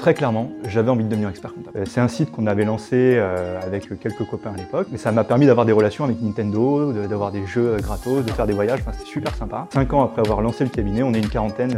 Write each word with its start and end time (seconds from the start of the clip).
Très 0.00 0.14
clairement, 0.14 0.50
j'avais 0.66 0.88
envie 0.90 1.04
de 1.04 1.10
devenir 1.10 1.28
expert 1.28 1.52
comptable. 1.52 1.76
Euh, 1.78 1.84
C'est 1.86 2.00
un 2.00 2.08
site 2.08 2.32
qu'on 2.32 2.46
avait 2.46 2.64
lancé 2.64 3.16
euh, 3.18 3.60
avec 3.62 3.86
quelques 4.00 4.24
copains 4.26 4.52
à 4.54 4.56
l'époque, 4.56 4.86
mais 4.90 4.96
ça 4.96 5.12
m'a 5.12 5.24
permis 5.24 5.44
d'avoir 5.44 5.66
des 5.66 5.72
relations 5.72 6.04
avec 6.04 6.22
Nintendo, 6.22 6.90
d'avoir 6.92 7.30
des 7.32 7.46
jeux 7.46 7.74
euh, 7.74 7.76
gratos, 7.80 8.24
de 8.24 8.30
faire 8.30 8.46
des 8.46 8.54
voyages, 8.54 8.80
enfin, 8.80 8.92
c'était 8.94 9.10
super 9.10 9.34
sympa. 9.34 9.66
Cinq 9.74 9.92
ans 9.92 10.02
après 10.02 10.22
avoir 10.22 10.40
lancé 10.40 10.64
le 10.64 10.70
cabinet, 10.70 11.02
on 11.02 11.12
est 11.12 11.18
une 11.18 11.28
quarantaine 11.28 11.76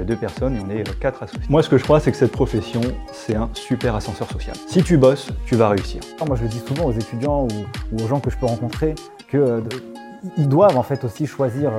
de 0.00 0.14
personnes 0.14 0.54
et 0.54 0.60
on 0.64 0.70
est 0.70 0.98
quatre 1.00 1.24
associés. 1.24 1.42
Moi, 1.48 1.60
ce 1.64 1.68
que 1.68 1.76
je 1.76 1.82
crois, 1.82 1.98
c'est 1.98 2.12
que 2.12 2.16
cette 2.16 2.30
profession, 2.30 2.80
c'est 3.12 3.34
un 3.34 3.50
super 3.52 3.96
ascenseur 3.96 4.30
social. 4.30 4.54
Si 4.68 4.84
tu 4.84 4.96
bosses, 4.96 5.30
tu 5.46 5.56
vas 5.56 5.68
réussir. 5.68 6.00
Moi, 6.24 6.36
je 6.36 6.42
le 6.44 6.48
dis 6.48 6.62
souvent 6.64 6.84
aux 6.84 6.92
étudiants 6.92 7.48
ou, 7.48 7.96
aux 8.04 8.06
gens 8.06 8.20
que 8.20 8.30
je 8.30 8.36
peux 8.36 8.46
rencontrer 8.46 8.94
que 9.28 9.38
euh, 9.38 9.60
de- 9.60 9.82
ils 10.38 10.48
doivent 10.48 10.76
en 10.78 10.82
fait 10.84 11.02
aussi 11.04 11.26
choisir 11.26 11.70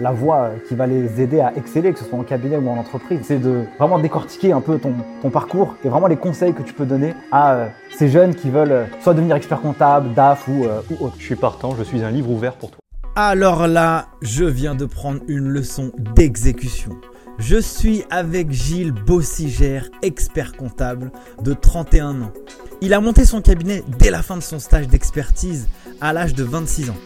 la 0.00 0.12
voie 0.12 0.50
qui 0.68 0.74
va 0.74 0.86
les 0.86 1.20
aider 1.20 1.40
à 1.40 1.52
exceller, 1.56 1.92
que 1.92 1.98
ce 1.98 2.04
soit 2.04 2.18
en 2.18 2.22
cabinet 2.22 2.56
ou 2.56 2.68
en 2.68 2.76
entreprise. 2.76 3.20
C'est 3.22 3.38
de 3.38 3.64
vraiment 3.78 3.98
décortiquer 3.98 4.52
un 4.52 4.60
peu 4.60 4.78
ton, 4.78 4.94
ton 5.20 5.30
parcours 5.30 5.76
et 5.84 5.88
vraiment 5.88 6.06
les 6.06 6.16
conseils 6.16 6.54
que 6.54 6.62
tu 6.62 6.72
peux 6.72 6.86
donner 6.86 7.14
à 7.30 7.54
euh, 7.54 7.68
ces 7.96 8.08
jeunes 8.08 8.34
qui 8.34 8.50
veulent 8.50 8.72
euh, 8.72 8.84
soit 9.00 9.14
devenir 9.14 9.36
expert 9.36 9.60
comptable, 9.60 10.14
DAF 10.14 10.48
ou, 10.48 10.64
euh, 10.64 10.80
ou 10.90 11.06
autre. 11.06 11.16
Je 11.18 11.24
suis 11.24 11.36
partant, 11.36 11.74
je 11.76 11.82
suis 11.82 12.02
un 12.02 12.10
livre 12.10 12.30
ouvert 12.30 12.54
pour 12.54 12.70
toi. 12.70 12.78
Alors 13.14 13.66
là, 13.66 14.06
je 14.22 14.44
viens 14.44 14.74
de 14.74 14.86
prendre 14.86 15.20
une 15.28 15.48
leçon 15.48 15.92
d'exécution. 15.98 16.92
Je 17.38 17.56
suis 17.56 18.04
avec 18.10 18.52
Gilles 18.52 18.92
Bossigère, 18.92 19.88
expert 20.02 20.56
comptable 20.56 21.10
de 21.42 21.52
31 21.52 22.22
ans. 22.22 22.32
Il 22.80 22.94
a 22.94 23.00
monté 23.00 23.24
son 23.24 23.42
cabinet 23.42 23.82
dès 23.98 24.10
la 24.10 24.22
fin 24.22 24.36
de 24.36 24.42
son 24.42 24.58
stage 24.58 24.88
d'expertise 24.88 25.68
à 26.00 26.12
l'âge 26.12 26.34
de 26.34 26.42
26 26.42 26.90
ans. 26.90 26.96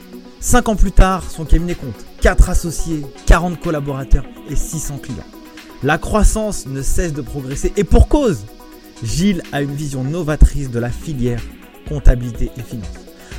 5 0.46 0.68
ans 0.68 0.77
plus 0.77 0.92
tard, 0.92 1.24
son 1.28 1.45
cabinet 1.45 1.74
compte 1.74 2.06
4 2.20 2.50
associés, 2.50 3.05
40 3.27 3.59
collaborateurs 3.59 4.23
et 4.48 4.55
600 4.55 4.98
clients. 4.98 5.16
La 5.82 5.98
croissance 5.98 6.66
ne 6.66 6.82
cesse 6.82 7.12
de 7.12 7.20
progresser 7.20 7.72
et 7.77 7.82
pour 7.82 8.06
cause, 8.06 8.45
Gilles 9.02 9.42
a 9.50 9.60
une 9.60 9.74
vision 9.74 10.05
novatrice 10.05 10.70
de 10.70 10.78
la 10.78 10.91
filière 10.91 11.42
comptabilité 11.88 12.53
et 12.56 12.62
finance. 12.62 12.86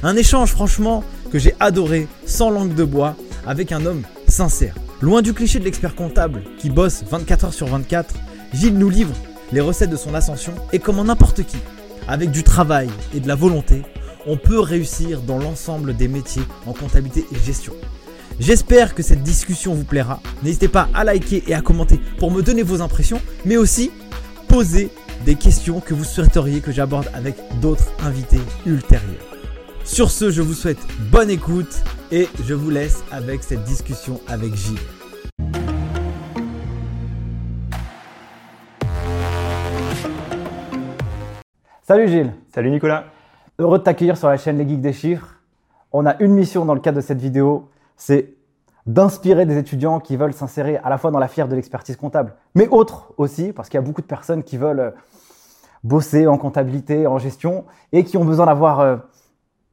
Un 0.03 0.17
échange 0.17 0.52
franchement 0.52 1.02
que 1.31 1.39
j'ai 1.39 1.55
adoré, 1.61 2.09
sans 2.25 2.49
langue 2.49 2.75
de 2.75 2.83
bois, 2.83 3.16
avec 3.45 3.71
un 3.71 3.86
homme 3.86 4.03
sincère. 4.27 4.75
Loin 4.99 5.21
du 5.21 5.33
cliché 5.33 5.59
de 5.59 5.64
l'expert 5.64 5.95
comptable 5.95 6.44
qui 6.59 6.69
bosse 6.69 7.05
24 7.09 7.45
heures 7.45 7.53
sur 7.53 7.67
24, 7.67 8.16
Gilles 8.53 8.77
nous 8.77 8.89
livre 8.89 9.16
les 9.53 9.61
recettes 9.61 9.92
de 9.92 9.95
son 9.95 10.14
ascension 10.14 10.53
et 10.73 10.80
comment 10.80 11.05
n'importe 11.05 11.44
qui, 11.44 11.58
avec 12.05 12.31
du 12.31 12.44
travail 12.44 12.89
et 13.16 13.21
de 13.21 13.30
la 13.30 13.36
volonté, 13.36 13.83
on 14.28 14.38
peut 14.38 14.59
réussir 14.59 15.22
dans 15.22 15.39
l'ensemble 15.39 15.95
des 15.95 16.08
métiers 16.08 16.44
en 16.67 16.73
comptabilité 16.73 17.25
et 17.31 17.39
gestion. 17.39 17.73
J'espère 18.39 18.94
que 18.94 19.02
cette 19.02 19.23
discussion 19.23 19.73
vous 19.73 19.86
plaira. 19.86 20.22
N'hésitez 20.44 20.67
pas 20.67 20.89
à 20.94 21.03
liker 21.03 21.44
et 21.47 21.56
à 21.56 21.61
commenter 21.61 22.00
pour 22.20 22.30
me 22.30 22.44
donner 22.44 22.61
vos 22.61 22.81
impressions, 22.81 23.22
mais 23.45 23.58
aussi 23.58 23.89
poser 24.48 24.89
des 25.25 25.36
questions 25.36 25.80
que 25.80 25.94
vous 25.94 26.03
souhaiteriez 26.03 26.59
que 26.59 26.72
j'aborde 26.72 27.09
avec 27.16 27.36
d'autres 27.61 27.92
invités 28.03 28.39
ultérieurs. 28.66 29.25
Sur 29.83 30.11
ce, 30.11 30.30
je 30.30 30.42
vous 30.42 30.53
souhaite 30.53 30.78
bonne 31.09 31.30
écoute 31.30 31.81
et 32.11 32.28
je 32.45 32.53
vous 32.53 32.70
laisse 32.70 33.03
avec 33.11 33.42
cette 33.42 33.64
discussion 33.64 34.20
avec 34.28 34.53
Gilles. 34.53 34.78
Salut 41.88 42.09
Gilles, 42.09 42.33
Salut 42.53 42.70
Nicolas 42.70 43.17
heureux 43.59 43.80
de 43.80 43.83
t'accueillir 43.83 44.17
sur 44.17 44.27
la 44.27 44.38
chaîne 44.38 44.58
Les 44.58 44.67
Geeks 44.67 44.81
des 44.81 44.94
Chiffres. 44.94 45.39
On 45.91 46.05
a 46.05 46.16
une 46.22 46.33
mission 46.33 46.66
dans 46.66 46.75
le 46.75 46.80
cadre 46.80 46.97
de 46.97 47.02
cette 47.02 47.19
vidéo, 47.19 47.69
c'est 47.95 48.33
d'inspirer 48.86 49.45
des 49.45 49.58
étudiants 49.58 49.99
qui 49.99 50.16
veulent 50.16 50.33
s'insérer 50.33 50.77
à 50.77 50.89
la 50.89 50.97
fois 50.97 51.11
dans 51.11 51.19
la 51.19 51.27
fière 51.27 51.47
de 51.47 51.55
l'expertise 51.55 51.97
comptable, 51.97 52.36
mais 52.55 52.67
autres 52.69 53.14
aussi, 53.17 53.52
parce 53.52 53.67
qu'il 53.67 53.77
y 53.80 53.83
a 53.83 53.86
beaucoup 53.86 54.02
de 54.02 54.08
personnes 54.08 54.44
qui 54.44 54.58
veulent 54.58 54.80
euh, 54.80 54.91
bosser 55.83 56.27
en 56.27 56.38
comptabilité, 56.38 57.08
en 57.08 57.17
gestion, 57.17 57.66
et 57.91 58.03
qui 58.03 58.16
ont 58.16 58.23
besoin 58.23 58.45
d'avoir 58.45 58.80
euh, 58.80 58.97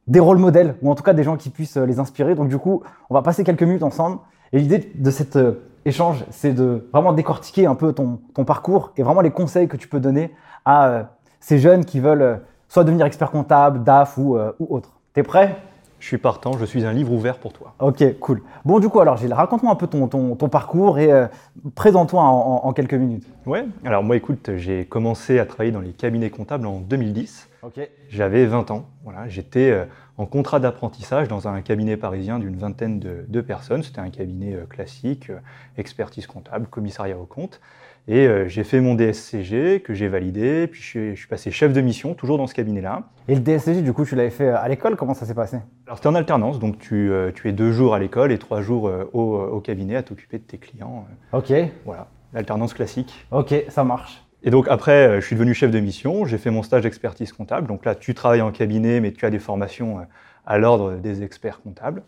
des 0.07 0.19
rôles 0.19 0.39
modèles, 0.39 0.77
ou 0.83 0.91
en 0.91 0.95
tout 0.95 1.03
cas 1.03 1.13
des 1.13 1.23
gens 1.23 1.37
qui 1.37 1.51
puissent 1.51 1.77
euh, 1.77 1.85
les 1.85 1.99
inspirer. 1.99 2.35
Donc 2.35 2.49
du 2.49 2.59
coup, 2.59 2.83
on 3.11 3.15
va 3.15 3.23
passer 3.23 3.45
quelques 3.45 3.63
minutes 3.63 3.83
ensemble. 3.83 4.19
Et 4.53 4.59
l'idée 4.59 4.93
de 4.95 5.11
cet 5.11 5.39
échange, 5.85 6.25
c'est 6.31 6.53
de 6.53 6.89
vraiment 6.93 7.13
décortiquer 7.13 7.67
un 7.67 7.75
peu 7.75 7.93
ton, 7.93 8.19
parcours 8.45 8.93
et 8.97 9.03
vraiment 9.03 9.21
les 9.21 9.33
conseils 9.33 9.69
que 9.69 9.77
tu 9.77 9.89
peux 9.89 10.01
donner 10.01 10.33
à 10.65 11.11
ces 11.41 11.59
jeunes 11.59 11.85
qui 11.85 11.99
veulent 11.99 12.41
soit 12.75 12.83
devenir 12.83 13.07
expert 13.07 13.31
comptable, 13.31 13.85
DAF 13.85 14.19
ou, 14.19 14.37
euh, 14.37 14.51
ou 14.59 14.75
autre. 14.75 14.91
T'es 15.13 15.23
prêt? 15.23 15.55
Je 16.01 16.09
suis 16.09 16.19
partant, 16.19 16.59
je 16.59 16.65
suis 16.65 16.85
un 16.85 16.93
livre 16.93 17.13
ouvert 17.13 17.39
pour 17.39 17.53
toi. 17.53 17.73
Ok, 17.79 18.03
cool. 18.19 18.43
Bon, 18.65 18.81
du 18.81 18.89
coup, 18.89 18.99
alors 18.99 19.17
Gilles, 19.17 19.33
raconte-moi 19.33 19.71
un 19.73 19.77
peu 19.77 19.87
ton, 19.87 20.09
ton, 20.09 20.35
ton 20.35 20.49
parcours 20.49 20.99
et 20.99 21.11
euh, 21.13 21.29
présente-toi 21.77 22.21
en, 22.21 22.27
en- 22.27 22.67
en 22.67 22.73
quelques 22.73 22.95
minutes. 22.95 23.25
Ouais, 23.47 23.65
alors 23.85 24.03
moi 24.03 24.17
écoute, 24.17 24.51
j'ai 24.57 24.87
commencé 24.87 25.39
à 25.39 25.47
travailler 25.47 25.71
dans 25.71 25.81
les 25.81 25.93
cabinets 25.93 26.31
comptables 26.31 26.67
en 26.67 26.81
2010. 26.81 27.49
Ok. 27.63 27.89
J'avais 28.11 28.45
20 28.45 28.71
ans. 28.73 28.87
Voilà, 29.05 29.29
j'étais 29.29 29.71
euh, 29.71 29.85
en 30.19 30.27
contrat 30.27 30.59
d'apprentissage 30.59 31.29
dans 31.29 31.47
un 31.47 31.63
cabinet 31.63 31.97
parisien 31.97 32.41
d'une 32.41 32.57
vingtaine 32.57 32.99
de, 32.99 33.25
de 33.29 33.41
personnes. 33.41 33.85
C'était 33.85 34.01
un 34.01 34.11
cabinet 34.11 34.53
euh, 34.53 34.67
classique, 34.69 35.31
expertise 35.79 36.27
comptable, 36.27 36.67
commissariat 36.67 37.17
au 37.17 37.25
compte. 37.25 37.61
Et 38.07 38.27
euh, 38.27 38.49
j'ai 38.49 38.65
fait 38.65 38.81
mon 38.81 38.95
DSCG 38.95 39.81
que 39.81 39.95
j'ai 39.95 40.09
validé. 40.09 40.67
Puis 40.67 40.83
je 40.83 40.87
suis, 40.87 41.11
je 41.15 41.21
suis 41.21 41.29
passé 41.29 41.51
chef 41.51 41.73
de 41.73 41.81
mission, 41.81 42.15
toujours 42.15 42.37
dans 42.37 42.47
ce 42.47 42.55
cabinet-là. 42.55 43.05
Et 43.29 43.35
le 43.35 43.41
DSCG, 43.41 43.81
du 43.81 43.95
coup, 43.95 44.05
tu 44.05 44.15
l'avais 44.15 44.31
fait 44.31 44.49
euh, 44.49 44.59
à 44.59 44.69
l'école, 44.69 44.97
comment 44.97 45.15
ça 45.15 45.25
s'est 45.25 45.35
passé? 45.35 45.57
Alors 45.87 45.97
c'était 45.97 46.09
en 46.09 46.15
alternance, 46.15 46.59
donc 46.59 46.79
tu, 46.79 47.11
euh, 47.11 47.31
tu 47.35 47.49
es 47.49 47.53
deux 47.53 47.73
jours 47.73 47.95
à 47.95 47.99
l'école 47.99 48.31
et 48.33 48.39
trois 48.39 48.61
jours 48.61 48.89
euh, 48.89 49.09
au, 49.15 49.39
au 49.41 49.61
cabinet 49.61 49.97
à 49.97 50.03
t'occuper 50.03 50.39
de 50.39 50.43
tes 50.43 50.59
clients. 50.59 51.07
Ok, 51.33 51.53
voilà, 51.87 52.09
l'alternance 52.35 52.75
classique. 52.75 53.27
ok, 53.31 53.55
ça 53.69 53.85
marche. 53.85 54.23
Et 54.43 54.51
donc 54.51 54.67
après, 54.69 55.23
je 55.23 55.27
suis 55.27 55.37
devenu 55.37 55.55
chef 55.55 55.71
de 55.71 55.81
mission, 55.81 56.27
j'ai 56.27 56.37
fait 56.37 56.51
mon 56.51 56.63
stage 56.63 56.83
d'expertise 56.83 57.33
comptable. 57.33 57.67
Donc 57.67 57.87
là, 57.87 57.95
tu 57.95 58.13
travailles 58.13 58.43
en 58.43 58.53
cabinet, 58.53 59.01
mais 59.01 59.13
tu 59.13 59.25
as 59.25 59.31
des 59.31 59.39
formations 59.39 60.07
à 60.45 60.59
l'ordre 60.59 60.97
des 60.97 61.23
experts 61.23 61.63
comptables. 61.63 62.03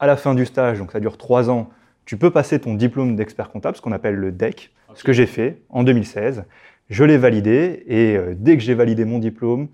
À 0.00 0.08
la 0.08 0.16
fin 0.16 0.34
du 0.34 0.44
stage, 0.46 0.80
donc 0.80 0.90
ça 0.90 0.98
dure 0.98 1.16
trois 1.16 1.48
ans, 1.48 1.70
tu 2.04 2.16
peux 2.16 2.32
passer 2.32 2.58
ton 2.58 2.74
diplôme 2.74 3.14
d'expert 3.14 3.50
comptable, 3.50 3.76
ce 3.76 3.82
qu'on 3.82 3.92
appelle 3.92 4.16
le 4.16 4.32
DEC, 4.32 4.72
ce 4.96 5.04
que 5.04 5.12
j'ai 5.12 5.26
fait 5.26 5.62
en 5.68 5.84
2016. 5.84 6.44
Je 6.88 7.04
l'ai 7.04 7.18
validé 7.18 7.84
et 7.86 8.16
euh, 8.16 8.34
dès 8.36 8.56
que 8.56 8.62
j'ai 8.62 8.74
validé 8.74 9.04
mon 9.04 9.18
diplôme, 9.18 9.68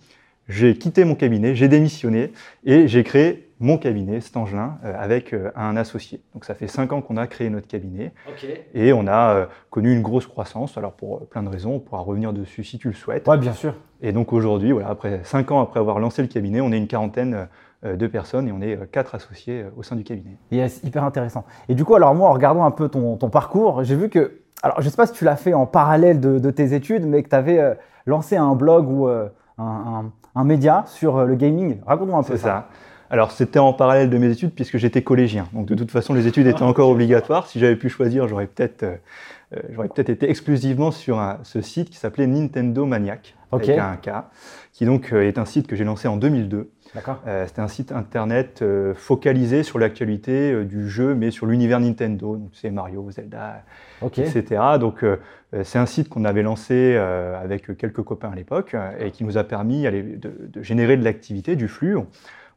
j'ai 0.48 0.76
quitté 0.76 1.04
mon 1.04 1.14
cabinet, 1.14 1.54
j'ai 1.54 1.68
démissionné 1.68 2.32
et 2.64 2.88
j'ai 2.88 3.04
créé 3.04 3.48
mon 3.60 3.78
cabinet, 3.78 4.20
Stangelin, 4.20 4.78
euh, 4.84 4.92
avec 4.98 5.32
euh, 5.32 5.52
un 5.54 5.76
associé. 5.76 6.20
Donc 6.34 6.44
ça 6.44 6.54
fait 6.54 6.66
cinq 6.66 6.92
ans 6.92 7.00
qu'on 7.00 7.16
a 7.16 7.28
créé 7.28 7.48
notre 7.48 7.68
cabinet. 7.68 8.12
Et 8.74 8.92
on 8.92 9.06
a 9.06 9.34
euh, 9.34 9.46
connu 9.70 9.94
une 9.94 10.02
grosse 10.02 10.26
croissance, 10.26 10.76
alors 10.76 10.92
pour 10.92 11.18
euh, 11.18 11.28
plein 11.30 11.44
de 11.44 11.48
raisons, 11.48 11.74
on 11.74 11.78
pourra 11.78 12.00
revenir 12.00 12.32
dessus 12.32 12.64
si 12.64 12.78
tu 12.78 12.88
le 12.88 12.94
souhaites. 12.94 13.28
Ouais, 13.28 13.38
bien 13.38 13.52
sûr. 13.52 13.76
Et 14.00 14.10
donc 14.10 14.32
aujourd'hui, 14.32 14.72
voilà, 14.72 14.88
après 14.88 15.20
5 15.22 15.52
ans 15.52 15.60
après 15.60 15.78
avoir 15.78 16.00
lancé 16.00 16.22
le 16.22 16.28
cabinet, 16.28 16.60
on 16.60 16.72
est 16.72 16.78
une 16.78 16.88
quarantaine 16.88 17.46
euh, 17.84 17.96
de 17.96 18.06
personnes 18.06 18.46
et 18.46 18.52
on 18.52 18.60
est 18.60 18.76
euh, 18.76 18.86
quatre 18.90 19.16
associés 19.16 19.62
euh, 19.62 19.70
au 19.76 19.82
sein 19.82 19.96
du 19.96 20.04
cabinet. 20.04 20.36
Yes, 20.52 20.80
hyper 20.84 21.02
intéressant. 21.02 21.44
Et 21.68 21.74
du 21.74 21.84
coup, 21.84 21.96
alors 21.96 22.14
moi, 22.14 22.28
en 22.28 22.32
regardant 22.32 22.64
un 22.64 22.70
peu 22.70 22.88
ton, 22.88 23.16
ton 23.16 23.28
parcours, 23.28 23.82
j'ai 23.82 23.96
vu 23.96 24.08
que, 24.08 24.41
alors 24.62 24.80
je 24.80 24.88
sais 24.88 24.96
pas 24.96 25.06
si 25.06 25.12
tu 25.12 25.24
l'as 25.24 25.36
fait 25.36 25.54
en 25.54 25.66
parallèle 25.66 26.20
de, 26.20 26.38
de 26.38 26.50
tes 26.50 26.74
études, 26.74 27.04
mais 27.06 27.22
que 27.22 27.28
tu 27.28 27.34
avais 27.36 27.76
lancé 28.06 28.36
un 28.36 28.54
blog 28.54 28.88
ou 28.88 29.08
euh, 29.08 29.28
un, 29.58 29.64
un- 29.64 30.12
un 30.34 30.44
média 30.44 30.84
sur 30.86 31.18
euh, 31.18 31.26
le 31.26 31.34
gaming. 31.34 31.78
Raconte-moi 31.86 32.18
un 32.18 32.22
peu 32.22 32.36
C'est 32.36 32.44
ça. 32.44 32.68
Alors 33.10 33.30
c'était 33.32 33.58
en 33.58 33.74
parallèle 33.74 34.08
de 34.08 34.16
mes 34.16 34.30
études 34.30 34.54
puisque 34.54 34.78
j'étais 34.78 35.02
collégien. 35.02 35.46
Donc 35.52 35.66
de 35.66 35.74
toute 35.74 35.90
façon, 35.90 36.14
les 36.14 36.26
études 36.26 36.46
étaient 36.46 36.62
encore 36.62 36.88
obligatoires. 36.88 37.46
Si 37.46 37.58
j'avais 37.58 37.76
pu 37.76 37.90
choisir, 37.90 38.26
j'aurais 38.28 38.46
peut-être 38.46 38.82
euh, 38.84 38.96
euh, 39.54 39.60
j'aurais 39.70 39.88
peut-être 39.88 40.08
été 40.08 40.30
exclusivement 40.30 40.90
sur 40.90 41.18
un- 41.18 41.38
ce 41.42 41.60
site 41.60 41.90
qui 41.90 41.98
s'appelait 41.98 42.26
Nintendo 42.26 42.86
Maniac, 42.86 43.34
avec 43.52 43.66
un 43.78 43.96
K, 43.96 44.10
qui 44.72 44.86
donc 44.86 45.12
euh, 45.12 45.28
est 45.28 45.36
un 45.36 45.44
site 45.44 45.66
que 45.66 45.76
j'ai 45.76 45.84
lancé 45.84 46.08
en 46.08 46.16
2002. 46.16 46.70
D'accord. 46.94 47.20
Euh, 47.26 47.46
C'était 47.46 47.62
un 47.62 47.68
site 47.68 47.90
internet 47.90 48.60
euh, 48.60 48.94
focalisé 48.94 49.62
sur 49.62 49.78
l'actualité 49.78 50.52
euh, 50.52 50.64
du 50.64 50.88
jeu, 50.88 51.14
mais 51.14 51.30
sur 51.30 51.46
l'univers 51.46 51.80
Nintendo. 51.80 52.36
Donc 52.36 52.50
c'est 52.52 52.70
Mario, 52.70 53.10
Zelda, 53.10 53.62
etc. 54.04 54.62
Donc 54.78 55.04
c'est 55.62 55.78
un 55.78 55.86
site 55.86 56.08
qu'on 56.08 56.24
avait 56.24 56.42
lancé 56.42 56.96
avec 56.96 57.76
quelques 57.76 58.02
copains 58.02 58.30
à 58.30 58.34
l'époque 58.34 58.74
et 58.98 59.10
qui 59.10 59.24
nous 59.24 59.36
a 59.36 59.44
permis 59.44 59.82
de, 59.82 60.62
générer 60.62 60.96
de 60.96 61.04
l'activité, 61.04 61.56
du 61.56 61.68
flux. 61.68 61.96
On, 61.96 62.06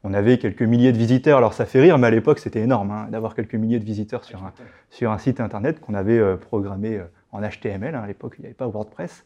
on 0.05 0.13
avait 0.13 0.37
quelques 0.37 0.61
milliers 0.61 0.91
de 0.91 0.97
visiteurs, 0.99 1.39
alors 1.39 1.53
ça 1.53 1.65
fait 1.65 1.81
rire, 1.81 1.97
mais 1.97 2.05
à 2.05 2.11
l'époque 2.11 2.37
c'était 2.37 2.61
énorme 2.61 2.91
hein, 2.91 3.07
d'avoir 3.09 3.33
quelques 3.33 3.55
milliers 3.55 3.79
de 3.79 3.83
visiteurs 3.83 4.23
sur 4.23 4.43
un, 4.43 4.53
sur 4.91 5.11
un 5.11 5.17
site 5.17 5.39
internet 5.39 5.79
qu'on 5.79 5.95
avait 5.95 6.19
euh, 6.19 6.37
programmé 6.37 6.97
euh, 6.97 7.05
en 7.35 7.41
HTML. 7.41 7.93
hein, 7.95 8.01
à 8.03 8.07
l'époque, 8.07 8.35
il 8.37 8.41
n'y 8.41 8.45
avait 8.47 8.53
pas 8.55 8.67
WordPress. 8.67 9.25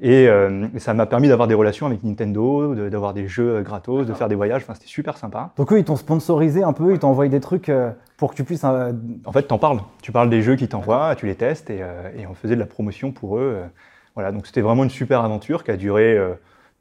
Et, 0.00 0.28
euh, 0.28 0.66
et 0.74 0.78
ça 0.78 0.94
m'a 0.94 1.06
permis 1.06 1.28
d'avoir 1.28 1.46
des 1.48 1.54
relations 1.54 1.86
avec 1.86 2.02
Nintendo, 2.02 2.74
de- 2.74 2.88
d'avoir 2.88 3.14
des 3.14 3.28
jeux 3.28 3.56
euh, 3.56 3.62
gratos, 3.62 4.06
de 4.06 4.12
faire 4.14 4.28
des 4.28 4.34
voyages. 4.34 4.62
Enfin, 4.62 4.74
c'était 4.74 4.86
super 4.86 5.16
sympa. 5.16 5.50
Donc 5.56 5.72
eux, 5.72 5.78
ils 5.78 5.84
t'ont 5.84 5.96
sponsorisé 5.96 6.62
un 6.62 6.72
peu, 6.72 6.92
ils 6.92 6.98
t'ont 6.98 7.08
envoyé 7.08 7.30
des 7.30 7.40
trucs 7.40 7.68
euh, 7.68 7.90
pour 8.16 8.30
que 8.30 8.36
tu 8.36 8.44
puisses. 8.44 8.64
euh, 8.64 8.92
En 9.24 9.32
fait, 9.32 9.42
t'en 9.44 9.58
parles. 9.58 9.80
Tu 10.02 10.12
parles 10.12 10.30
des 10.30 10.42
jeux 10.42 10.56
qui 10.56 10.68
t'envoient, 10.68 11.14
tu 11.16 11.26
les 11.26 11.34
testes 11.34 11.70
et, 11.70 11.78
euh, 11.82 12.10
et 12.16 12.26
on 12.26 12.34
faisait 12.34 12.54
de 12.54 12.60
la 12.60 12.66
promotion 12.66 13.12
pour 13.12 13.38
eux. 13.38 13.58
voilà, 14.14 14.32
donc 14.32 14.46
c'était 14.46 14.60
vraiment 14.60 14.84
une 14.84 14.90
super 14.90 15.24
aventure 15.24 15.62
qui 15.64 15.70
a 15.70 15.76
duré 15.76 16.16
euh, 16.16 16.34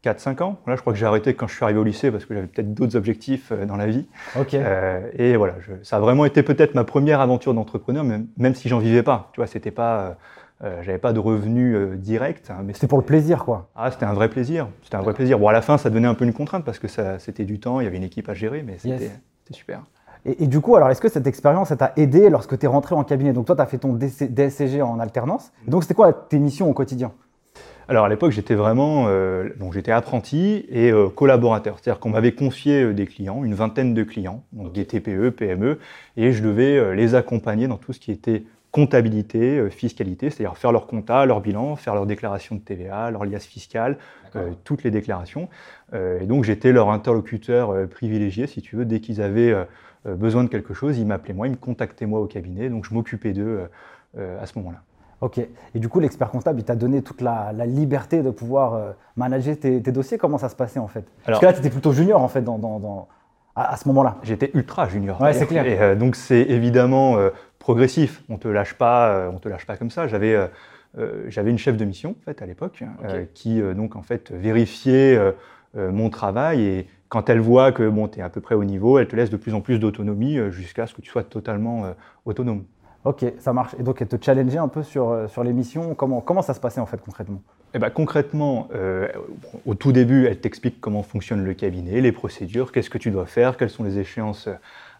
4-5 0.04 0.42
ans. 0.42 0.58
Voilà, 0.66 0.78
je 0.78 0.82
crois 0.82 0.94
que 0.94 1.00
j'ai 1.00 1.06
arrêté 1.06 1.34
quand 1.34 1.48
je 1.48 1.56
suis 1.56 1.64
arrivé 1.64 1.78
au 1.80 1.84
lycée 1.84 2.10
parce 2.10 2.26
que 2.26 2.34
j'avais 2.34 2.48
peut-être 2.48 2.74
d'autres 2.74 2.96
objectifs 2.96 3.52
dans 3.52 3.76
la 3.76 3.86
vie. 3.86 4.08
Ok. 4.40 4.54
Euh, 4.54 5.02
et 5.18 5.36
voilà, 5.36 5.56
je- 5.60 5.74
ça 5.84 5.98
a 5.98 6.00
vraiment 6.00 6.24
été 6.26 6.42
peut-être 6.42 6.74
ma 6.74 6.86
première 6.86 7.20
aventure 7.20 7.54
d'entrepreneur, 7.54 8.04
même, 8.06 8.28
même 8.38 8.56
si 8.56 8.70
j'en 8.70 8.80
vivais 8.80 9.04
pas. 9.04 9.30
Tu 9.34 9.42
vois, 9.42 9.48
c'était 9.48 9.72
pas 9.72 10.16
Euh, 10.62 10.82
j'avais 10.84 10.98
pas 10.98 11.14
de 11.14 11.20
revenus 11.20 11.74
euh, 11.76 11.96
directs, 11.96 12.44
hein, 12.50 12.58
mais 12.66 12.74
C'était 12.74 12.88
pour 12.88 12.98
le 12.98 13.06
plaisir, 13.06 13.46
quoi. 13.46 13.70
Ah, 13.76 13.92
c'était 13.92 14.06
un 14.06 14.14
vrai 14.14 14.28
plaisir. 14.30 14.68
C'était 14.84 14.98
un 14.98 15.02
vrai 15.02 15.14
plaisir. 15.14 15.40
Bon, 15.40 15.48
à 15.48 15.54
la 15.54 15.62
fin, 15.62 15.78
ça 15.78 15.90
devenait 15.90 16.08
un 16.08 16.16
peu 16.16 16.26
une 16.26 16.34
contrainte 16.34 16.66
parce 16.66 16.80
que 16.80 16.88
c'était 17.20 17.46
du 17.46 17.60
temps, 17.60 17.80
il 17.80 17.86
y 17.86 17.88
avait 17.88 17.96
une 17.98 18.04
équipe 18.04 18.28
à 18.28 18.34
gérer, 18.34 18.62
mais 18.62 18.78
c'était, 18.78 19.04
Yes. 19.06 19.12
super. 19.52 19.84
Et, 20.26 20.44
et 20.44 20.48
du 20.48 20.60
coup, 20.60 20.76
alors, 20.76 20.90
est-ce 20.90 21.00
que 21.00 21.08
cette 21.08 21.28
expérience, 21.28 21.70
ça 21.70 21.78
t'a 21.78 21.94
aidé 21.96 22.30
lorsque 22.30 22.60
tu 22.60 22.66
es 22.66 22.68
rentré 22.68 22.94
en 22.94 23.06
cabinet? 23.06 23.32
Donc, 23.32 23.46
toi, 23.46 23.56
tu 23.56 23.62
as 23.62 23.66
fait 23.68 23.78
ton 23.78 23.94
DC 23.94 24.34
DSCG 24.34 24.82
en 24.82 25.00
alternance. 25.00 25.54
Donc, 25.66 25.84
c'était 25.84 25.94
quoi 25.94 26.12
tes 26.12 26.40
missions 26.40 26.70
au 26.70 26.74
quotidien? 26.74 27.14
Alors 27.88 28.06
à 28.06 28.10
l'époque, 28.10 28.30
j'étais 28.30 28.54
vraiment, 28.54 29.06
euh, 29.08 29.50
donc 29.60 29.74
j'étais 29.74 29.92
apprenti 29.92 30.64
et 30.70 30.92
euh, 30.92 31.10
collaborateur, 31.10 31.78
c'est-à-dire 31.82 32.00
qu'on 32.00 32.12
m'avait 32.12 32.34
confié 32.34 32.84
euh, 32.84 32.94
des 32.94 33.08
clients, 33.08 33.44
une 33.44 33.56
vingtaine 33.56 33.96
de 33.96 34.04
clients, 34.04 34.44
donc 34.54 34.74
des 34.74 34.86
TPE, 34.86 35.32
PME, 35.32 35.80
et 36.16 36.32
je 36.32 36.44
devais 36.44 36.96
les 36.96 37.16
accompagner 37.16 37.68
dans 37.68 37.78
tout 37.78 37.92
ce 37.92 38.00
qui 38.00 38.12
était 38.12 38.44
comptabilité, 38.72 39.58
euh, 39.58 39.70
fiscalité, 39.70 40.30
c'est-à-dire 40.30 40.58
faire 40.58 40.72
leur 40.72 40.88
compta, 40.88 41.26
leur 41.26 41.42
bilan, 41.42 41.76
faire 41.76 41.96
leur 41.96 42.06
déclaration 42.06 42.56
de 42.56 42.62
TVA, 42.62 43.12
leur 43.12 43.26
liasse 43.26 43.46
fiscale, 43.46 43.98
euh, 44.36 44.52
toutes 44.64 44.84
les 44.84 44.92
déclarations. 44.92 45.50
Euh, 45.94 46.20
et 46.20 46.26
donc 46.26 46.44
j'étais 46.44 46.72
leur 46.72 46.90
interlocuteur 46.92 47.72
euh, 47.72 47.88
privilégié, 47.88 48.48
si 48.48 48.62
tu 48.62 48.76
veux, 48.76 48.86
dès 48.86 49.00
qu'ils 49.00 49.22
avaient 49.22 49.56
besoin 50.06 50.44
de 50.46 50.50
quelque 50.50 50.74
chose, 50.74 50.98
ils 50.98 51.06
m'appelaient 51.06 51.34
moi, 51.34 51.48
ils 51.48 51.52
me 51.52 51.56
contactaient 51.58 52.06
moi 52.06 52.20
au 52.22 52.26
cabinet, 52.26 52.70
donc 52.70 52.86
je 52.86 52.94
m'occupais 52.94 53.34
d'eux 53.34 53.68
à 54.18 54.46
ce 54.46 54.58
moment-là. 54.60 54.78
Ok. 55.22 55.40
Et 55.40 55.80
du 55.80 55.90
coup, 55.90 56.00
l'expert 56.00 56.32
comptable, 56.32 56.60
il 56.62 56.64
t'a 56.64 56.76
donné 56.76 57.02
toute 57.02 57.20
la, 57.20 57.52
la 57.54 57.66
liberté 57.66 58.22
de 58.24 58.30
pouvoir 58.30 58.94
manager 59.18 59.60
tes, 59.60 59.82
tes 59.82 59.92
dossiers. 59.92 60.18
Comment 60.18 60.38
ça 60.38 60.48
se 60.48 60.56
passait, 60.56 60.80
en 60.80 60.88
fait? 60.88 61.04
Parce 61.26 61.40
que 61.40 61.46
là, 61.46 61.52
tu 61.52 61.60
étais 61.60 61.70
plutôt 61.70 61.92
junior, 61.92 62.22
en 62.24 62.30
fait, 62.30 62.42
dans, 62.42 62.58
dans- 62.58 62.80
dans- 62.80 63.08
à, 63.56 63.74
à 63.74 63.76
ce 63.78 63.88
moment-là. 63.90 64.16
J'étais 64.24 64.52
ultra 64.54 64.88
junior. 64.88 65.20
Ouais, 65.20 65.34
c'est 65.34 65.46
clair. 65.48 65.66
Et 65.66 65.78
euh, 65.82 65.96
donc 65.96 66.16
c'est 66.16 66.44
évidemment 66.44 67.18
euh, 67.18 67.32
progressif. 67.70 68.24
On 68.30 68.40
te 68.40 68.48
lâche 68.48 68.74
pas, 68.74 69.10
euh, 69.10 69.30
on 69.32 69.38
te 69.38 69.48
lâche 69.48 69.68
pas 69.68 69.78
comme 69.78 69.92
ça. 69.92 70.08
J'avais 70.08 70.34
euh, 70.34 70.48
euh, 70.98 71.26
j'avais 71.28 71.52
une 71.52 71.60
chef 71.60 71.78
de 71.78 71.86
mission 71.86 72.16
en 72.20 72.26
fait 72.26 72.42
à 72.42 72.48
l'époque 72.48 72.84
euh, 73.04 73.26
qui 73.36 73.62
donc 73.76 73.96
en 73.96 74.02
fait 74.02 74.32
vérifiait 74.32 75.16
mon 75.76 76.10
travail 76.10 76.64
et 76.64 76.88
quand 77.10 77.30
elle 77.30 77.40
voit 77.40 77.72
que 77.72 77.88
bon 77.88 78.08
tu 78.08 78.18
es 78.20 78.22
à 78.24 78.30
peu 78.30 78.42
près 78.42 78.56
au 78.56 78.64
niveau, 78.64 78.98
elle 78.98 79.08
te 79.08 79.16
laisse 79.16 79.30
de 79.30 79.38
plus 79.38 79.54
en 79.54 79.62
plus 79.62 79.78
d'autonomie 79.78 80.40
jusqu'à 80.50 80.88
ce 80.88 80.96
que 80.96 81.02
tu 81.02 81.12
sois 81.12 81.24
totalement 81.24 81.86
euh, 81.86 81.92
autonome. 82.26 82.64
Ok, 83.06 83.24
ça 83.38 83.54
marche. 83.54 83.76
Et 83.80 83.84
donc, 83.84 84.02
elle 84.02 84.10
te 84.10 84.18
challengeait 84.22 84.58
un 84.58 84.68
peu 84.68 84.84
sur, 84.84 85.30
sur 85.30 85.44
les 85.44 85.54
missions. 85.54 85.96
Comment, 85.96 86.20
comment 86.20 86.42
ça 86.42 86.54
se 86.54 86.60
passait, 86.60 86.82
en 86.82 86.86
fait, 86.86 87.00
concrètement? 87.00 87.42
Eh 87.74 87.80
ben, 87.80 87.90
concrètement, 87.90 88.68
euh, 88.74 89.08
au 89.66 89.74
tout 89.74 89.94
début, 89.94 90.26
elle 90.26 90.40
t'explique 90.40 90.82
comment 90.82 91.02
fonctionne 91.02 91.46
le 91.46 91.54
cabinet, 91.54 92.02
les 92.02 92.12
procédures, 92.12 92.74
qu'est-ce 92.74 92.90
que 92.90 92.98
tu 92.98 93.10
dois 93.10 93.26
faire, 93.26 93.56
quelles 93.56 93.70
sont 93.70 93.86
les 93.86 94.00
échéances 94.00 94.50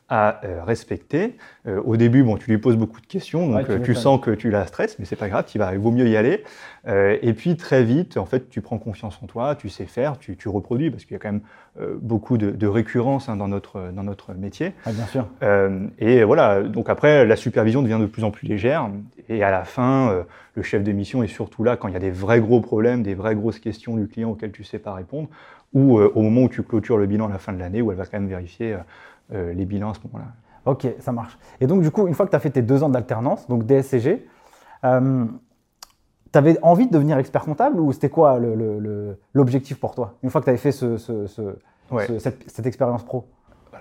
à 0.10 0.44
euh, 0.44 0.64
respecter. 0.64 1.36
Euh, 1.68 1.82
au 1.84 1.98
début, 1.98 2.24
bon, 2.24 2.38
tu 2.38 2.50
lui 2.50 2.58
poses 2.58 2.76
beaucoup 2.78 3.00
de 3.00 3.06
questions, 3.06 3.48
donc 3.48 3.58
Ouais, 3.58 3.66
tu 3.66 3.72
euh, 3.72 3.80
tu 3.80 3.96
sens 3.96 4.20
que 4.20 4.32
tu 4.32 4.50
la 4.50 4.66
stresses, 4.66 4.98
mais 5.00 5.06
c'est 5.06 5.16
pas 5.16 5.30
grave, 5.30 5.46
tu 5.48 5.60
vas, 5.60 5.74
il 5.74 5.80
vaut 5.80 5.92
mieux 5.92 6.08
y 6.08 6.18
aller. 6.18 6.44
Euh, 6.88 7.18
et 7.22 7.34
puis 7.34 7.56
très 7.58 7.84
vite, 7.84 8.18
en 8.18 8.26
fait, 8.26 8.50
tu 8.50 8.62
prends 8.62 8.78
confiance 8.78 9.20
en 9.22 9.28
toi, 9.28 9.56
tu 9.56 9.70
sais 9.70 9.86
faire, 9.86 10.18
tu, 10.18 10.36
tu 10.36 10.50
reproduis, 10.50 10.90
parce 10.90 11.06
qu'il 11.06 11.14
y 11.14 11.16
a 11.16 11.20
quand 11.20 11.32
même 11.32 11.42
euh, 11.80 11.96
beaucoup 12.02 12.38
de, 12.38 12.52
de 12.52 12.68
récurrence 12.68 13.30
hein, 13.30 13.36
dans, 13.36 13.48
notre, 13.48 13.92
dans 13.92 14.04
notre 14.04 14.34
métier. 14.34 14.74
Ah, 14.86 14.92
Bien 14.92 15.06
sûr. 15.06 15.28
Euh, 15.44 15.88
et 16.00 16.24
voilà, 16.24 16.64
donc 16.64 16.90
après, 16.90 17.26
la 17.26 17.36
supervision 17.36 17.82
devient 17.82 18.00
de 18.00 18.08
plus 18.08 18.24
en 18.24 18.32
plus 18.32 18.48
légère. 18.48 18.90
Et 19.28 19.44
à 19.44 19.52
la 19.52 19.64
fin, 19.64 20.10
euh, 20.10 20.24
le 20.56 20.64
chef 20.64 20.84
de 20.84 20.92
mission 20.92 21.22
est 21.22 21.28
surtout 21.28 21.64
là 21.64 21.78
quand 21.78 21.88
il 21.88 21.94
y 21.94 21.98
a 21.98 22.00
des 22.00 22.12
vrais 22.12 22.40
gros 22.40 22.62
problèmes, 22.62 23.04
des 23.04 23.14
vraies 23.14 23.36
grosses 23.36 23.60
questions 23.60 23.96
du 23.96 24.08
client 24.08 24.32
auxquelles 24.32 24.52
tu 24.52 24.64
ne 24.64 24.68
sais 24.68 24.80
pas 24.80 24.94
répondre, 24.94 25.30
ou 25.74 26.00
euh, 26.00 26.12
au 26.16 26.22
moment 26.24 26.44
où 26.44 26.50
tu 26.50 26.64
clôtures 26.64 26.98
le 26.98 27.06
bilan 27.06 27.28
à 27.28 27.32
la 27.32 27.38
fin 27.38 27.54
de 27.54 27.60
l'année, 27.60 27.82
où 27.82 27.92
elle 27.92 27.98
va 27.98 28.06
quand 28.06 28.20
même 28.20 28.30
vérifier 28.30 28.76
les 29.32 29.66
bilans 29.66 29.92
à 29.92 29.94
ce 29.94 30.00
moment-là. 30.08 30.32
Ok, 30.66 30.88
ça 31.00 31.12
marche. 31.12 31.38
Et 31.62 31.68
donc, 31.68 31.82
du 31.82 31.92
coup, 31.92 32.08
une 32.08 32.14
fois 32.14 32.26
que 32.26 32.32
tu 32.32 32.36
as 32.36 32.40
fait 32.40 32.50
tes 32.50 32.62
deux 32.62 32.84
ans 32.84 32.90
d'alternance, 32.90 33.48
donc 33.48 33.66
DSCG, 33.66 34.26
euh, 34.84 35.26
tu 36.32 36.38
avais 36.38 36.58
envie 36.62 36.88
de 36.88 36.92
devenir 36.92 37.18
expert 37.18 37.42
comptable 37.44 37.80
ou 37.80 37.92
c'était 37.92 38.10
quoi 38.10 38.40
le- 38.40 38.56
le- 38.56 38.80
le- 38.80 39.20
l'objectif 39.34 39.80
pour 39.80 39.96
toi 39.96 40.16
Une 40.22 40.30
fois 40.30 40.42
que 40.42 40.46
tu 40.46 40.50
avais 40.50 40.60
fait 40.60 40.72
ce- 40.72 40.98
ce- 40.98 41.28
ce- 41.28 41.56
Ouais. 41.92 42.06
ce- 42.08 42.20
cette, 42.20 42.50
cette 42.50 42.66
expérience 42.68 43.04
pro? 43.04 43.26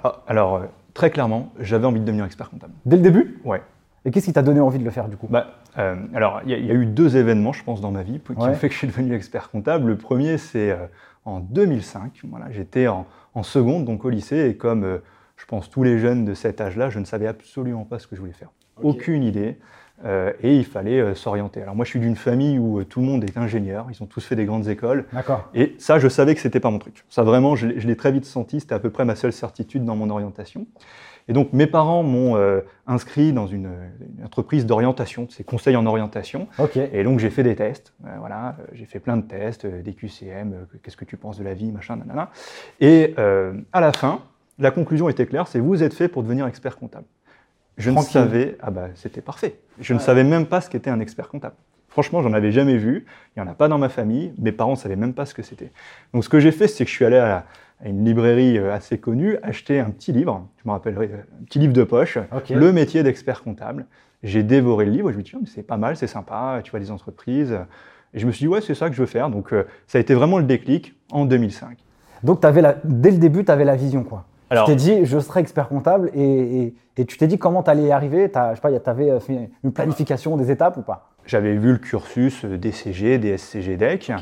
Alors, 0.02 0.22
alors, 0.26 0.54
euh, 0.56 0.60
très 0.94 1.10
clairement, 1.10 1.50
j'avais 1.58 1.86
envie 1.86 2.00
de 2.00 2.04
devenir 2.04 2.24
expert 2.24 2.48
comptable. 2.48 2.72
Dès 2.86 2.96
le 2.96 3.02
début? 3.02 3.40
Ouais. 3.44 3.60
Et 4.04 4.10
qu'est-ce 4.10 4.26
qui 4.26 4.32
t'a 4.32 4.42
donné 4.42 4.60
envie 4.60 4.78
de 4.78 4.84
le 4.84 4.90
faire, 4.90 5.08
du 5.08 5.16
coup? 5.16 5.26
Bah, 5.28 5.48
euh, 5.76 5.96
alors, 6.14 6.40
il 6.44 6.50
y, 6.50 6.54
a- 6.54 6.58
il 6.58 6.64
y 6.66 6.70
a 6.70 6.74
eu 6.74 6.86
deux 6.86 7.16
événements, 7.16 7.52
je 7.52 7.64
pense, 7.64 7.80
dans 7.80 7.90
ma 7.90 8.02
vie 8.02 8.20
qui 8.20 8.32
Ouais. 8.32 8.48
ont 8.48 8.54
fait 8.54 8.68
que 8.68 8.72
je 8.74 8.78
suis 8.78 8.86
devenu 8.86 9.12
expert 9.14 9.50
comptable. 9.50 9.88
Le 9.88 9.98
premier, 9.98 10.38
c'est 10.38 10.70
euh, 10.70 10.86
en 11.26 11.40
2005. 11.40 12.20
Voilà, 12.30 12.50
J'étais 12.50 12.86
en, 12.86 13.04
en 13.34 13.42
seconde, 13.42 13.84
donc 13.84 14.04
au 14.04 14.08
lycée, 14.08 14.48
et 14.48 14.56
comme 14.56 14.84
euh, 14.84 14.98
je 15.38 15.46
pense 15.46 15.70
tous 15.70 15.82
les 15.82 15.98
jeunes 15.98 16.24
de 16.26 16.34
cet 16.34 16.60
âge-là, 16.60 16.90
je 16.90 16.98
ne 16.98 17.04
savais 17.06 17.26
absolument 17.26 17.84
pas 17.84 17.98
ce 17.98 18.06
que 18.06 18.14
je 18.16 18.20
voulais 18.20 18.32
faire. 18.34 18.50
Aucune 18.82 19.22
idée. 19.24 19.56
euh, 20.04 20.32
et 20.44 20.54
il 20.56 20.64
fallait 20.64 21.00
euh, 21.00 21.14
s'orienter. 21.16 21.60
Alors 21.62 21.74
moi, 21.74 21.84
je 21.84 21.90
suis 21.90 21.98
d'une 21.98 22.14
famille 22.14 22.56
où 22.60 22.78
euh, 22.78 22.84
tout 22.84 23.00
le 23.00 23.06
monde 23.06 23.24
est 23.24 23.36
ingénieur. 23.36 23.86
Ils 23.90 24.00
ont 24.00 24.06
tous 24.06 24.24
fait 24.24 24.36
des 24.36 24.44
grandes 24.44 24.68
écoles. 24.68 25.06
D'accord. 25.12 25.48
Et 25.54 25.74
ça, 25.78 25.98
je 25.98 26.06
savais 26.06 26.36
que 26.36 26.40
c'était 26.40 26.60
pas 26.60 26.70
mon 26.70 26.78
truc. 26.78 27.04
Ça, 27.08 27.24
vraiment, 27.24 27.56
je, 27.56 27.66
l'ai- 27.66 27.80
je 27.80 27.88
l'ai 27.88 27.96
très 27.96 28.12
vite 28.12 28.24
senti. 28.24 28.60
C'était 28.60 28.74
à 28.74 28.78
peu 28.78 28.90
près 28.90 29.04
ma 29.04 29.16
seule 29.16 29.32
certitude 29.32 29.84
dans 29.84 29.96
mon 29.96 30.08
orientation. 30.10 30.66
Et 31.26 31.32
donc, 31.32 31.52
mes 31.52 31.66
parents 31.66 32.02
m'ont 32.04 32.38
inscrit 32.86 33.32
dans 33.34 33.46
une, 33.48 33.68
une 34.18 34.24
entreprise 34.24 34.64
d'orientation, 34.64 35.26
c'est 35.28 35.44
conseil 35.44 35.76
en 35.76 35.84
orientation. 35.84 36.48
Ok. 36.58 36.76
Et 36.78 37.02
donc, 37.04 37.18
j'ai 37.18 37.28
fait 37.28 37.42
des 37.42 37.54
tests. 37.54 37.92
Voilà, 38.20 38.56
j'ai 38.72 38.86
fait 38.86 38.98
plein 39.00 39.16
de 39.18 39.22
tests, 39.26 39.66
des 39.66 39.92
QCM, 39.92 40.54
qu'est-ce 40.82 40.96
que 40.96 41.04
tu 41.04 41.18
penses 41.18 41.38
de 41.38 41.44
la 41.44 41.52
vie, 41.52 41.70
machin, 41.70 41.96
nanana. 41.96 42.30
Et 42.80 43.14
à 43.18 43.80
la 43.82 43.92
fin, 43.92 44.20
la 44.58 44.70
conclusion 44.70 45.08
était 45.08 45.26
claire, 45.26 45.48
c'est 45.48 45.60
vous 45.60 45.82
êtes 45.82 45.94
fait 45.94 46.08
pour 46.08 46.22
devenir 46.22 46.46
expert 46.46 46.76
comptable. 46.76 47.06
Je 47.76 47.90
Tranquille. 47.90 48.20
ne 48.20 48.26
savais, 48.26 48.58
ah 48.60 48.70
bah 48.70 48.88
c'était 48.94 49.20
parfait. 49.20 49.60
Je 49.80 49.94
ne 49.94 49.98
savais 49.98 50.24
même 50.24 50.46
pas 50.46 50.60
ce 50.60 50.68
qu'était 50.68 50.90
un 50.90 51.00
expert 51.00 51.28
comptable. 51.28 51.54
Franchement, 51.88 52.22
j'en 52.22 52.32
avais 52.32 52.52
jamais 52.52 52.76
vu. 52.76 53.06
Il 53.36 53.42
n'y 53.42 53.48
en 53.48 53.50
a 53.50 53.54
pas 53.54 53.68
dans 53.68 53.78
ma 53.78 53.88
famille. 53.88 54.32
Mes 54.38 54.52
parents 54.52 54.72
ne 54.72 54.76
savaient 54.76 54.96
même 54.96 55.14
pas 55.14 55.26
ce 55.26 55.34
que 55.34 55.42
c'était. 55.42 55.70
Donc, 56.12 56.24
ce 56.24 56.28
que 56.28 56.40
j'ai 56.40 56.52
fait, 56.52 56.68
c'est 56.68 56.84
que 56.84 56.90
je 56.90 56.94
suis 56.94 57.04
allé 57.04 57.16
à, 57.16 57.46
une 57.84 58.04
librairie 58.04 58.58
euh, 58.58 58.74
assez 58.74 58.98
connue, 58.98 59.36
acheter 59.42 59.78
un 59.78 59.90
petit 59.90 60.10
livre, 60.10 60.44
je 60.56 60.68
me 60.68 60.72
rappellerai, 60.72 61.10
euh, 61.12 61.40
un 61.40 61.44
petit 61.44 61.60
livre 61.60 61.72
de 61.72 61.84
poche, 61.84 62.18
le 62.50 62.72
métier 62.72 63.04
d'expert 63.04 63.44
comptable. 63.44 63.86
J'ai 64.24 64.42
dévoré 64.42 64.84
le 64.84 64.90
livre. 64.90 65.12
Je 65.12 65.16
me 65.16 65.22
suis 65.22 65.32
dit, 65.32 65.36
Oh, 65.36 65.40
mais 65.42 65.50
c'est 65.52 65.62
pas 65.62 65.76
mal, 65.76 65.96
c'est 65.96 66.08
sympa. 66.08 66.60
Tu 66.64 66.72
vois 66.72 66.80
des 66.80 66.90
entreprises. 66.90 67.56
Et 68.14 68.18
je 68.18 68.26
me 68.26 68.32
suis 68.32 68.44
dit, 68.44 68.48
ouais, 68.48 68.60
c'est 68.60 68.74
ça 68.74 68.88
que 68.88 68.94
je 68.94 69.00
veux 69.00 69.06
faire. 69.06 69.30
Donc, 69.30 69.52
euh, 69.52 69.64
ça 69.86 69.98
a 69.98 70.00
été 70.00 70.14
vraiment 70.14 70.38
le 70.38 70.44
déclic 70.44 70.94
en 71.10 71.24
2005. 71.24 71.78
Donc, 72.22 72.44
avais 72.44 72.62
la, 72.62 72.76
dès 72.84 73.10
le 73.10 73.18
début, 73.18 73.44
tu 73.44 73.50
avais 73.52 73.64
la 73.64 73.76
vision, 73.76 74.02
quoi. 74.02 74.24
Alors- 74.50 74.66
tu 74.66 74.72
t'es 74.72 74.76
dit, 74.76 75.04
je 75.04 75.18
serai 75.18 75.40
expert 75.40 75.68
comptable 75.68 76.10
et, 76.14 76.62
et- 76.62 76.74
et 76.96 77.04
tu 77.04 77.16
t'es 77.18 77.26
dit 77.26 77.38
comment 77.38 77.62
tu 77.62 77.70
allais 77.70 77.84
y 77.84 77.92
arriver? 77.92 78.30
T'as- 78.30 78.50
Je 78.50 78.56
sais 78.56 78.60
pas, 78.62 78.78
tu 78.78 78.88
avais 78.90 79.20
fait 79.20 79.50
une 79.64 79.72
planification 79.72 80.36
des 80.36 80.50
étapes 80.50 80.76
ou 80.76 80.82
pas? 80.82 81.10
J'avais 81.26 81.54
vu 81.56 81.72
le 81.72 81.78
cursus 81.78 82.44
euh, 82.46 82.56
DCG, 82.56 83.18
DSCG, 83.18 83.76
DEC. 83.76 84.12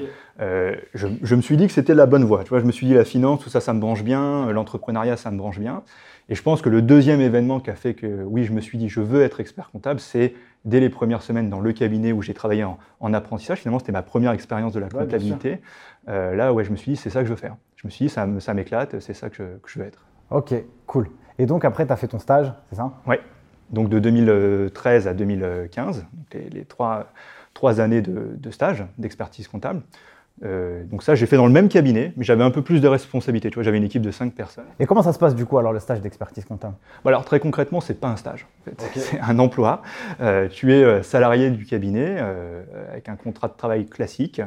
Euh, 0.41 0.75
je, 0.95 1.07
je 1.23 1.35
me 1.37 1.41
suis 1.41 1.57
dit 1.57 1.69
que 1.69 1.73
c'était 1.73 1.95
la 1.95 2.07
bonne 2.07 2.25
voie. 2.25 2.43
Tu 2.43 2.49
vois, 2.49 2.59
je 2.59 2.65
me 2.65 2.73
suis 2.73 2.85
dit 2.87 2.95
la 2.95 3.05
finance, 3.05 3.41
tout 3.45 3.49
ça, 3.49 3.61
ça 3.61 3.73
me 3.73 3.79
branche 3.81 4.03
bien. 4.03 4.49
euh, 4.49 4.53
L'entrepreneuriat, 4.53 5.17
ça 5.17 5.31
me 5.31 5.39
branche 5.39 5.61
bien. 5.61 5.83
Et 6.29 6.35
je 6.35 6.43
pense 6.43 6.61
que 6.63 6.69
le 6.69 6.83
deuxième 6.83 7.21
événement 7.21 7.61
qui 7.61 7.71
a 7.71 7.77
fait 7.77 7.95
que, 7.95 8.25
oui, 8.25 8.43
je 8.43 8.53
me 8.53 8.61
suis 8.61 8.77
dit, 8.77 8.89
je 8.89 9.01
veux 9.01 9.23
être 9.23 9.39
expert 9.39 9.71
comptable, 9.71 10.01
c'est 10.01 10.35
dès 10.65 10.81
les 10.81 10.89
premières 10.91 11.23
semaines 11.23 11.49
dans 11.49 11.61
le 11.61 11.73
cabinet 11.73 12.11
où 12.11 12.21
j'ai 12.23 12.35
travaillé 12.35 12.65
en, 12.65 12.79
en 12.99 13.15
apprentissage. 13.15 13.61
Finalement, 13.61 13.79
c'était 13.79 13.93
ma 13.93 14.03
première 14.03 14.33
expérience 14.33 14.73
de 14.73 14.81
la 14.81 14.89
comptabilité. 15.05 15.61
Euh, 16.09 16.35
là, 16.35 16.53
ouais, 16.53 16.65
je 16.65 16.73
me 16.73 16.77
suis 16.77 16.91
dit, 16.93 16.97
c'est 16.97 17.11
ça 17.11 17.21
que 17.21 17.27
je 17.27 17.31
veux 17.31 17.37
faire. 17.39 17.55
Je 17.77 17.87
me 17.87 17.91
suis 17.93 18.07
dit, 18.07 18.09
ça, 18.09 18.27
m'éclate, 18.55 18.99
c'est 18.99 19.15
ça 19.15 19.31
que 19.31 19.37
je, 19.37 19.43
que 19.45 19.69
je 19.71 19.79
veux 19.79 19.85
être. 19.87 20.06
Ok, 20.31 20.55
cool. 20.87 21.11
Et 21.39 21.47
donc, 21.47 21.65
après, 21.65 21.87
tu 21.87 21.93
as 21.93 21.97
fait 21.97 22.09
ton 22.09 22.19
stage, 22.19 22.53
c'est 22.71 22.77
ça? 22.77 22.93
Ouais. 23.07 23.21
Donc 23.71 23.89
de 23.89 23.99
2013 23.99 25.09
à 25.09 25.15
2015, 25.15 26.07
donc 26.13 26.27
les, 26.35 26.49
les 26.51 26.65
trois, 26.65 27.09
trois 27.53 27.81
années 27.81 28.01
de, 28.01 28.37
de 28.37 28.51
stage 28.53 28.85
d'expertise 28.97 29.49
comptable. 29.49 29.83
Euh, 30.45 30.85
donc 30.85 31.03
ça, 31.03 31.15
j'ai 31.15 31.27
fait 31.27 31.37
dans 31.37 31.47
le 31.47 31.53
même 31.53 31.69
cabinet, 31.69 32.13
mais 32.17 32.25
j'avais 32.25 32.45
un 32.45 32.51
peu 32.51 32.63
plus 32.63 32.81
de 32.81 32.89
responsabilités. 32.89 33.49
Tu 33.49 33.55
vois, 33.55 33.63
j'avais 33.63 33.79
une 33.79 33.85
équipe 33.85 34.03
de 34.03 34.11
cinq 34.11 34.35
personnes. 34.35 34.67
Et 34.79 34.87
comment 34.87 35.03
ça 35.03 35.13
se 35.13 35.19
passe 35.19 35.35
du 35.35 35.47
coup 35.47 35.57
alors 35.59 35.73
le 35.73 35.81
stage 35.81 36.01
d'expertise 36.01 36.45
comptable? 36.45 36.75
Bon, 37.05 37.09
alors 37.09 37.25
très 37.25 37.41
concrètement, 37.41 37.81
c'est 37.81 37.99
pas 37.99 38.09
un 38.09 38.17
stage. 38.17 38.47
en 38.61 38.71
fait. 38.71 38.83
C'est 39.01 39.21
un 39.21 39.39
emploi. 39.39 39.83
Euh, 40.21 40.49
tu 40.49 40.75
es 40.75 40.83
euh, 40.85 41.03
salarié 41.03 41.51
du 41.51 41.65
cabinet 41.65 42.17
euh, 42.19 42.63
avec 42.91 43.09
un 43.09 43.17
contrat 43.17 43.49
de 43.49 43.55
travail 43.55 43.87
classique, 43.87 44.43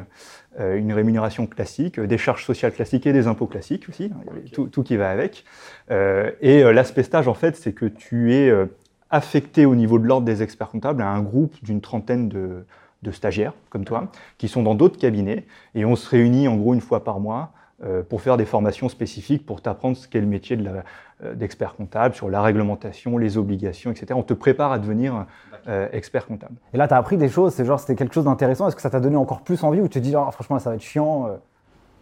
une 0.58 0.92
rémunération 0.92 1.46
classique, 1.46 1.98
euh, 1.98 2.06
des 2.06 2.18
charges 2.18 2.44
sociales 2.44 2.72
classiques 2.72 3.06
et 3.06 3.12
des 3.12 3.26
impôts 3.26 3.46
classiques 3.46 3.88
aussi. 3.88 4.10
hein, 4.12 4.32
tout, 4.52 4.66
tout 4.66 4.82
qui 4.82 4.96
va 4.96 5.10
avec. 5.10 5.44
Euh, 5.90 6.30
et 6.40 6.62
euh, 6.62 6.72
l'aspect 6.72 7.02
stage, 7.02 7.28
en 7.28 7.34
fait, 7.34 7.56
c'est 7.56 7.72
que 7.72 7.86
tu 7.86 8.34
es 8.34 8.48
euh, 8.48 8.66
affecté 9.10 9.66
au 9.66 9.74
niveau 9.74 9.98
de 9.98 10.06
l'ordre 10.06 10.26
des 10.26 10.42
experts 10.42 10.68
comptables 10.68 11.02
à 11.02 11.08
un 11.08 11.22
groupe 11.22 11.54
d'une 11.62 11.80
trentaine 11.80 12.28
de, 12.28 12.64
de 13.02 13.10
stagiaires 13.10 13.54
comme 13.70 13.84
toi 13.84 14.10
qui 14.38 14.48
sont 14.48 14.62
dans 14.62 14.74
d'autres 14.74 14.98
cabinets 14.98 15.46
et 15.74 15.84
on 15.84 15.96
se 15.96 16.08
réunit 16.08 16.48
en 16.48 16.56
gros 16.56 16.74
une 16.74 16.80
fois 16.80 17.02
par 17.04 17.20
mois 17.20 17.42
euh, 17.42 17.59
pour 18.08 18.20
faire 18.22 18.36
des 18.36 18.44
formations 18.44 18.88
spécifiques 18.88 19.46
pour 19.46 19.62
t'apprendre 19.62 19.96
ce 19.96 20.06
qu'est 20.06 20.20
le 20.20 20.26
métier 20.26 20.56
de 20.56 20.64
la- 20.64 20.84
euh, 21.24 21.34
d'expert 21.34 21.74
comptable 21.76 22.14
sur 22.14 22.28
la 22.30 22.42
réglementation, 22.42 23.16
les 23.18 23.38
obligations, 23.38 23.90
etc. 23.90 24.08
On 24.14 24.22
te 24.22 24.34
prépare 24.34 24.72
à 24.72 24.78
devenir 24.78 25.26
euh, 25.68 25.86
expert 25.92 26.26
comptable. 26.26 26.54
Et 26.72 26.76
là, 26.78 26.88
tu 26.88 26.94
as 26.94 26.96
appris 26.96 27.16
des 27.18 27.28
choses, 27.28 27.52
c'est 27.54 27.64
genre, 27.64 27.78
c'était 27.80 27.94
quelque 27.94 28.14
chose 28.14 28.24
d'intéressant. 28.24 28.66
Est-ce 28.68 28.76
que 28.76 28.82
ça 28.82 28.90
t'a 28.90 29.00
donné 29.00 29.16
encore 29.16 29.40
plus 29.42 29.62
envie 29.64 29.80
ou 29.80 29.88
tu 29.88 29.98
te 30.00 30.04
dis, 30.04 30.14
ah, 30.16 30.28
franchement, 30.32 30.56
là, 30.56 30.60
ça 30.60 30.70
va 30.70 30.76
être 30.76 30.82
chiant 30.82 31.26
euh? 31.28 31.36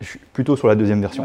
Je 0.00 0.06
suis 0.06 0.20
plutôt 0.32 0.54
sur 0.54 0.68
la 0.68 0.76
deuxième 0.76 1.00
version. 1.00 1.24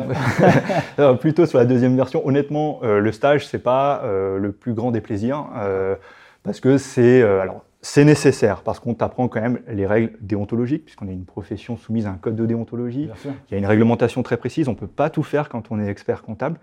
Euh, 0.98 1.14
plutôt 1.22 1.46
sur 1.46 1.60
la 1.60 1.66
deuxième 1.66 1.96
version. 1.96 2.26
Honnêtement, 2.26 2.80
euh, 2.84 3.00
le 3.00 3.12
stage, 3.12 3.46
c'est 3.48 3.60
pas 3.60 4.02
euh, 4.04 4.40
le 4.40 4.52
plus 4.52 4.74
grand 4.74 4.90
des 4.92 5.02
plaisirs. 5.02 5.46
euh, 5.58 5.96
parce 6.42 6.60
que 6.60 6.78
c'est. 6.80 7.22
euh, 7.22 7.40
alors, 7.42 7.64
c'est 7.86 8.06
nécessaire 8.06 8.62
parce 8.62 8.80
qu'on 8.80 8.94
t'apprend 8.94 9.28
quand 9.28 9.42
même 9.42 9.60
les 9.68 9.86
règles 9.86 10.13
déontologiques, 10.22 10.86
puisqu'on 10.86 11.10
est 11.10 11.13
une 11.13 11.25
profession 11.25 11.75
soumise 11.75 12.08
à 12.08 12.12
un 12.12 12.16
code 12.16 12.38
de 12.38 12.46
déontologie. 12.46 13.10
Il 13.25 13.52
y 13.52 13.56
a 13.56 13.58
une 13.58 13.66
réglementation 13.66 14.24
très 14.24 14.38
précise, 14.38 14.70
on 14.70 14.72
ne 14.72 14.78
peut 14.78 14.88
pas 14.88 15.10
tout 15.10 15.22
faire 15.22 15.50
quand 15.50 15.70
on 15.70 15.80
est 15.82 15.88
expert 15.88 16.24
comptable. 16.24 16.60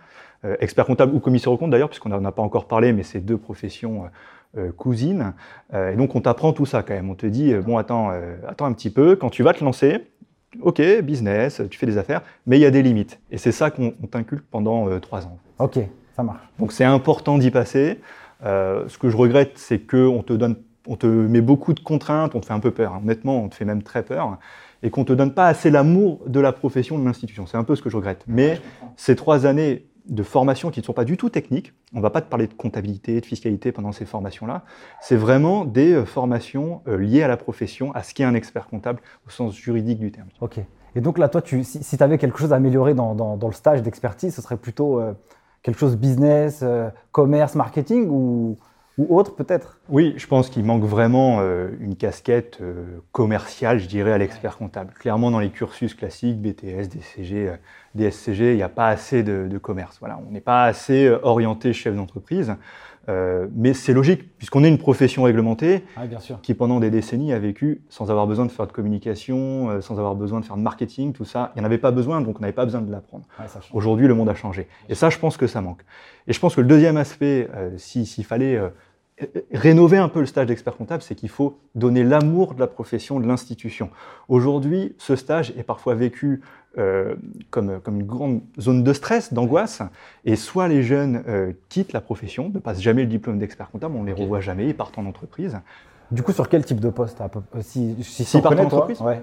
Euh, 0.47 0.57
expert 0.61 0.87
comptable 0.87 1.15
ou 1.15 1.21
commissaire 1.21 1.53
au 1.53 1.59
compte 1.59 1.71
d'ailleurs, 1.71 1.91
puisqu'on 1.91 2.09
n'en 2.09 2.25
a 2.25 2.33
pas 2.33 2.41
encore 2.41 2.67
parlé, 2.67 2.95
mais 2.95 3.03
c'est 3.03 3.21
deux 3.21 3.37
professions 3.37 4.05
euh, 4.05 4.09
euh, 4.61 4.73
cousines. 4.73 5.35
Euh, 5.75 5.93
et 5.93 5.97
donc 5.97 6.15
on 6.17 6.23
t'apprend 6.23 6.55
tout 6.55 6.65
ça 6.65 6.83
quand 6.83 6.95
même. 6.95 7.11
On 7.11 7.15
te 7.15 7.27
dit, 7.27 7.53
bon 7.55 7.77
attends, 7.77 8.11
attends 8.49 8.65
un 8.65 8.73
petit 8.73 8.91
peu, 8.91 9.15
quand 9.15 9.29
tu 9.29 9.43
vas 9.43 9.53
te 9.53 9.63
lancer, 9.63 10.07
ok, 10.63 10.81
business, 11.03 11.61
tu 11.71 11.79
fais 11.79 11.85
des 11.85 11.99
affaires, 11.99 12.23
mais 12.47 12.57
il 12.57 12.63
y 12.63 12.67
a 12.67 12.71
des 12.71 12.83
limites. 12.83 13.21
Et 13.31 13.37
c'est 13.37 13.53
ça 13.53 13.71
qu'on 13.71 13.93
on 14.03 14.07
t'inculque 14.07 14.47
pendant 14.51 14.99
trois 15.01 15.27
ans. 15.27 15.39
Ok, 15.59 15.79
ça 16.17 16.23
marche. 16.23 16.49
Donc 16.59 16.73
c'est 16.73 16.85
important 16.85 17.37
d'y 17.37 17.51
passer. 17.51 18.01
Ce 18.43 18.97
que 18.97 19.11
je 19.11 19.17
regrette, 19.19 19.59
c'est 19.59 19.81
qu'on 19.81 20.23
te 20.23 20.33
donne, 20.33 20.57
on 20.87 20.97
te 20.97 21.07
met 21.07 21.41
beaucoup 21.41 21.73
de 21.75 21.81
contraintes, 21.81 22.35
on 22.35 22.41
te 22.41 22.47
fait 22.47 22.53
un 22.55 22.61
peu 22.61 22.71
peur. 22.71 22.95
hein. 22.95 23.01
Honnêtement, 23.03 23.39
on 23.43 23.49
te 23.49 23.55
fait 23.55 23.65
même 23.65 23.83
très 23.83 24.03
peur, 24.03 24.39
et 24.83 24.91
qu'on 24.91 25.05
te 25.05 25.13
donne 25.13 25.35
pas 25.35 25.47
assez 25.47 25.71
l'amour 25.71 26.21
de 26.27 26.41
la 26.41 26.53
profession, 26.53 26.99
de 26.99 27.05
l'institution. 27.05 27.47
C'est 27.47 27.59
un 27.59 27.65
peu 27.65 27.77
ce 27.77 27.83
que 27.83 27.91
je 27.91 27.97
regrette. 27.97 28.25
Mais 28.27 28.61
ces 28.97 29.15
trois 29.17 29.45
années 29.47 29.87
de 30.07 30.23
formation 30.23 30.71
qui 30.71 30.81
ne 30.81 30.85
sont 30.85 30.95
pas 30.95 31.05
du 31.05 31.17
tout 31.17 31.29
techniques, 31.29 31.75
on 31.95 32.01
va 32.01 32.11
pas 32.11 32.21
te 32.23 32.29
parler 32.29 32.47
de 32.47 32.55
comptabilité, 32.55 33.21
de 33.21 33.27
fiscalité 33.27 33.71
pendant 33.71 33.93
ces 33.93 34.07
formations-là. 34.07 34.65
C'est 35.01 35.15
vraiment 35.17 35.65
des 35.67 35.93
euh, 35.93 36.05
formations 36.07 36.81
euh, 36.89 36.97
liées 36.97 37.23
à 37.23 37.29
la 37.29 37.37
profession, 37.37 37.93
à 37.95 38.03
ce 38.03 38.15
qu'est 38.15 38.25
un 38.25 38.35
expert 38.35 38.67
comptable 38.67 39.01
au 39.27 39.31
sens 39.31 39.55
juridique 39.55 39.99
du 40.01 40.11
terme. 40.11 40.29
Ok. 40.41 40.59
Et 40.97 41.01
donc 41.01 41.19
là, 41.19 41.29
toi, 41.29 41.43
tu, 41.43 41.63
si, 41.63 41.97
tu 41.97 42.03
avais 42.03 42.19
quelque 42.19 42.39
chose 42.39 42.53
à 42.53 42.57
améliorer 42.57 42.95
dans, 42.95 43.15
dans- 43.15 43.37
dans 43.37 43.47
le 43.47 43.53
stage 43.53 43.83
d'expertise, 43.83 44.35
ce 44.35 44.43
serait 44.43 44.57
plutôt 44.57 44.99
euh, 44.99 45.13
quelque 45.63 45.79
chose 45.79 45.97
business, 45.97 46.61
euh, 46.63 46.89
commerce, 47.13 47.55
marketing 47.55 48.09
ou, 48.09 48.57
ou 49.01 49.17
autre 49.17 49.35
peut-être 49.35 49.79
Oui, 49.89 50.15
je 50.17 50.27
pense 50.27 50.51
qu'il 50.51 50.65
manque 50.65 50.83
vraiment 50.85 51.39
euh, 51.41 51.69
une 51.81 51.97
casquette 51.97 52.59
euh, 52.61 52.85
commerciale, 53.13 53.79
je 53.79 53.87
dirais, 53.89 54.13
à 54.13 54.19
l'expert 54.19 54.57
comptable. 54.59 54.93
Clairement, 54.99 55.31
dans 55.31 55.41
les 55.41 55.51
cursus 55.51 55.95
classiques, 55.95 56.41
BTS, 56.41 56.89
DCG, 56.89 57.49
euh, 57.49 57.57
DSCG, 57.95 58.53
il 58.53 58.57
n'y 58.57 58.63
a 58.63 58.69
pas 58.69 58.89
assez 58.89 59.23
de, 59.23 59.49
de 59.49 59.59
commerce. 59.59 59.97
Voilà, 60.01 60.21
on 60.29 60.31
n'est 60.31 60.41
pas 60.41 60.65
assez 60.65 61.09
orienté 61.23 61.73
chef 61.73 61.95
d'entreprise. 61.97 62.55
Mais 63.57 63.75
c'est 63.75 63.93
logique, 63.93 64.37
puisqu'on 64.39 64.63
est 64.63 64.69
une 64.69 64.79
profession 64.79 65.25
réglementée 65.25 65.83
Oui, 66.01 66.07
bien 66.07 66.21
sûr. 66.21 66.41
qui, 66.43 66.55
pendant 66.55 66.79
des 66.79 66.91
décennies, 66.91 67.33
a 67.33 67.41
vécu 67.41 67.81
sans 67.89 68.09
avoir 68.09 68.29
besoin 68.29 68.47
de 68.47 68.53
faire 68.53 68.69
de 68.69 68.73
communication, 68.73 69.81
sans 69.81 69.99
avoir 69.99 70.15
besoin 70.15 70.39
de 70.39 70.45
faire 70.45 70.57
de 70.57 70.63
marketing, 70.63 71.13
tout 71.13 71.25
ça. 71.25 71.51
Il 71.57 71.59
n'y 71.59 71.63
en 71.63 71.65
avait 71.65 71.79
pas 71.79 71.91
besoin, 71.91 72.21
donc 72.21 72.37
on 72.39 72.41
n'avait 72.41 72.53
pas 72.53 72.65
besoin 72.67 72.83
de 72.83 72.93
l'apprendre. 72.93 73.25
Aujourd'hui, 73.73 74.07
le 74.07 74.15
monde 74.15 74.29
a 74.29 74.37
changé. 74.37 74.69
Et 74.89 74.95
ça, 74.95 75.11
je 75.11 75.19
pense 75.19 75.37
que 75.37 75.49
ça 75.49 75.61
manque. 75.61 75.83
Et 76.29 76.33
je 76.33 76.39
pense 76.39 76.55
que 76.55 76.61
le 76.61 76.69
deuxième 76.69 76.97
aspect, 76.97 77.49
euh, 77.57 77.71
si- 77.79 78.07
s'il 78.07 78.25
fallait 78.25 78.61
rénover 79.53 79.99
un 79.99 80.09
peu 80.09 80.21
le 80.21 80.27
stage 80.27 80.47
d'expert 80.47 80.77
comptable, 80.77 81.03
c'est 81.03 81.15
qu'il 81.15 81.29
faut 81.29 81.59
donner 81.75 82.05
l'amour 82.05 82.55
de 82.55 82.61
la 82.61 82.67
profession, 82.67 83.21
de 83.21 83.27
l'institution. 83.27 83.91
Aujourd'hui, 84.29 84.95
ce 84.99 85.17
stage 85.17 85.53
est 85.57 85.63
parfois 85.63 85.95
vécu 85.95 86.41
euh, 86.79 87.15
comme, 87.51 87.81
comme 87.81 87.97
une 88.01 88.07
grande 88.07 88.41
zone 88.59 88.85
de 88.85 88.93
stress, 88.93 89.33
d'angoisse, 89.33 89.83
et 90.25 90.37
soit 90.37 90.69
les 90.69 90.83
jeunes 90.83 91.23
euh, 91.29 91.53
quittent 91.69 91.93
la 91.93 92.01
profession, 92.01 92.51
ne 92.55 92.59
passent 92.59 92.81
jamais 92.81 93.03
le 93.03 93.09
diplôme 93.09 93.39
d'expert 93.39 93.71
comptable, 93.71 93.97
on 93.97 94.03
ne 94.03 94.07
les 94.07 94.13
revoit 94.13 94.41
jamais, 94.41 94.67
ils 94.69 94.77
partent 94.77 94.99
en 94.99 95.07
entreprise. 95.07 95.59
Du 96.11 96.23
coup, 96.23 96.33
sur 96.33 96.49
quel 96.49 96.65
type 96.65 96.81
de 96.81 96.91
poste 96.91 97.21
à 97.21 97.29
peu- 97.29 97.41
Si, 97.61 97.97
partent 98.41 98.59
en 98.59 98.65
entreprise? 98.65 99.01
Ouais. 99.01 99.23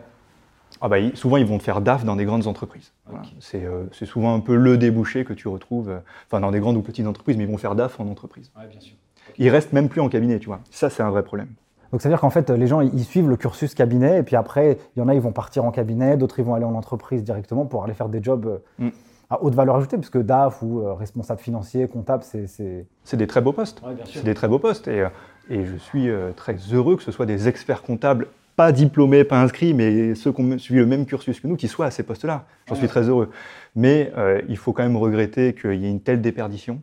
Ah 0.81 0.89
bah, 0.89 0.97
souvent, 1.15 1.37
ils 1.37 1.45
vont 1.45 1.59
faire 1.59 1.81
DAF 1.81 2.03
dans 2.05 2.15
des 2.15 2.25
grandes 2.25 2.45
entreprises. 2.45 2.91
Voilà. 3.05 3.23
C'est 3.39 3.63
euh, 3.65 3.85
c'est 3.93 4.05
souvent 4.05 4.35
un 4.35 4.39
peu 4.41 4.55
le 4.55 4.77
débouché 4.77 5.23
que 5.25 5.33
tu 5.33 5.47
retrouves, 5.47 5.89
euh, 5.89 5.99
enfin 6.27 6.39
dans 6.41 6.51
des 6.51 6.59
grandes 6.59 6.77
ou 6.77 6.81
petites 6.81 7.07
entreprises, 7.07 7.37
mais 7.37 7.45
ils 7.45 7.49
vont 7.49 7.57
faire 7.57 7.73
DAF 7.75 7.99
en 7.99 8.07
entreprise. 8.07 8.51
bien 8.69 8.79
sûr. 8.79 8.95
Ils 9.37 9.49
restent 9.49 9.73
même 9.73 9.89
plus 9.89 10.01
en 10.01 10.09
cabinet, 10.09 10.39
tu 10.39 10.47
vois. 10.47 10.59
Ça, 10.71 10.89
c'est 10.89 11.03
un 11.03 11.09
vrai 11.09 11.23
problème. 11.23 11.49
Donc, 11.91 12.01
ça 12.01 12.09
veut 12.09 12.13
dire 12.13 12.19
qu'en 12.21 12.29
fait, 12.29 12.49
les 12.49 12.67
gens, 12.67 12.81
ils 12.81 13.03
suivent 13.05 13.29
le 13.29 13.37
cursus 13.37 13.73
cabinet, 13.73 14.19
et 14.19 14.23
puis 14.23 14.35
après, 14.35 14.77
il 14.95 14.99
y 14.99 15.01
en 15.01 15.07
a, 15.07 15.13
ils 15.15 15.21
vont 15.21 15.31
partir 15.31 15.63
en 15.63 15.71
cabinet, 15.71 16.17
d'autres, 16.17 16.39
ils 16.39 16.45
vont 16.45 16.53
aller 16.53 16.65
en 16.65 16.75
entreprise 16.75 17.23
directement 17.23 17.65
pour 17.65 17.83
aller 17.85 17.93
faire 17.93 18.09
des 18.09 18.21
jobs 18.21 18.45
euh, 18.45 18.57
Mm. 18.77 18.89
à 19.29 19.41
haute 19.41 19.55
valeur 19.55 19.75
ajoutée, 19.77 19.97
puisque 19.97 20.17
DAF 20.21 20.61
ou 20.61 20.81
euh, 20.81 20.93
responsable 20.93 21.39
financier, 21.39 21.87
comptable, 21.87 22.23
c'est. 22.23 22.47
c'est- 22.47 22.85
C'est 23.05 23.17
des 23.17 23.27
très 23.27 23.39
beaux 23.41 23.53
postes. 23.53 23.81
C'est 24.13 24.23
des 24.25 24.33
très 24.33 24.47
beaux 24.49 24.59
postes. 24.59 24.87
Et, 24.89 25.01
euh, 25.01 25.07
et 25.49 25.65
je 25.65 25.77
suis 25.77 26.09
euh, 26.09 26.31
très 26.35 26.55
heureux 26.73 26.97
que 26.97 27.03
ce 27.03 27.11
soit 27.13 27.25
des 27.25 27.47
experts 27.47 27.83
comptables, 27.83 28.27
pas 28.57 28.71
diplômés, 28.73 29.23
pas 29.23 29.39
inscrits, 29.41 29.73
mais 29.73 30.13
ceux 30.15 30.33
qui 30.33 30.41
ont 30.41 30.57
suivi 30.57 30.79
le 30.81 30.87
même 30.87 31.05
cursus 31.05 31.39
que 31.39 31.47
nous, 31.47 31.55
qui 31.55 31.67
soient 31.69 31.85
à 31.85 31.91
ces 31.91 32.03
postes-là. 32.03 32.43
J'en 32.67 32.75
suis 32.75 32.87
très 32.87 33.03
heureux. 33.07 33.29
Mais 33.75 34.11
euh, 34.17 34.41
il 34.49 34.57
faut 34.57 34.73
quand 34.73 34.83
même 34.83 34.97
regretter 34.97 35.53
qu'il 35.53 35.75
y 35.75 35.85
ait 35.85 35.91
une 35.91 36.01
telle 36.01 36.19
déperdition. 36.21 36.81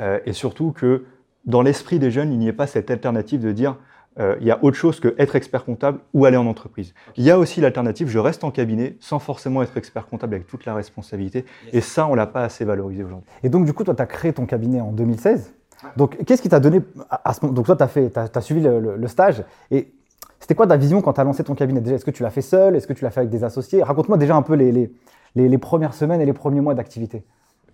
Euh, 0.00 0.18
et 0.26 0.32
surtout 0.32 0.72
que 0.72 1.04
dans 1.44 1.62
l'esprit 1.62 1.98
des 1.98 2.10
jeunes, 2.10 2.32
il 2.32 2.38
n'y 2.38 2.48
ait 2.48 2.52
pas 2.52 2.66
cette 2.66 2.90
alternative 2.90 3.40
de 3.40 3.52
dire 3.52 3.76
euh, 4.18 4.36
il 4.40 4.46
y 4.46 4.50
a 4.50 4.58
autre 4.62 4.76
chose 4.76 4.98
que 5.00 5.14
être 5.18 5.36
expert 5.36 5.64
comptable 5.64 6.00
ou 6.14 6.24
aller 6.24 6.36
en 6.36 6.46
entreprise. 6.46 6.94
Il 7.16 7.24
y 7.24 7.30
a 7.30 7.38
aussi 7.38 7.60
l'alternative, 7.60 8.08
je 8.08 8.18
reste 8.18 8.42
en 8.44 8.50
cabinet 8.50 8.96
sans 9.00 9.18
forcément 9.20 9.62
être 9.62 9.76
expert 9.76 10.06
comptable 10.08 10.34
avec 10.34 10.46
toute 10.48 10.64
la 10.66 10.74
responsabilité. 10.74 11.44
Et 11.72 11.80
ça, 11.80 12.06
on 12.08 12.14
l'a 12.14 12.26
pas 12.26 12.42
assez 12.42 12.64
valorisé 12.64 13.04
aujourd'hui. 13.04 13.28
Et 13.44 13.48
donc, 13.48 13.64
du 13.64 13.72
coup, 13.72 13.84
toi, 13.84 13.94
tu 13.94 14.02
as 14.02 14.06
créé 14.06 14.32
ton 14.32 14.46
cabinet 14.46 14.80
en 14.80 14.90
2016. 14.92 15.54
Donc, 15.96 16.22
qu'est-ce 16.24 16.42
qui 16.42 16.48
t'a 16.48 16.60
donné 16.60 16.80
à, 17.08 17.30
à 17.30 17.32
ce 17.32 17.40
moment 17.42 17.54
Donc, 17.54 17.66
toi, 17.66 17.76
tu 17.76 17.82
as, 17.84 18.28
t'as 18.28 18.40
suivi 18.40 18.60
le, 18.60 18.80
le- 18.80 18.96
le 18.96 19.08
stage. 19.08 19.44
Et 19.70 19.92
c'était 20.40 20.54
quoi 20.56 20.66
ta 20.66 20.76
vision 20.76 21.00
quand 21.02 21.12
tu 21.14 21.20
as 21.20 21.24
lancé 21.24 21.44
ton 21.44 21.54
cabinet? 21.54 21.80
Déjà, 21.80 21.94
est-ce 21.96 22.04
que 22.04 22.10
tu 22.10 22.22
l'as 22.24 22.30
fait 22.30 22.42
seul? 22.42 22.74
Est-ce 22.76 22.86
que 22.88 22.92
tu 22.92 23.04
l'as 23.04 23.10
fait 23.10 23.20
avec 23.20 23.30
des 23.30 23.44
associés? 23.44 23.82
Raconte-moi 23.82 24.18
déjà 24.18 24.34
un 24.36 24.42
peu 24.42 24.54
les, 24.54 24.72
les, 24.72 24.90
les- 25.36 25.48
les 25.48 25.58
premières 25.58 25.94
semaines 25.94 26.20
et 26.20 26.26
les 26.26 26.32
premiers 26.34 26.60
mois 26.60 26.74
d'activité. 26.74 27.24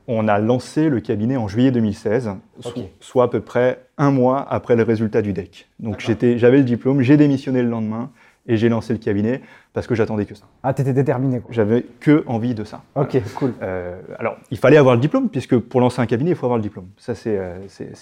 On 0.08 0.28
a 0.28 0.38
lancé 0.38 0.88
le 0.88 1.00
cabinet 1.00 1.36
en 1.36 1.48
juillet 1.48 1.70
2016, 1.72 2.30
so- 2.60 2.68
Ok. 2.70 2.80
soit 3.00 3.24
à 3.24 3.28
peu 3.28 3.40
près 3.40 3.80
un 3.98 4.10
mois 4.10 4.46
après 4.48 4.76
le 4.76 4.82
résultat 4.84 5.20
du 5.22 5.32
DEC. 5.32 5.66
Donc 5.80 5.98
j'avais 6.00 6.58
le 6.58 6.64
diplôme, 6.64 7.00
j'ai 7.02 7.16
démissionné 7.16 7.62
le 7.62 7.68
lendemain 7.68 8.10
et 8.48 8.56
j'ai 8.56 8.68
lancé 8.68 8.92
le 8.92 9.00
cabinet 9.00 9.40
parce 9.72 9.88
que 9.88 9.96
j'attendais 9.96 10.24
que 10.24 10.36
ça. 10.36 10.44
Ah, 10.62 10.72
tu 10.72 10.82
étais 10.82 10.92
déterminé, 10.92 11.40
quoi. 11.40 11.52
J'avais 11.52 11.84
que 12.00 12.22
envie 12.28 12.54
de 12.54 12.62
ça. 12.62 12.82
Ok, 12.94 13.20
cool. 13.34 13.52
Euh, 13.60 14.00
alors, 14.20 14.36
il 14.52 14.56
fallait 14.58 14.76
avoir 14.76 14.94
le 14.94 15.00
diplôme, 15.00 15.28
puisque 15.28 15.58
pour 15.58 15.80
lancer 15.80 16.00
un 16.00 16.06
cabinet, 16.06 16.30
il 16.30 16.36
faut 16.36 16.46
avoir 16.46 16.56
le 16.56 16.62
diplôme. 16.62 16.86
Ça, 16.96 17.14
c'est 17.16 17.36
euh, 17.36 17.58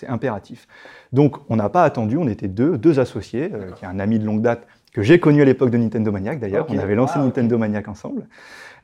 impératif. 0.06 0.68
Donc, 1.12 1.36
on 1.48 1.56
n'a 1.56 1.68
pas 1.70 1.82
attendu, 1.84 2.16
on 2.18 2.28
était 2.28 2.46
deux, 2.48 2.76
deux 2.78 3.00
associés, 3.00 3.50
euh, 3.54 3.70
qui 3.72 3.84
est 3.86 3.88
un 3.88 3.98
ami 3.98 4.18
de 4.18 4.26
longue 4.26 4.42
date 4.42 4.66
que 4.92 5.02
j'ai 5.02 5.18
connu 5.18 5.42
à 5.42 5.44
l'époque 5.44 5.70
de 5.70 5.78
Nintendo 5.78 6.12
Maniac, 6.12 6.38
d'ailleurs. 6.38 6.66
On 6.68 6.78
avait 6.78 6.94
lancé 6.94 7.14
Ah. 7.16 7.22
Nintendo 7.24 7.58
Maniac 7.58 7.88
ensemble, 7.88 8.28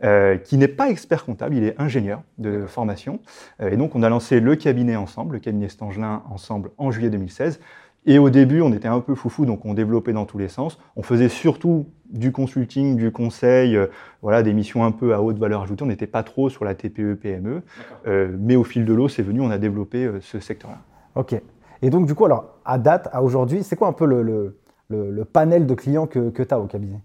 euh, 0.05 0.37
qui 0.37 0.57
n'est 0.57 0.69
pas 0.69 0.89
expert 0.91 1.25
comptable, 1.25 1.55
il 1.55 1.65
est 1.65 1.81
ingénieur 1.81 2.23
de 2.39 2.67
formation. 2.67 3.21
Euh, 3.61 3.71
et 3.71 3.77
donc, 3.77 3.95
on 3.95 4.03
a 4.03 4.09
lancé 4.09 4.41
le 4.41 4.57
cabinet 4.57 4.97
ensemble, 4.97 5.35
le 5.35 5.41
cabinet 5.41 5.69
Stangelin 5.69 6.23
ensemble, 6.31 6.71
en 6.79 6.91
juillet 6.91 7.11
2016. 7.11 7.61
Et 8.07 8.19
au 8.19 8.31
début, 8.31 8.63
on 8.63 8.73
était 8.73 8.89
un 8.89 9.01
peu 9.01 9.15
foufou, 9.15 9.45
donc 9.45 9.67
on 9.67 9.75
développait 9.75 10.15
dans 10.15 10.25
tous 10.25 10.39
les 10.39 10.49
sens. 10.49 10.79
On 10.97 11.03
faisait 11.03 11.29
surtout 11.29 11.87
du 12.11 12.33
consulting, 12.33 12.97
du 12.97 13.13
conseil, 13.13 13.77
euh, 13.77 13.89
voilà, 14.23 14.43
des 14.43 14.55
missions 14.55 14.85
un 14.85 14.91
peu 14.91 15.13
à 15.13 15.21
haute 15.21 15.39
valeur 15.39 15.63
ajoutée. 15.63 15.85
On 15.85 15.89
n'était 15.89 16.07
pas 16.07 16.23
trop 16.23 16.49
sur 16.49 16.65
la 16.65 16.75
TPE, 16.75 17.15
PME. 17.21 17.63
Euh, 18.07 18.35
mais 18.39 18.57
au 18.57 18.65
fil 18.65 18.87
de 18.87 18.95
l'eau, 18.95 19.09
c'est 19.09 19.23
venu, 19.23 19.43
on 19.43 19.51
a 19.51 19.59
développé 19.59 20.07
euh, 20.07 20.19
ce 20.23 20.41
secteur-là. 20.41 20.79
Ok. 21.15 21.35
Et 21.83 21.91
donc, 21.91 22.07
du 22.07 22.15
coup, 22.15 22.25
alors, 22.25 22.59
à 22.65 22.79
date, 22.79 23.09
à 23.13 23.23
aujourd'hui, 23.23 23.63
c'est 23.63 23.77
quoi 23.77 23.89
un 23.89 23.93
peu 23.93 24.07
le, 24.07 24.23
le, 24.23 24.59
le- 24.89 25.11
le 25.11 25.25
panel 25.27 25.67
de 25.67 25.75
clients 25.75 26.07
que, 26.07 26.31
que 26.31 26.43
tu 26.43 26.55
as 26.55 26.59
au 26.59 26.65
cabinet? 26.67 27.01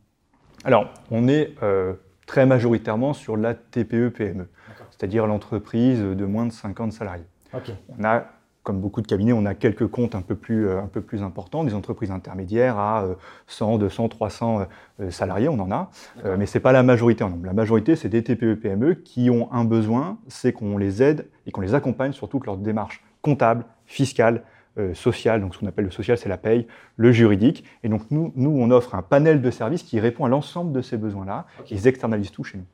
Alors, 0.64 0.86
on 1.12 1.28
est 1.28 1.52
très 2.26 2.46
majoritairement 2.46 3.14
sur 3.14 3.38
la 3.38 3.54
TPE, 3.54 4.10
PME, 4.10 4.48
c'est-à-dire 4.92 5.28
l'entreprise 5.28 6.00
de 6.02 6.26
moins 6.26 6.46
de 6.46 6.52
50 6.52 6.92
salariés. 6.94 7.26
On 7.98 8.04
a, 8.04 8.26
comme 8.64 8.82
beaucoup 8.82 9.02
de 9.02 9.08
cabinets, 9.08 9.32
on 9.34 9.46
a 9.46 9.54
quelques 9.54 9.88
comptes 9.88 10.16
un 10.16 10.22
peu 10.22 10.36
plus, 10.36 10.68
euh, 10.68 10.82
un 10.82 10.88
peu 10.88 11.02
plus 11.02 11.22
importants, 11.22 11.64
des 11.64 11.74
entreprises 11.76 12.12
intermédiaires 12.12 12.78
à 12.78 13.04
euh, 13.04 13.14
100, 13.48 13.78
200, 13.78 14.10
300 14.10 14.60
euh, 14.60 14.66
euh, 15.02 15.12
salariés, 15.12 15.48
on 15.50 15.60
en 15.60 15.72
a, 15.72 15.92
Euh, 16.26 16.36
mais 16.38 16.46
ce 16.48 16.58
n'est 16.58 16.62
pas 16.62 16.72
la 16.72 16.84
majorité 16.84 17.24
en 17.24 17.30
nombre. 17.30 17.46
La 17.46 17.54
majorité, 17.54 17.96
c'est 17.96 18.10
des 18.10 18.24
TPE, 18.24 18.56
PME 18.56 18.96
qui 18.96 19.30
ont 19.30 19.52
un 19.54 19.64
besoin, 19.66 20.18
c'est 20.28 20.52
qu'on 20.52 20.78
les 20.78 21.04
aide 21.04 21.28
et 21.46 21.52
qu'on 21.52 21.62
les 21.62 21.76
accompagne 21.76 22.12
sur 22.12 22.28
toute 22.28 22.46
leur 22.46 22.58
démarche 22.58 23.04
comptable, 23.22 23.66
fiscale, 23.86 24.44
euh, 24.78 24.94
sociale, 24.94 25.42
donc 25.42 25.56
ce 25.56 25.60
qu'on 25.60 25.68
appelle 25.68 25.86
le 25.86 25.92
social, 25.92 26.18
c'est 26.18 26.30
la 26.30 26.38
paye, 26.38 26.68
le 26.98 27.12
juridique. 27.12 27.64
Et 27.84 27.90
donc 27.90 28.02
nous, 28.12 28.32
nous, 28.36 28.52
on 28.52 28.72
offre 28.72 28.96
un 28.96 29.02
panel 29.02 29.42
de 29.42 29.52
services 29.52 29.84
qui 29.84 30.00
répond 30.00 30.26
à 30.26 30.30
l'ensemble 30.30 30.72
de 30.72 30.82
ces 30.82 30.98
besoins-là. 30.98 31.46
Ils 31.72 31.88
externalisent 31.88 32.32
tout 32.32 32.44
chez 32.44 32.58
nous. 32.58 32.66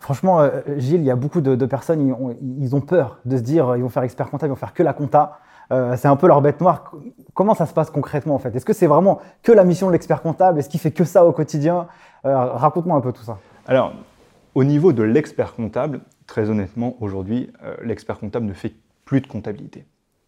Franchement, 0.00 0.40
euh, 0.40 0.60
Gilles, 0.76 1.00
il 1.00 1.06
y 1.06 1.10
a 1.10 1.16
beaucoup 1.16 1.40
de, 1.40 1.54
de 1.56 1.66
personnes, 1.66 2.06
ils 2.06 2.12
ont, 2.12 2.36
ils 2.40 2.74
ont 2.76 2.80
peur 2.80 3.18
de 3.24 3.36
se 3.36 3.42
dire, 3.42 3.76
ils 3.76 3.82
vont 3.82 3.88
faire 3.88 4.02
expert 4.02 4.30
comptable, 4.30 4.50
ils 4.50 4.54
vont 4.54 4.56
faire 4.56 4.74
que 4.74 4.82
la 4.82 4.92
compta. 4.92 5.38
Euh, 5.70 5.96
c'est 5.96 6.08
un 6.08 6.16
peu 6.16 6.26
leur 6.26 6.40
bête 6.40 6.60
noire. 6.60 6.92
Comment 7.34 7.54
ça 7.54 7.66
se 7.66 7.74
passe 7.74 7.90
concrètement 7.90 8.34
en 8.34 8.38
fait? 8.38 8.54
Est-ce 8.56 8.64
que 8.64 8.72
c'est 8.72 8.86
vraiment 8.86 9.20
que 9.42 9.52
la 9.52 9.64
mission 9.64 9.86
de 9.88 9.92
l'expert 9.92 10.22
comptable? 10.22 10.58
Est-ce 10.58 10.68
qu'il 10.68 10.80
fait 10.80 10.92
que 10.92 11.04
ça 11.04 11.24
au 11.26 11.32
quotidien? 11.32 11.88
Euh, 12.24 12.36
Raconte-moi 12.36 12.96
un 12.96 13.00
peu 13.00 13.12
tout 13.12 13.22
ça. 13.22 13.38
Alors, 13.66 13.92
au 14.54 14.64
niveau 14.64 14.92
de 14.92 15.02
l'expert 15.02 15.54
comptable, 15.54 16.00
très 16.26 16.48
honnêtement, 16.48 16.96
aujourd'hui, 17.00 17.52
euh, 17.62 17.76
l'expert 17.82 18.18
comptable 18.18 18.46
ne 18.46 18.54
fait 18.54 18.72
plus 19.04 19.20
de 19.20 19.26
comptabilité. 19.26 19.84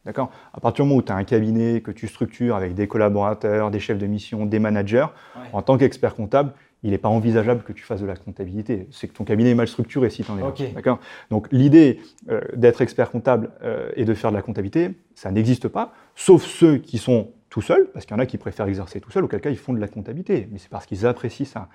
D'accord? 0.06 0.30
À 0.54 0.60
partir 0.60 0.84
du 0.84 0.88
moment 0.88 1.00
où 1.00 1.02
tu 1.02 1.12
as 1.12 1.16
un 1.16 1.24
cabinet 1.24 1.82
que 1.82 1.90
tu 1.90 2.08
structures 2.08 2.56
avec 2.56 2.74
des 2.74 2.88
collaborateurs, 2.88 3.70
des 3.70 3.80
chefs 3.80 3.98
de 3.98 4.06
mission, 4.06 4.46
des 4.46 4.58
managers, 4.58 5.06
en 5.52 5.62
tant 5.62 5.76
qu'expert 5.76 6.14
comptable, 6.14 6.52
il 6.82 6.92
n'est 6.92 6.98
pas 6.98 7.08
envisageable 7.08 7.62
que 7.62 7.72
tu 7.72 7.82
fasses 7.82 8.00
de 8.00 8.06
la 8.06 8.16
comptabilité. 8.16 8.88
C'est 8.90 9.08
que 9.08 9.12
ton 9.12 9.24
cabinet 9.24 9.50
est 9.50 9.54
mal 9.54 9.68
structuré 9.68 10.08
si 10.08 10.24
tu 10.24 10.30
en 10.30 10.38
es. 10.38 10.72
D'accord? 10.72 10.98
Donc 11.30 11.48
l'idée 11.52 12.00
euh, 12.30 12.40
d'être 12.54 12.80
expert 12.80 13.10
comptable 13.10 13.50
euh, 13.62 13.90
et 13.96 14.04
de 14.04 14.14
faire 14.14 14.30
de 14.30 14.36
la 14.36 14.42
comptabilité, 14.42 14.92
ça 15.14 15.30
n'existe 15.30 15.68
pas, 15.68 15.92
sauf 16.14 16.44
ceux 16.44 16.78
qui 16.78 16.96
sont 16.96 17.28
tout 17.50 17.60
seul, 17.60 17.88
parce 17.92 18.06
qu'il 18.06 18.16
y 18.16 18.18
en 18.18 18.22
a 18.22 18.26
qui 18.26 18.38
préfèrent 18.38 18.68
exercer 18.68 19.00
tout 19.00 19.10
seul, 19.10 19.24
auquel 19.24 19.40
cas 19.40 19.50
ils 19.50 19.58
font 19.58 19.72
de 19.72 19.80
la 19.80 19.88
comptabilité, 19.88 20.48
mais 20.50 20.58
c'est 20.58 20.70
parce 20.70 20.86
qu'ils 20.86 21.04
apprécient 21.04 21.46
ça. 21.46 21.68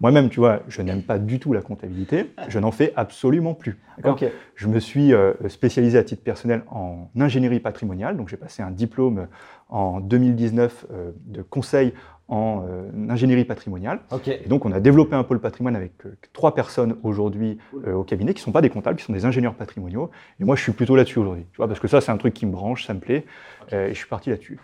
Moi-même, 0.00 0.30
tu 0.30 0.40
vois, 0.40 0.60
je 0.68 0.82
n'aime 0.82 1.02
pas 1.02 1.18
du 1.18 1.40
tout 1.40 1.52
la 1.52 1.62
comptabilité, 1.62 2.32
je 2.48 2.58
n'en 2.58 2.70
fais 2.70 2.92
absolument 2.96 3.54
plus. 3.54 3.78
d'accord 3.96 4.14
Ok. 4.14 4.30
Je 4.54 4.68
me 4.68 4.78
suis 4.78 5.12
euh, 5.12 5.32
spécialisé 5.48 5.98
à 5.98 6.04
titre 6.04 6.22
personnel 6.22 6.62
en 6.70 7.10
ingénierie 7.18 7.60
patrimoniale, 7.60 8.16
donc 8.16 8.28
j'ai 8.28 8.36
passé 8.36 8.62
un 8.62 8.70
diplôme 8.70 9.26
en 9.68 10.00
2019 10.00 10.86
euh, 10.92 11.10
de 11.26 11.42
conseil 11.42 11.92
en 12.30 12.64
euh, 12.68 12.88
ingénierie 13.10 13.44
patrimoniale. 13.44 14.00
Et 14.28 14.48
donc, 14.48 14.64
on 14.64 14.70
a 14.70 14.78
développé 14.78 15.16
un 15.16 15.24
pôle 15.24 15.40
patrimoine 15.40 15.74
avec 15.74 15.92
euh, 16.06 16.16
trois 16.32 16.54
personnes 16.54 16.96
aujourd'hui 17.02 17.58
euh, 17.86 17.94
au 17.94 18.04
cabinet 18.04 18.32
qui 18.34 18.40
ne 18.40 18.44
sont 18.44 18.52
pas 18.52 18.62
des 18.62 18.70
comptables, 18.70 18.98
qui 18.98 19.04
sont 19.04 19.12
des 19.12 19.24
ingénieurs 19.24 19.54
patrimoniaux. 19.54 20.10
Et 20.38 20.44
moi, 20.44 20.54
je 20.54 20.62
suis 20.62 20.72
plutôt 20.72 20.94
là-dessus 20.94 21.18
aujourd'hui. 21.18 21.46
Tu 21.52 21.56
vois, 21.56 21.66
parce 21.66 21.80
que 21.80 21.88
ça, 21.88 22.00
c'est 22.00 22.12
un 22.12 22.16
truc 22.16 22.32
qui 22.32 22.46
me 22.46 22.52
branche, 22.52 22.86
ça 22.86 22.94
me 22.94 23.00
plaît, 23.00 23.26
euh, 23.72 23.88
et 23.88 23.94
je 23.94 23.98
suis 23.98 24.06
parti 24.06 24.30
là-dessus. 24.30 24.58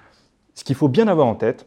Ce 0.56 0.64
qu'il 0.64 0.74
faut 0.74 0.88
bien 0.88 1.06
avoir 1.06 1.28
en 1.28 1.34
tête, 1.34 1.66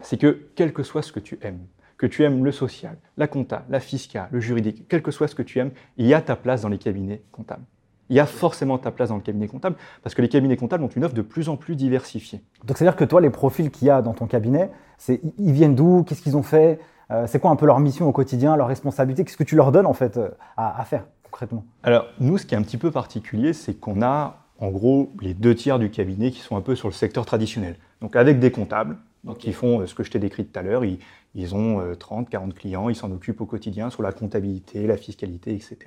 c'est 0.00 0.16
que 0.16 0.46
quel 0.54 0.72
que 0.72 0.82
soit 0.82 1.02
ce 1.02 1.12
que 1.12 1.20
tu 1.20 1.38
aimes, 1.42 1.66
que 1.98 2.06
tu 2.06 2.22
aimes 2.22 2.44
le 2.44 2.52
social, 2.52 2.96
la 3.18 3.26
compta, 3.26 3.64
la 3.68 3.80
fiscale, 3.80 4.28
le 4.30 4.40
juridique, 4.40 4.86
quel 4.88 5.02
que 5.02 5.10
soit 5.10 5.28
ce 5.28 5.34
que 5.34 5.42
tu 5.42 5.58
aimes, 5.58 5.72
il 5.98 6.06
y 6.06 6.14
a 6.14 6.22
ta 6.22 6.36
place 6.36 6.62
dans 6.62 6.68
les 6.68 6.78
cabinets 6.78 7.22
comptables. 7.32 7.64
Il 8.08 8.16
y 8.16 8.20
a 8.20 8.26
forcément 8.26 8.78
ta 8.78 8.92
place 8.92 9.10
dans 9.10 9.16
le 9.16 9.20
cabinet 9.20 9.48
comptable, 9.48 9.76
parce 10.02 10.14
que 10.14 10.22
les 10.22 10.28
cabinets 10.28 10.56
comptables 10.56 10.82
ont 10.84 10.88
une 10.88 11.04
offre 11.04 11.14
de 11.14 11.22
plus 11.22 11.48
en 11.48 11.56
plus 11.56 11.74
diversifiée. 11.74 12.40
Donc 12.64 12.78
c'est-à-dire 12.78 12.96
que 12.96 13.04
toi, 13.04 13.20
les 13.20 13.30
profils 13.30 13.70
qu'il 13.70 13.88
y 13.88 13.90
a 13.90 14.00
dans 14.00 14.14
ton 14.14 14.26
cabinet, 14.26 14.70
c'est 14.96 15.20
ils 15.38 15.52
viennent 15.52 15.74
d'où? 15.74 16.04
Qu'est-ce 16.04 16.22
qu'ils 16.22 16.36
ont 16.36 16.42
fait? 16.42 16.78
Euh, 17.10 17.26
C'est 17.26 17.40
quoi 17.40 17.50
un 17.50 17.56
peu 17.56 17.66
leur 17.66 17.80
mission 17.80 18.08
au 18.08 18.12
quotidien, 18.12 18.56
leur 18.56 18.68
responsabilité? 18.68 19.24
Qu'est-ce 19.24 19.36
que 19.36 19.44
tu 19.44 19.56
leur 19.56 19.72
donnes 19.72 19.86
en 19.86 19.92
fait 19.92 20.16
euh, 20.16 20.30
à, 20.56 20.80
à 20.80 20.84
faire 20.84 21.04
concrètement? 21.24 21.64
Alors, 21.82 22.06
nous, 22.20 22.38
ce 22.38 22.46
qui 22.46 22.54
est 22.54 22.58
un 22.58 22.62
petit 22.62 22.78
peu 22.78 22.92
particulier, 22.92 23.52
c'est 23.52 23.74
qu'on 23.74 24.02
a 24.02 24.38
en 24.58 24.70
gros 24.70 25.12
les 25.20 25.34
deux 25.34 25.54
tiers 25.54 25.78
du 25.78 25.90
cabinet 25.90 26.30
qui 26.30 26.40
sont 26.40 26.56
un 26.56 26.60
peu 26.60 26.74
sur 26.74 26.88
le 26.88 26.94
secteur 26.94 27.26
traditionnel. 27.26 27.76
Donc, 28.00 28.16
avec 28.16 28.38
des 28.38 28.50
comptables, 28.50 28.96
donc, 29.24 29.38
qui 29.38 29.52
font 29.52 29.80
euh, 29.80 29.86
ce 29.86 29.94
que 29.94 30.02
je 30.02 30.10
t'ai 30.10 30.18
décrit 30.18 30.46
tout 30.46 30.58
à 30.58 30.62
l'heure. 30.62 30.84
Ils, 30.84 30.98
ils 31.34 31.54
ont 31.54 31.80
euh, 31.80 31.94
30, 31.94 32.28
40 32.28 32.54
clients, 32.54 32.88
ils 32.88 32.96
s'en 32.96 33.10
occupent 33.12 33.40
au 33.40 33.46
quotidien 33.46 33.90
sur 33.90 34.02
la 34.02 34.12
comptabilité, 34.12 34.86
la 34.86 34.96
fiscalité, 34.96 35.52
etc. 35.52 35.78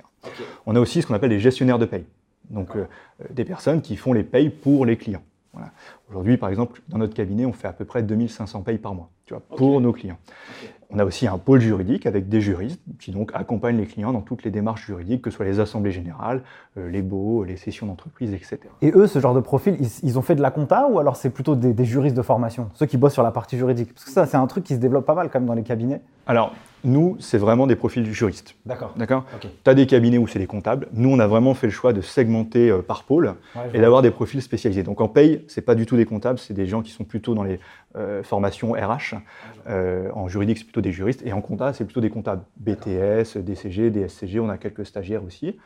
On 0.66 0.74
a 0.76 0.80
aussi 0.80 1.02
ce 1.02 1.06
qu'on 1.06 1.14
appelle 1.14 1.30
les 1.30 1.40
gestionnaires 1.40 1.78
de 1.78 1.86
paye. 1.86 2.04
Donc, 2.50 2.76
euh, 2.76 2.86
euh, 3.20 3.24
des 3.30 3.44
personnes 3.44 3.82
qui 3.82 3.96
font 3.96 4.12
les 4.12 4.22
payes 4.22 4.50
pour 4.50 4.86
les 4.86 4.96
clients. 4.96 5.22
Voilà. 5.52 5.70
Aujourd'hui, 6.10 6.36
par 6.36 6.48
exemple, 6.48 6.80
dans 6.88 6.98
notre 6.98 7.14
cabinet, 7.14 7.46
on 7.46 7.52
fait 7.52 7.68
à 7.68 7.72
peu 7.72 7.84
près 7.84 8.02
2500 8.02 8.62
payes 8.62 8.78
par 8.78 8.94
mois, 8.94 9.10
tu 9.24 9.34
vois, 9.34 9.42
pour 9.56 9.80
nos 9.80 9.92
clients. 9.92 10.18
On 10.94 10.98
a 11.00 11.04
aussi 11.04 11.26
un 11.26 11.38
pôle 11.38 11.60
juridique 11.60 12.06
avec 12.06 12.28
des 12.28 12.40
juristes 12.40 12.80
qui 13.00 13.12
accompagnent 13.32 13.78
les 13.78 13.86
clients 13.86 14.12
dans 14.12 14.20
toutes 14.20 14.44
les 14.44 14.52
démarches 14.52 14.86
juridiques, 14.86 15.22
que 15.22 15.30
ce 15.30 15.36
soit 15.36 15.44
les 15.44 15.58
assemblées 15.58 15.90
générales, 15.90 16.42
euh, 16.78 16.88
les 16.88 17.02
baux, 17.02 17.42
les 17.42 17.56
sessions 17.56 17.86
d'entreprise, 17.86 18.32
etc. 18.32 18.60
Et 18.80 18.92
eux, 18.94 19.08
ce 19.08 19.18
genre 19.18 19.34
de 19.34 19.40
profil, 19.40 19.76
ils, 19.80 19.88
ils 20.04 20.18
ont 20.18 20.22
fait 20.22 20.36
de 20.36 20.42
la 20.42 20.52
compta 20.52 20.86
ou 20.88 21.00
alors 21.00 21.16
c'est 21.16 21.30
plutôt 21.30 21.56
des, 21.56 21.72
des 21.72 21.84
juristes 21.84 22.16
de 22.16 22.22
formation, 22.22 22.70
ceux 22.74 22.86
qui 22.86 22.96
bossent 22.96 23.14
sur 23.14 23.24
la 23.24 23.32
partie 23.32 23.58
juridique? 23.58 23.92
Parce 23.92 24.04
que 24.04 24.12
ça, 24.12 24.26
c'est 24.26 24.36
un 24.36 24.46
truc 24.46 24.62
qui 24.62 24.74
se 24.74 24.78
développe 24.78 25.04
pas 25.04 25.14
mal 25.14 25.30
quand 25.30 25.40
même 25.40 25.48
dans 25.48 25.54
les 25.54 25.64
cabinets. 25.64 26.00
Alors, 26.26 26.54
nous, 26.84 27.16
c'est 27.18 27.38
vraiment 27.38 27.66
des 27.66 27.76
profils 27.76 28.04
juristes. 28.12 28.54
D'accord. 28.66 28.92
D'accord? 28.96 29.24
Ok. 29.34 29.48
Tu 29.64 29.70
as 29.70 29.74
des 29.74 29.86
cabinets 29.86 30.18
où 30.18 30.26
c'est 30.26 30.38
des 30.38 30.46
comptables. 30.46 30.88
Nous, 30.92 31.08
on 31.08 31.18
a 31.18 31.26
vraiment 31.26 31.54
fait 31.54 31.66
le 31.66 31.72
choix 31.72 31.94
de 31.94 32.02
segmenter 32.02 32.70
euh, 32.70 32.82
par 32.82 33.04
pôle 33.04 33.34
et 33.72 33.80
d'avoir 33.80 34.02
des 34.02 34.10
profils 34.10 34.42
spécialisés. 34.42 34.82
Donc 34.82 35.00
en 35.00 35.08
paye, 35.08 35.44
c'est 35.48 35.62
pas 35.62 35.74
du 35.74 35.86
tout 35.86 35.96
des 35.96 36.04
comptables, 36.04 36.38
c'est 36.38 36.52
des 36.52 36.66
gens 36.66 36.82
qui 36.82 36.90
sont 36.90 37.04
plutôt 37.04 37.34
dans 37.34 37.42
les 37.42 37.58
euh, 37.96 38.22
formations 38.22 38.72
RH. 38.72 39.16
Euh, 39.66 40.10
en 40.12 40.28
juridique, 40.28 40.58
c'est 40.58 40.64
plutôt 40.64 40.82
des 40.82 40.92
juristes. 40.92 41.22
Et 41.24 41.32
en 41.32 41.40
compta, 41.40 41.72
c'est 41.72 41.84
plutôt 41.84 42.02
des 42.02 42.10
comptables. 42.10 42.42
BTS, 42.58 43.38
DCG, 43.38 43.90
DSCG, 43.90 44.40
on 44.40 44.50
a 44.50 44.58
quelques 44.58 44.84
stagiaires 44.84 45.24
aussi, 45.24 45.58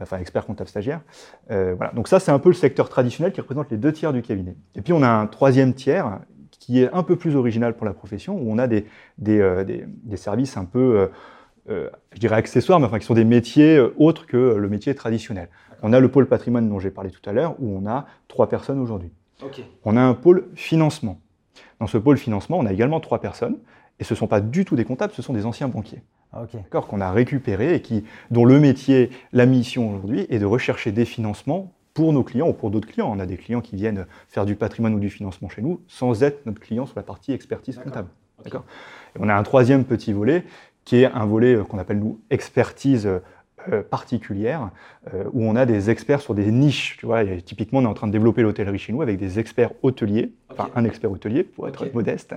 enfin 0.00 0.18
experts 0.18 0.44
comptables 0.44 0.68
stagiaires. 0.68 1.00
Voilà. 1.48 1.92
Donc 1.94 2.08
ça, 2.08 2.20
c'est 2.20 2.30
un 2.30 2.38
peu 2.38 2.50
le 2.50 2.54
secteur 2.54 2.90
traditionnel 2.90 3.32
qui 3.32 3.40
représente 3.40 3.70
les 3.70 3.78
deux 3.78 3.92
tiers 3.92 4.12
du 4.12 4.20
cabinet. 4.20 4.54
Et 4.74 4.82
puis 4.82 4.92
on 4.92 5.02
a 5.02 5.08
un 5.08 5.26
troisième 5.26 5.72
tiers 5.72 6.18
qui 6.58 6.82
est 6.82 6.92
un 6.92 7.02
peu 7.02 7.16
plus 7.16 7.36
original 7.36 7.74
pour 7.76 7.86
la 7.86 7.92
profession, 7.94 8.36
où 8.36 8.50
on 8.50 8.58
a 8.58 8.66
des, 8.66 8.84
des, 9.18 9.40
euh, 9.40 9.64
des- 9.64 9.84
des 9.86 10.16
services 10.16 10.56
un 10.56 10.64
peu, 10.64 10.78
euh, 10.98 11.06
euh, 11.70 11.90
je 12.12 12.18
dirais 12.18 12.36
accessoires, 12.36 12.80
mais 12.80 12.86
enfin 12.86 12.98
qui 12.98 13.06
sont 13.06 13.14
des 13.14 13.24
métiers 13.24 13.78
autres 13.96 14.26
que 14.26 14.54
le 14.56 14.68
métier 14.68 14.94
traditionnel. 14.94 15.48
On 15.82 15.92
a 15.92 16.00
le 16.00 16.08
pôle 16.08 16.26
patrimoine 16.26 16.68
dont 16.68 16.80
j'ai 16.80 16.90
parlé 16.90 17.10
tout 17.10 17.28
à 17.28 17.32
l'heure, 17.32 17.54
où 17.60 17.68
on 17.76 17.86
a 17.86 18.06
trois 18.26 18.48
personnes 18.48 18.80
aujourd'hui. 18.80 19.10
On 19.84 19.96
a 19.96 20.00
un 20.00 20.14
pôle 20.14 20.46
financement. 20.54 21.20
Dans 21.78 21.86
ce 21.86 21.98
pôle 21.98 22.18
financement, 22.18 22.58
on 22.58 22.66
a 22.66 22.72
également 22.72 22.98
trois 22.98 23.20
personnes, 23.20 23.58
et 24.00 24.04
ce 24.04 24.14
ne 24.14 24.18
sont 24.18 24.26
pas 24.26 24.40
du 24.40 24.64
tout 24.64 24.74
des 24.74 24.84
comptables, 24.84 25.12
ce 25.12 25.22
sont 25.22 25.32
des 25.32 25.46
anciens 25.46 25.68
banquiers, 25.68 26.02
Ok. 26.36 26.54
d'accord, 26.54 26.88
qu'on 26.88 27.00
a 27.00 27.12
récupérés 27.12 27.74
et 27.74 27.82
qui, 27.82 28.04
dont 28.32 28.44
le 28.44 28.58
métier, 28.58 29.10
la 29.32 29.46
mission 29.46 29.90
aujourd'hui, 29.90 30.26
est 30.28 30.38
de 30.40 30.44
rechercher 30.46 30.90
des 30.90 31.04
financements 31.04 31.72
pour 31.98 32.12
nos 32.12 32.22
clients 32.22 32.46
ou 32.46 32.52
pour 32.52 32.70
d'autres 32.70 32.86
clients. 32.86 33.10
On 33.12 33.18
a 33.18 33.26
des 33.26 33.36
clients 33.36 33.60
qui 33.60 33.74
viennent 33.74 34.06
faire 34.28 34.46
du 34.46 34.54
patrimoine 34.54 34.94
ou 34.94 35.00
du 35.00 35.10
financement 35.10 35.48
chez 35.48 35.62
nous 35.62 35.80
sans 35.88 36.22
être 36.22 36.46
notre 36.46 36.60
client 36.60 36.86
sur 36.86 36.94
la 36.94 37.02
partie 37.02 37.32
expertise 37.32 37.76
comptable. 37.76 38.06
D'accord? 38.44 38.64
Et 39.16 39.18
on 39.20 39.28
a 39.28 39.34
un 39.34 39.42
troisième 39.42 39.82
petit 39.82 40.12
volet 40.12 40.44
qui 40.84 41.02
est 41.02 41.06
un 41.06 41.26
volet 41.26 41.56
euh, 41.56 41.64
qu'on 41.64 41.78
appelle 41.78 41.98
nous 41.98 42.20
expertise 42.30 43.08
euh, 43.72 43.82
particulière, 43.82 44.70
euh, 45.12 45.24
où 45.32 45.44
on 45.44 45.56
a 45.56 45.66
des 45.66 45.90
experts 45.90 46.20
sur 46.20 46.34
des 46.34 46.50
niches. 46.50 46.96
Tu 46.98 47.06
vois, 47.06 47.22
Et 47.24 47.42
typiquement, 47.42 47.80
on 47.80 47.82
est 47.82 47.86
en 47.86 47.94
train 47.94 48.06
de 48.06 48.12
développer 48.12 48.42
l'hôtellerie 48.42 48.78
chez 48.78 48.92
nous 48.92 49.02
avec 49.02 49.18
des 49.18 49.38
experts 49.38 49.72
hôteliers, 49.82 50.32
enfin 50.50 50.68
un 50.76 50.84
expert 50.84 51.10
hôtelier 51.10 51.42
pour 51.42 51.68
être 51.68 51.92
modeste. 51.92 52.34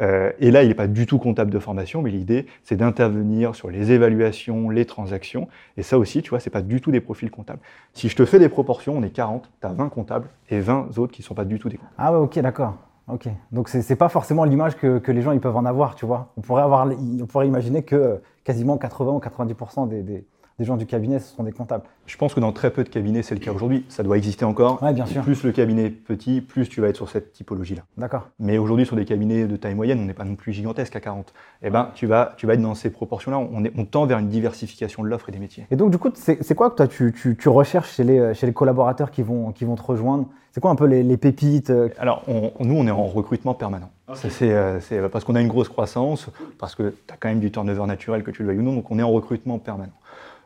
Euh, 0.00 0.30
et 0.38 0.50
là, 0.50 0.62
il 0.62 0.68
n'est 0.68 0.74
pas 0.74 0.86
du 0.86 1.06
tout 1.06 1.18
comptable 1.18 1.50
de 1.50 1.58
formation, 1.58 2.02
mais 2.02 2.10
l'idée, 2.10 2.46
c'est 2.62 2.76
d'intervenir 2.76 3.54
sur 3.54 3.70
les 3.70 3.92
évaluations, 3.92 4.70
les 4.70 4.84
transactions. 4.84 5.48
Et 5.76 5.82
ça 5.82 5.98
aussi, 5.98 6.22
tu 6.22 6.30
vois, 6.30 6.40
c'est 6.40 6.50
pas 6.50 6.62
du 6.62 6.80
tout 6.80 6.90
des 6.90 7.00
profils 7.00 7.30
comptables. 7.30 7.60
Si 7.92 8.08
je 8.08 8.16
te 8.16 8.24
fais 8.24 8.38
des 8.38 8.48
proportions, 8.48 8.96
on 8.96 9.02
est 9.02 9.10
40, 9.10 9.50
tu 9.60 9.66
as 9.66 9.72
20 9.72 9.88
comptables 9.88 10.28
et 10.50 10.60
20 10.60 10.98
autres 10.98 11.12
qui 11.12 11.22
ne 11.22 11.26
sont 11.26 11.34
pas 11.34 11.44
du 11.44 11.58
tout 11.58 11.68
des 11.68 11.76
comptables. 11.76 11.94
Ah 11.98 12.12
ouais, 12.12 12.18
ok, 12.18 12.38
d'accord. 12.38 12.76
Ok. 13.12 13.28
Donc 13.50 13.68
c'est 13.68 13.96
pas 13.96 14.08
forcément 14.08 14.44
l'image 14.44 14.76
que, 14.76 14.98
que 14.98 15.10
les 15.10 15.22
gens 15.22 15.32
ils 15.32 15.40
peuvent 15.40 15.56
en 15.56 15.64
avoir, 15.64 15.94
tu 15.94 16.06
vois. 16.06 16.32
On 16.36 16.42
pourrait 16.42 16.62
avoir, 16.62 16.86
on 16.86 17.26
pourrait 17.26 17.46
imaginer 17.46 17.82
que 17.82 18.20
quasiment 18.44 18.78
80 18.78 19.12
ou 19.12 19.18
90% 19.18 19.88
des, 19.88 20.02
des, 20.02 20.24
des 20.60 20.66
gens 20.66 20.76
du 20.76 20.84
cabinet 20.84 21.18
ce 21.20 21.34
sont 21.34 21.42
des 21.42 21.52
comptables. 21.52 21.84
Je 22.04 22.16
pense 22.18 22.34
que 22.34 22.40
dans 22.40 22.52
très 22.52 22.70
peu 22.70 22.84
de 22.84 22.90
cabinets, 22.90 23.22
c'est 23.22 23.34
le 23.34 23.40
cas 23.40 23.50
aujourd'hui. 23.50 23.86
Ça 23.88 24.02
doit 24.02 24.18
exister 24.18 24.44
encore. 24.44 24.82
Ouais, 24.82 24.92
bien 24.92 25.06
sûr. 25.06 25.22
Plus 25.22 25.42
le 25.42 25.52
cabinet 25.52 25.86
est 25.86 25.90
petit, 25.90 26.42
plus 26.42 26.68
tu 26.68 26.82
vas 26.82 26.88
être 26.88 26.96
sur 26.96 27.08
cette 27.08 27.32
typologie-là. 27.32 27.80
D'accord. 27.96 28.28
Mais 28.38 28.58
aujourd'hui, 28.58 28.84
sur 28.84 28.94
des 28.94 29.06
cabinets 29.06 29.46
de 29.46 29.56
taille 29.56 29.74
moyenne, 29.74 30.00
on 30.00 30.04
n'est 30.04 30.12
pas 30.12 30.24
non 30.24 30.34
plus 30.34 30.52
gigantesque 30.52 30.94
à 30.96 31.00
40. 31.00 31.32
Eh 31.62 31.70
ben, 31.70 31.88
tu 31.94 32.06
vas, 32.06 32.34
tu 32.36 32.46
vas 32.46 32.54
être 32.54 32.60
dans 32.62 32.74
ces 32.74 32.90
proportions-là. 32.90 33.38
On, 33.38 33.64
est- 33.64 33.72
on 33.78 33.86
tend 33.86 34.04
vers 34.04 34.18
une 34.18 34.28
diversification 34.28 35.02
de 35.02 35.08
l'offre 35.08 35.30
et 35.30 35.32
des 35.32 35.38
métiers. 35.38 35.66
Et 35.70 35.76
donc 35.76 35.90
du 35.92 35.96
coup, 35.98 36.10
c'est 36.14 36.54
quoi 36.54 36.68
que 36.70 36.74
toi 36.76 36.86
tu, 36.88 37.14
tu, 37.16 37.36
tu 37.38 37.48
recherches 37.48 37.94
chez 37.94 38.04
les, 38.04 38.34
chez 38.34 38.46
les 38.46 38.52
collaborateurs 38.52 39.10
qui 39.10 39.22
vont, 39.22 39.52
qui 39.52 39.64
vont 39.64 39.76
te 39.76 39.82
rejoindre? 39.82 40.26
C'est 40.52 40.60
quoi 40.60 40.72
un 40.72 40.74
peu 40.76 40.86
les, 40.86 41.04
les 41.04 41.16
pépites 41.16 41.70
euh, 41.70 41.88
Alors, 41.98 42.24
on- 42.28 42.50
nous, 42.60 42.74
on 42.76 42.84
est 42.86 42.90
en 42.90 43.04
recrutement 43.06 43.54
permanent. 43.54 43.90
Ça, 44.14 44.28
C'est 44.28 44.52
euh, 44.52 44.80
c'est 44.80 45.00
parce 45.08 45.24
qu'on 45.24 45.36
a 45.36 45.40
une 45.40 45.46
grosse 45.46 45.68
croissance, 45.68 46.28
parce 46.58 46.74
que 46.74 46.92
tu 47.06 47.14
as 47.14 47.16
quand 47.16 47.28
même 47.28 47.38
du 47.38 47.52
turnover 47.52 47.86
naturel, 47.86 48.24
que 48.24 48.32
tu 48.32 48.42
le 48.42 48.48
veuilles 48.48 48.58
ou 48.58 48.62
non, 48.62 48.74
donc 48.74 48.90
on 48.90 48.98
est 48.98 49.02
en 49.04 49.10
recrutement 49.12 49.58
permanent. 49.60 49.92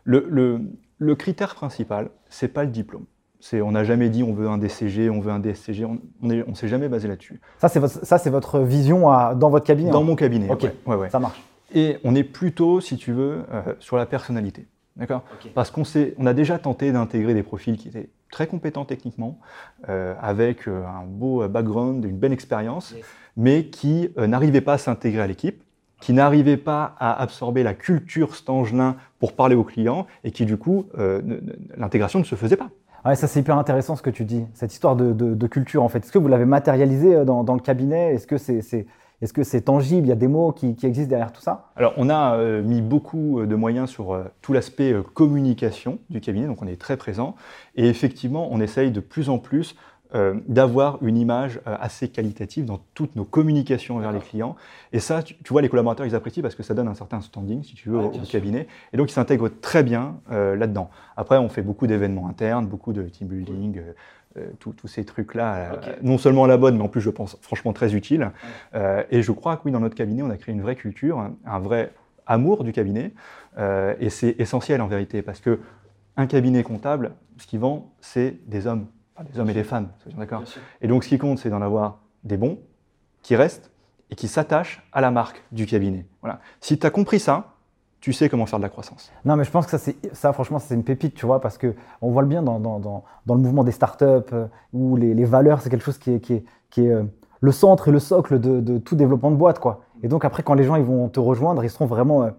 Le, 0.04 0.26
le- 0.28 0.60
le 0.98 1.14
critère 1.14 1.54
principal, 1.54 2.10
c'est 2.28 2.48
pas 2.48 2.64
le 2.64 2.70
diplôme. 2.70 3.04
C'est, 3.40 3.60
on 3.60 3.72
n'a 3.72 3.84
jamais 3.84 4.08
dit 4.08 4.22
on 4.22 4.32
veut 4.32 4.48
un 4.48 4.56
DCG, 4.58 5.10
on 5.10 5.20
veut 5.20 5.30
un 5.32 5.38
DSCG, 5.40 5.84
on 5.84 5.98
ne 6.22 6.42
on, 6.46 6.54
s'est 6.54 6.68
jamais 6.68 6.88
basé 6.88 7.08
là-dessus. 7.08 7.40
Ça, 7.58 7.68
c'est 7.68 7.78
votre, 7.80 8.04
ça, 8.06 8.16
c'est 8.16 8.30
votre 8.30 8.60
vision 8.60 9.10
à- 9.10 9.34
dans 9.34 9.50
votre 9.50 9.66
cabinet 9.66 9.90
Dans 9.90 10.00
hein 10.00 10.04
mon 10.04 10.16
cabinet, 10.16 10.48
Ok. 10.50 10.62
ouais, 10.62 10.72
ouais, 10.86 10.96
ouais. 10.96 11.10
Ça 11.10 11.18
marche. 11.18 11.42
Et 11.74 11.98
on 12.04 12.14
est 12.14 12.22
plutôt, 12.24 12.80
si 12.80 12.96
tu 12.96 13.12
veux, 13.12 13.42
euh, 13.52 13.74
sur 13.80 13.96
la 13.96 14.06
personnalité. 14.06 14.66
D'accord? 14.96 15.24
Parce 15.54 15.72
qu'on 15.72 15.82
s'est- 15.84 16.14
on 16.18 16.26
a 16.26 16.32
déjà 16.34 16.56
tenté 16.58 16.92
d'intégrer 16.92 17.34
des 17.34 17.42
profils 17.42 17.76
qui 17.76 17.88
étaient 17.88 18.08
très 18.30 18.46
compétents 18.46 18.84
techniquement, 18.84 19.40
euh, 19.88 20.14
avec 20.22 20.68
euh, 20.68 20.84
un 20.86 21.04
beau 21.04 21.46
background, 21.48 22.04
une 22.04 22.16
belle 22.16 22.32
expérience, 22.32 22.94
mais 23.36 23.64
qui 23.66 24.10
euh, 24.18 24.28
n'arrivaient 24.28 24.60
pas 24.60 24.74
à 24.74 24.78
s'intégrer 24.78 25.20
à 25.22 25.26
l'équipe, 25.26 25.63
qui 26.04 26.12
n'arrivaient 26.12 26.62
pas 26.72 26.94
à 26.98 27.10
absorber 27.22 27.62
la 27.62 27.72
culture 27.72 28.36
Stangelin 28.36 28.96
pour 29.20 29.32
parler 29.32 29.56
aux 29.56 29.64
clients, 29.64 30.06
et 30.22 30.32
qui 30.32 30.44
du 30.44 30.58
coup, 30.58 30.84
euh, 30.98 31.22
l'intégration 31.78 32.18
ne 32.18 32.24
se 32.24 32.34
faisait 32.34 32.58
pas. 32.58 32.68
Ouais, 33.06 33.14
ça 33.14 33.26
c'est 33.26 33.40
hyper 33.40 33.56
intéressant 33.56 33.96
ce 33.96 34.02
que 34.02 34.10
tu 34.10 34.24
dis, 34.26 34.44
cette 34.52 34.74
histoire 34.74 34.96
de, 34.96 35.14
de- 35.14 35.34
de 35.34 35.46
culture 35.46 35.82
en 35.82 35.88
fait. 35.88 36.00
Est-ce 36.04 36.12
que 36.12 36.18
vous 36.18 36.28
l'avez 36.28 36.44
matérialisé 36.44 37.14
euh, 37.14 37.24
dans, 37.24 37.42
dans 37.42 37.54
le 37.54 37.60
cabinet? 37.60 38.14
Est-ce 38.14 38.26
que 38.26 38.36
c'est 38.36 38.60
c'est, 38.60 38.86
est 39.22 39.32
-ce 39.32 39.42
c'est 39.44 39.62
tangible? 39.62 40.06
Il 40.06 40.10
y 40.10 40.12
a 40.12 40.22
des 40.26 40.28
mots 40.28 40.52
qui, 40.52 40.74
qui 40.76 40.84
existent 40.86 41.08
derrière 41.14 41.32
tout 41.32 41.40
ça? 41.40 41.54
Alors, 41.76 41.94
on 41.96 42.10
a 42.10 42.36
euh, 42.36 42.62
mis 42.62 42.82
beaucoup 42.82 43.46
de 43.46 43.56
moyens 43.56 43.88
sur 43.88 44.06
euh, 44.12 44.24
tout 44.42 44.52
l'aspect 44.52 44.92
euh, 44.92 45.02
communication 45.20 45.92
du 46.10 46.20
cabinet, 46.20 46.46
donc 46.46 46.60
on 46.60 46.66
est 46.66 46.80
très 46.86 46.98
présent. 46.98 47.34
Et 47.76 47.86
effectivement, 47.88 48.44
on 48.54 48.60
essaye 48.60 48.90
de 48.90 49.00
plus 49.00 49.26
en 49.30 49.38
plus 49.38 49.74
euh, 50.14 50.34
d'avoir 50.46 50.98
une 51.02 51.16
image 51.16 51.60
euh, 51.66 51.76
assez 51.80 52.08
qualitative 52.08 52.64
dans 52.64 52.78
toutes 52.94 53.16
nos 53.16 53.24
communications 53.24 53.98
vers 53.98 54.12
les 54.12 54.20
clients. 54.20 54.54
Et 54.92 55.00
ça, 55.00 55.22
tu, 55.22 55.34
tu 55.36 55.52
vois, 55.52 55.60
les 55.60 55.68
collaborateurs, 55.68 56.06
ils 56.06 56.14
apprécient 56.14 56.42
parce 56.42 56.54
que 56.54 56.62
ça 56.62 56.72
donne 56.72 56.86
un 56.86 56.94
certain 56.94 57.20
standing, 57.20 57.64
si 57.64 57.74
tu 57.74 57.88
veux, 57.88 57.98
Ouais, 57.98 58.04
au, 58.04 58.24
cabinet. 58.24 58.68
Et 58.92 58.96
donc, 58.96 59.10
ils 59.10 59.14
s'intègrent 59.14 59.48
très 59.48 59.82
bien 59.82 60.20
euh, 60.30 60.54
là-dedans. 60.54 60.88
Après, 61.16 61.36
on 61.38 61.48
fait 61.48 61.62
beaucoup 61.62 61.88
d'événements 61.88 62.28
internes, 62.28 62.66
beaucoup 62.66 62.92
de 62.92 63.02
team 63.02 63.26
building. 63.28 63.80
tous 64.60 64.88
ces 64.88 65.04
trucs-là, 65.04 65.80
non 66.02 66.18
seulement 66.18 66.44
à 66.44 66.48
la 66.48 66.56
bonne, 66.56 66.76
mais 66.76 66.82
en 66.82 66.88
plus, 66.88 67.00
je 67.00 67.10
pense, 67.10 67.36
franchement, 67.40 67.72
très 67.72 67.94
utiles. 67.94 68.30
Euh, 68.74 69.02
et 69.10 69.22
je 69.22 69.32
crois 69.32 69.56
que 69.56 69.62
oui, 69.64 69.72
dans 69.72 69.80
notre 69.80 69.94
cabinet, 69.94 70.22
on 70.22 70.30
a 70.30 70.36
créé 70.36 70.54
une 70.54 70.62
vraie 70.62 70.76
culture, 70.76 71.18
un- 71.44 71.58
vrai 71.60 71.92
amour 72.26 72.64
du 72.64 72.72
cabinet. 72.72 73.12
Et 74.00 74.10
c'est 74.10 74.36
essentiel 74.38 74.80
en 74.80 74.86
vérité, 74.86 75.22
parce 75.22 75.40
que 75.40 75.60
un 76.16 76.26
cabinet 76.26 76.62
comptable, 76.62 77.12
ce 77.38 77.46
qui 77.46 77.58
vend, 77.58 77.92
c'est 78.00 78.38
des 78.46 78.66
hommes, 78.66 78.86
Enfin, 79.14 79.28
des 79.30 79.38
hommes 79.38 79.50
et 79.50 79.54
des 79.54 79.64
femmes, 79.64 79.88
soyons 80.02 80.18
d'accord. 80.18 80.42
Et 80.80 80.88
donc, 80.88 81.04
ce 81.04 81.08
qui 81.08 81.18
compte, 81.18 81.38
c'est 81.38 81.50
d'en 81.50 81.62
avoir 81.62 82.00
des 82.24 82.36
bons, 82.36 82.58
qui 83.22 83.36
restent 83.36 83.70
et 84.10 84.16
qui 84.16 84.28
s'attachent 84.28 84.86
à 84.92 85.00
la 85.00 85.10
marque 85.10 85.42
du 85.52 85.66
cabinet. 85.66 86.06
Voilà. 86.20 86.40
Si 86.60 86.78
tu 86.78 86.86
as 86.86 86.90
compris 86.90 87.20
ça, 87.20 87.54
tu 88.00 88.12
sais 88.12 88.28
comment 88.28 88.44
faire 88.44 88.58
de 88.58 88.64
la 88.64 88.68
croissance. 88.68 89.10
Non, 89.24 89.34
mais 89.36 89.44
je 89.44 89.50
pense 89.50 89.64
que 89.64 89.70
ça, 89.70 89.78
c'est, 89.78 89.96
ça 90.14 90.32
franchement, 90.34 90.58
c'est 90.58 90.74
une 90.74 90.84
pépite, 90.84 91.14
tu 91.14 91.24
vois, 91.24 91.40
parce 91.40 91.56
que 91.56 91.74
on 92.02 92.10
voit 92.10 92.20
le 92.20 92.28
bien 92.28 92.42
dans, 92.42 92.60
dans, 92.60 92.78
dans, 92.78 93.02
dans 93.24 93.34
le 93.34 93.40
mouvement 93.40 93.64
des 93.64 93.72
startups 93.72 94.04
euh, 94.04 94.46
où 94.74 94.96
les, 94.96 95.14
les, 95.14 95.24
valeurs, 95.24 95.62
c'est 95.62 95.70
quelque 95.70 95.84
chose 95.84 95.96
qui 95.96 96.12
est, 96.12 96.20
qui 96.20 96.34
est, 96.34 96.44
qui 96.68 96.84
est 96.84 96.90
euh, 96.90 97.04
le 97.40 97.50
centre 97.50 97.88
et 97.88 97.92
le 97.92 97.98
socle 97.98 98.40
de, 98.40 98.60
de, 98.60 98.76
tout 98.76 98.94
développement 98.94 99.30
de 99.30 99.36
boîte, 99.36 99.58
quoi. 99.58 99.84
Et 100.02 100.08
donc 100.08 100.26
après, 100.26 100.42
quand 100.42 100.52
les 100.52 100.64
gens 100.64 100.76
ils 100.76 100.84
vont 100.84 101.08
te 101.08 101.18
rejoindre, 101.18 101.64
ils 101.64 101.70
seront 101.70 101.86
vraiment 101.86 102.24
euh, 102.24 102.30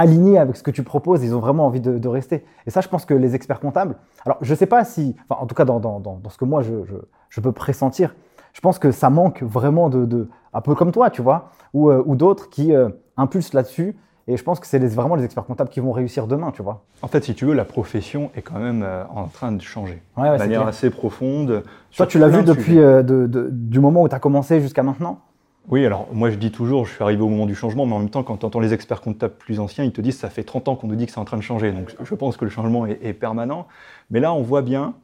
alignés 0.00 0.38
avec 0.38 0.56
ce 0.56 0.62
que 0.62 0.70
tu 0.70 0.82
proposes, 0.82 1.22
ils 1.22 1.34
ont 1.34 1.40
vraiment 1.40 1.66
envie 1.66 1.80
de, 1.80 1.98
de, 1.98 2.08
rester. 2.08 2.44
Et 2.66 2.70
ça, 2.70 2.80
je 2.80 2.88
pense 2.88 3.04
que 3.04 3.14
les 3.14 3.34
experts 3.34 3.60
comptables, 3.60 3.96
alors 4.24 4.38
je 4.40 4.54
sais 4.54 4.66
pas 4.66 4.84
si, 4.84 5.16
enfin, 5.28 5.40
en 5.40 5.46
tout 5.46 5.54
cas 5.54 5.64
dans, 5.64 5.80
dans, 5.80 6.00
dans 6.00 6.20
ce 6.28 6.38
que 6.38 6.44
moi 6.44 6.62
je, 6.62 6.84
je, 6.84 6.96
je, 7.28 7.40
peux 7.40 7.52
pressentir, 7.52 8.14
je 8.52 8.60
pense 8.60 8.78
que 8.78 8.90
ça 8.92 9.10
manque 9.10 9.42
vraiment 9.42 9.88
de, 9.88 10.04
de 10.04 10.28
un 10.52 10.60
peu 10.60 10.74
comme 10.74 10.92
toi, 10.92 11.10
tu 11.10 11.22
vois, 11.22 11.50
ou, 11.74 11.90
ou 11.90 12.16
d'autres 12.16 12.50
qui 12.50 12.72
impulsent 13.16 13.52
là-dessus 13.52 13.96
et 14.30 14.36
je 14.36 14.44
pense 14.44 14.60
que 14.60 14.66
c'est 14.66 14.78
vraiment 14.78 15.16
les 15.16 15.24
experts 15.24 15.44
comptables 15.44 15.70
qui 15.70 15.80
vont 15.80 15.90
réussir 15.90 16.28
demain, 16.28 16.52
tu 16.52 16.62
vois. 16.62 16.84
En 17.02 17.08
fait, 17.08 17.24
si 17.24 17.34
tu 17.34 17.46
veux, 17.46 17.54
la 17.54 17.64
profession 17.64 18.30
est 18.36 18.42
quand 18.42 18.60
même 18.60 18.84
euh, 18.84 19.02
en 19.12 19.26
train 19.26 19.50
de 19.50 19.60
changer 19.60 20.02
de 20.16 20.22
manière 20.22 20.66
assez 20.68 20.88
profonde. 20.90 21.64
Toi, 21.96 22.06
tu 22.06 22.20
l'as 22.20 22.28
vu 22.28 22.44
depuis 22.44 22.78
euh, 22.78 23.02
de, 23.02 23.26
de, 23.26 23.48
du 23.50 23.80
moment 23.80 24.02
où 24.02 24.08
tu 24.08 24.14
as 24.14 24.20
commencé 24.20 24.60
jusqu'à 24.60 24.84
maintenant? 24.84 25.18
Oui, 25.68 25.84
alors 25.86 26.08
moi 26.12 26.30
je 26.30 26.36
dis 26.36 26.50
toujours, 26.50 26.86
je 26.86 26.94
suis 26.94 27.02
arrivé 27.02 27.22
au 27.22 27.28
moment 27.28 27.46
du 27.46 27.54
changement, 27.54 27.86
mais 27.86 27.94
en 27.94 28.00
même 28.00 28.10
temps, 28.10 28.22
quand 28.22 28.38
tu 28.38 28.46
entends 28.46 28.60
les 28.60 28.72
experts 28.72 29.00
comptables 29.00 29.34
plus 29.34 29.60
anciens, 29.60 29.84
ils 29.84 29.92
te 29.92 30.00
disent 30.00 30.18
ça 30.18 30.30
fait 30.30 30.42
30 30.42 30.68
ans 30.68 30.76
qu'on 30.76 30.88
nous 30.88 30.96
dit 30.96 31.06
que 31.06 31.12
c'est 31.12 31.18
en 31.18 31.24
train 31.24 31.36
de 31.36 31.42
changer. 31.42 31.72
Donc 31.72 31.94
je 32.02 32.14
pense 32.14 32.36
que 32.36 32.44
le 32.44 32.50
changement 32.50 32.86
est, 32.86 32.98
est 33.02 33.12
permanent. 33.12 33.68
Mais 34.10 34.20
là, 34.20 34.32
on 34.32 34.42
voit 34.42 34.62
bien 34.62 34.94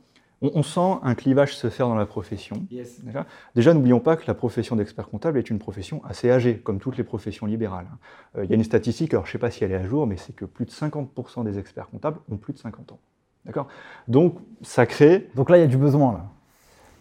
on, 0.42 0.50
on, 0.54 0.62
sent 0.62 0.98
un 1.02 1.14
clivage 1.14 1.56
se 1.56 1.70
faire 1.70 1.88
dans 1.88 1.94
la 1.94 2.06
profession. 2.06 2.66
Yes. 2.70 3.02
Déjà, 3.02 3.26
déjà 3.54 3.74
n'oublions 3.74 4.00
pas 4.00 4.16
que 4.16 4.24
la 4.26 4.34
profession 4.34 4.76
d'expert 4.76 5.08
comptable 5.08 5.38
est 5.38 5.48
une 5.48 5.58
profession 5.58 6.04
assez 6.04 6.30
âgée, 6.30 6.58
comme 6.58 6.78
toutes 6.78 6.96
les 6.96 7.04
professions 7.04 7.46
libérales. 7.46 7.86
Euh, 8.36 8.44
il 8.44 8.50
y 8.50 8.52
a 8.52 8.56
une 8.56 8.64
statistique, 8.64 9.14
alors 9.14 9.24
je 9.24 9.30
ne 9.30 9.32
sais 9.32 9.38
pas 9.38 9.50
si 9.50 9.64
elle 9.64 9.72
est 9.72 9.76
à 9.76 9.86
jour, 9.86 10.06
mais 10.06 10.16
c'est 10.16 10.34
que 10.34 10.44
plus 10.44 10.66
de 10.66 10.70
50% 10.70 11.44
des 11.44 11.58
experts 11.58 11.88
comptables 11.88 12.18
ont 12.30 12.36
plus 12.36 12.52
de 12.52 12.58
50 12.58 12.92
ans. 12.92 12.98
D'accord? 13.44 13.68
Donc, 14.08 14.38
ça 14.62 14.86
crée. 14.86 15.30
Donc 15.36 15.48
là, 15.50 15.56
il 15.56 15.60
y 15.60 15.64
a 15.64 15.68
du 15.68 15.78
besoin, 15.78 16.12
là. 16.12 16.26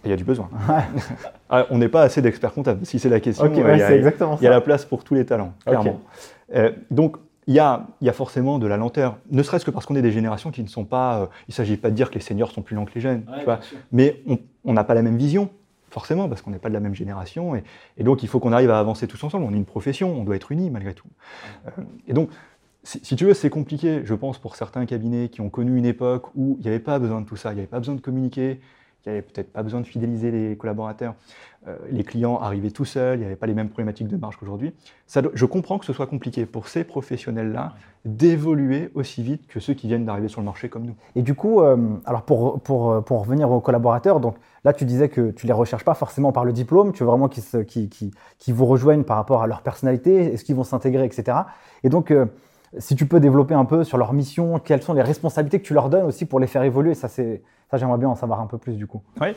Il 0.06 0.12
y 0.12 0.14
a 0.14 0.18
du 0.18 0.24
besoin. 0.24 0.50
ah, 1.50 1.66
on 1.70 1.78
n'est 1.78 1.90
pas 1.90 2.04
assez 2.04 2.22
d'experts 2.22 2.54
comptables, 2.54 2.86
si 2.86 3.00
c'est 3.00 3.10
la 3.10 3.20
question. 3.20 3.46
Okay, 3.46 3.64
ouais, 3.64 3.78
il 3.78 3.80
y 3.80 3.84
a, 3.84 3.96
exactement 3.96 4.38
il 4.40 4.44
y 4.44 4.48
a 4.48 4.52
la 4.52 4.62
place 4.62 4.86
pour 4.86 5.04
tous 5.04 5.16
les 5.16 5.26
talents, 5.26 5.54
clairement. 5.66 6.02
Okay. 6.50 6.60
Euh, 6.60 6.72
donc, 6.92 7.18
il 7.48 7.54
y, 7.54 7.60
a, 7.60 7.86
il 8.02 8.08
y 8.08 8.10
a, 8.10 8.14
forcément 8.14 8.58
de 8.58 8.66
la 8.66 8.76
lenteur, 8.76 9.18
ne 9.30 9.44
serait-ce 9.44 9.66
que 9.66 9.72
parce 9.72 9.86
qu'on 9.86 9.96
est 9.96 10.02
des 10.02 10.12
générations 10.12 10.50
qui 10.50 10.64
ne 10.64 10.68
sont 10.68 10.86
pas. 10.86 11.22
Euh, 11.22 11.26
il 11.48 11.52
ne 11.52 11.54
s'agit 11.54 11.78
pas 11.78 11.92
de 11.92 11.96
dire 11.96 12.10
que 12.10 12.16
les 12.16 12.22
seniors 12.22 12.52
sont 12.52 12.64
plus 12.64 12.76
lents 12.76 12.86
que 12.86 12.94
les 12.96 13.02
jeunes, 13.02 13.24
ouais, 13.30 13.40
tu 13.40 13.46
vois, 13.46 13.60
mais 13.92 14.24
on 14.64 14.74
n'a 14.74 14.84
pas 14.84 14.96
la 14.96 15.04
même 15.04 15.18
vision, 15.18 15.50
forcément, 15.92 16.28
parce 16.28 16.42
qu'on 16.42 16.52
n'est 16.52 16.60
pas 16.60 16.70
de 16.70 16.74
la 16.74 16.80
même 16.80 16.96
génération, 16.96 17.56
et, 17.56 17.64
et 17.98 18.04
donc 18.04 18.24
il 18.24 18.30
faut 18.30 18.40
qu'on 18.40 18.52
arrive 18.52 18.72
à 18.72 18.80
avancer 18.80 19.08
tous 19.08 19.24
ensemble. 19.24 19.46
On 19.46 19.54
est 19.54 19.58
une 19.58 19.66
profession, 19.66 20.20
on 20.20 20.24
doit 20.24 20.36
être 20.36 20.52
unis 20.52 20.72
malgré 20.72 20.94
tout. 20.94 21.08
Euh, 21.68 21.82
et 22.08 22.14
donc, 22.14 22.30
si, 22.84 23.00
si, 23.04 23.16
tu 23.16 23.26
veux, 23.26 23.34
c'est 23.34 23.50
compliqué, 23.50 24.02
je 24.06 24.14
pense, 24.14 24.38
pour 24.38 24.56
certains 24.56 24.86
cabinets 24.86 25.30
qui 25.30 25.42
ont 25.42 25.50
connu 25.50 25.78
une 25.78 25.86
époque 25.86 26.28
où 26.36 26.58
il 26.60 26.64
n'y 26.64 26.68
avait 26.68 26.80
pas 26.80 27.00
besoin 27.00 27.22
de 27.22 27.26
tout 27.26 27.36
ça, 27.36 27.52
il 27.52 27.56
n'y 27.56 27.62
avait 27.62 27.68
pas 27.68 27.80
besoin 27.80 27.96
de 27.96 28.02
communiquer, 28.02 28.60
il 29.06 29.12
n'y 29.12 29.18
avait 29.18 29.22
peut-être 29.22 29.52
pas 29.52 29.64
besoin 29.64 29.82
de 29.82 29.86
fidéliser 29.86 30.32
les 30.32 30.56
collaborateurs. 30.56 31.16
Euh, 31.68 31.76
les 31.90 32.04
clients 32.04 32.38
arrivaient 32.38 32.72
tout 32.72 32.86
seuls, 32.86 33.18
il 33.18 33.22
n'y 33.22 33.26
avait 33.26 33.36
pas 33.36 33.48
les 33.48 33.54
mêmes 33.54 33.70
problématiques 33.70 34.08
de 34.08 34.18
marge 34.18 34.38
qu'aujourd'hui. 34.38 34.74
Je 35.34 35.46
comprends 35.46 35.80
que 35.80 35.86
ce 35.86 35.94
soit 35.94 36.08
compliqué 36.08 36.46
pour 36.46 36.68
ces 36.68 36.84
professionnels-là 36.84 37.74
d'évoluer 38.06 38.92
aussi 38.94 39.24
vite 39.24 39.48
que 39.48 39.60
ceux 39.60 39.74
qui 39.74 39.88
viennent 39.88 40.06
d'arriver 40.06 40.28
sur 40.28 40.42
le 40.42 40.46
marché 40.46 40.70
comme 40.70 40.86
nous. 40.86 40.96
Et 41.16 41.24
du 41.24 41.34
coup, 41.34 41.62
euh, 41.62 41.78
alors 42.06 42.22
pour, 42.22 42.60
pour, 42.62 43.04
pour 43.04 43.22
revenir 43.22 43.50
aux 43.50 43.62
collaborateurs, 43.62 44.20
donc 44.20 44.36
là 44.64 44.74
tu 44.74 44.86
disais 44.86 45.10
que 45.10 45.32
tu 45.32 45.48
ne 45.48 45.50
les 45.50 45.54
recherches 45.54 45.86
pas 45.86 45.96
forcément 45.96 46.32
par 46.32 46.46
le 46.46 46.54
diplôme, 46.54 46.92
tu 46.92 47.04
veux 47.04 47.10
vraiment 47.10 47.30
qu'ils 47.30 47.66
qui, 47.66 47.90
qui, 47.90 48.12
qui 48.38 48.52
vous 48.52 48.66
rejoignent 48.66 49.04
par 49.04 49.18
rapport 49.18 49.42
à 49.42 49.48
leur 49.48 49.62
personnalité, 49.62 50.34
est-ce 50.34 50.44
qu'ils 50.44 50.56
vont 50.56 50.64
s'intégrer, 50.64 51.06
etc. 51.06 51.38
Et 51.84 51.90
donc, 51.90 52.12
euh, 52.12 52.26
si 52.78 52.96
tu 52.96 53.06
peux 53.06 53.20
développer 53.20 53.54
un 53.54 53.66
peu 53.66 53.84
sur 53.84 53.98
leur 53.98 54.14
mission, 54.14 54.60
quelles 54.60 54.82
sont 54.82 54.94
les 54.94 55.02
responsabilités 55.02 55.60
que 55.60 55.66
tu 55.66 55.74
leur 55.74 55.90
donnes 55.90 56.06
aussi 56.06 56.26
pour 56.26 56.40
les 56.40 56.48
faire 56.48 56.64
évoluer, 56.64 56.94
ça 56.94 57.08
c'est 57.08 57.42
ça, 57.72 57.78
j'aimerais 57.78 57.98
bien 57.98 58.10
en 58.10 58.16
savoir 58.16 58.42
un 58.42 58.46
peu 58.46 58.60
plus 58.60 58.76
du 58.76 58.86
coup. 58.86 59.02
Oui. 59.20 59.30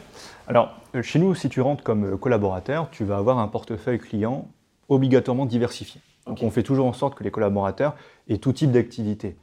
Alors, 0.47 0.79
chez 1.01 1.19
nous, 1.19 1.35
si 1.35 1.49
tu 1.49 1.63
rentres 1.63 1.83
comme 1.83 2.19
collaborateur, 2.19 2.91
tu 2.91 3.05
vas 3.05 3.17
avoir 3.17 3.39
un 3.39 3.49
portefeuille 3.49 3.99
client 3.99 4.49
obligatoirement 4.91 5.47
diversifié. 5.47 6.03
Donc, 6.27 6.37
okay. 6.37 6.47
on 6.47 6.51
fait 6.51 6.63
toujours 6.63 6.87
en 6.87 6.93
sorte 6.93 7.15
que 7.15 7.25
les 7.25 7.31
collaborateurs 7.31 7.97
aient 8.29 8.37
tout 8.37 8.53
type 8.53 8.71
d'activité. 8.71 9.37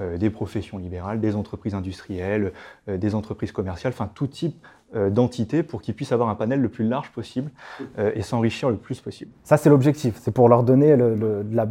Euh, 0.00 0.16
des 0.16 0.30
professions 0.30 0.78
libérales, 0.78 1.20
des 1.20 1.36
entreprises 1.36 1.74
industrielles, 1.74 2.54
euh, 2.88 2.96
des 2.96 3.14
entreprises 3.14 3.52
commerciales, 3.52 3.92
enfin 3.92 4.10
tout 4.14 4.26
type 4.26 4.66
euh, 4.94 5.10
d'entités 5.10 5.62
pour 5.62 5.82
qu'ils 5.82 5.92
puissent 5.92 6.12
avoir 6.12 6.30
un 6.30 6.34
panel 6.34 6.62
le 6.62 6.70
plus 6.70 6.88
large 6.88 7.10
possible 7.10 7.50
et 7.98 8.22
s'enrichir 8.22 8.70
le 8.70 8.76
plus 8.76 9.02
possible. 9.02 9.30
Ça, 9.44 9.58
c'est 9.58 9.68
l'objectif. 9.68 10.16
C'est 10.18 10.30
pour 10.30 10.48
leur 10.48 10.62
donner 10.62 10.96
le, 10.96 11.14
le, 11.14 11.42
la 11.52 11.68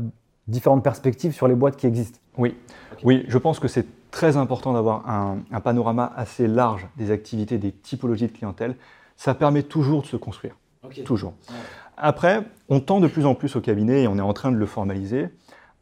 différentes 0.47 0.83
perspectives 0.83 1.33
sur 1.33 1.47
les 1.47 1.55
boîtes 1.55 1.77
qui 1.77 1.87
existent. 1.87 2.19
Oui, 2.37 2.55
okay. 2.93 3.01
oui 3.03 3.25
je 3.27 3.37
pense 3.37 3.59
que 3.59 3.67
c'est 3.67 3.85
très 4.11 4.37
important 4.37 4.73
d'avoir 4.73 5.09
un, 5.09 5.39
un, 5.51 5.59
panorama 5.61 6.11
assez 6.15 6.47
large 6.47 6.87
des 6.97 7.11
activités, 7.11 7.57
des 7.57 7.71
typologies 7.71 8.27
de 8.27 8.31
clientèle. 8.31 8.75
Ça 9.15 9.33
permet 9.33 9.63
toujours 9.63 10.01
de 10.01 10.07
se 10.07 10.17
construire. 10.17 10.55
Okay. 10.83 11.03
Toujours. 11.03 11.33
Ouais. 11.49 11.55
Après, 11.95 12.43
on 12.69 12.79
tend 12.79 12.99
de 12.99 13.07
plus 13.07 13.25
en 13.25 13.35
plus 13.35 13.55
au 13.55 13.61
cabinet, 13.61 14.03
et 14.03 14.07
on 14.07 14.17
est 14.17 14.21
en 14.21 14.33
train 14.33 14.51
de 14.51 14.57
le 14.57 14.65
formaliser, 14.65 15.27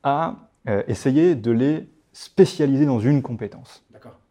à 0.03 0.35
euh, 0.67 0.83
essayer 0.87 1.35
de 1.35 1.51
les 1.51 1.87
spécialiser 2.11 2.85
dans 2.85 2.99
une 2.99 3.21
compétence. 3.21 3.83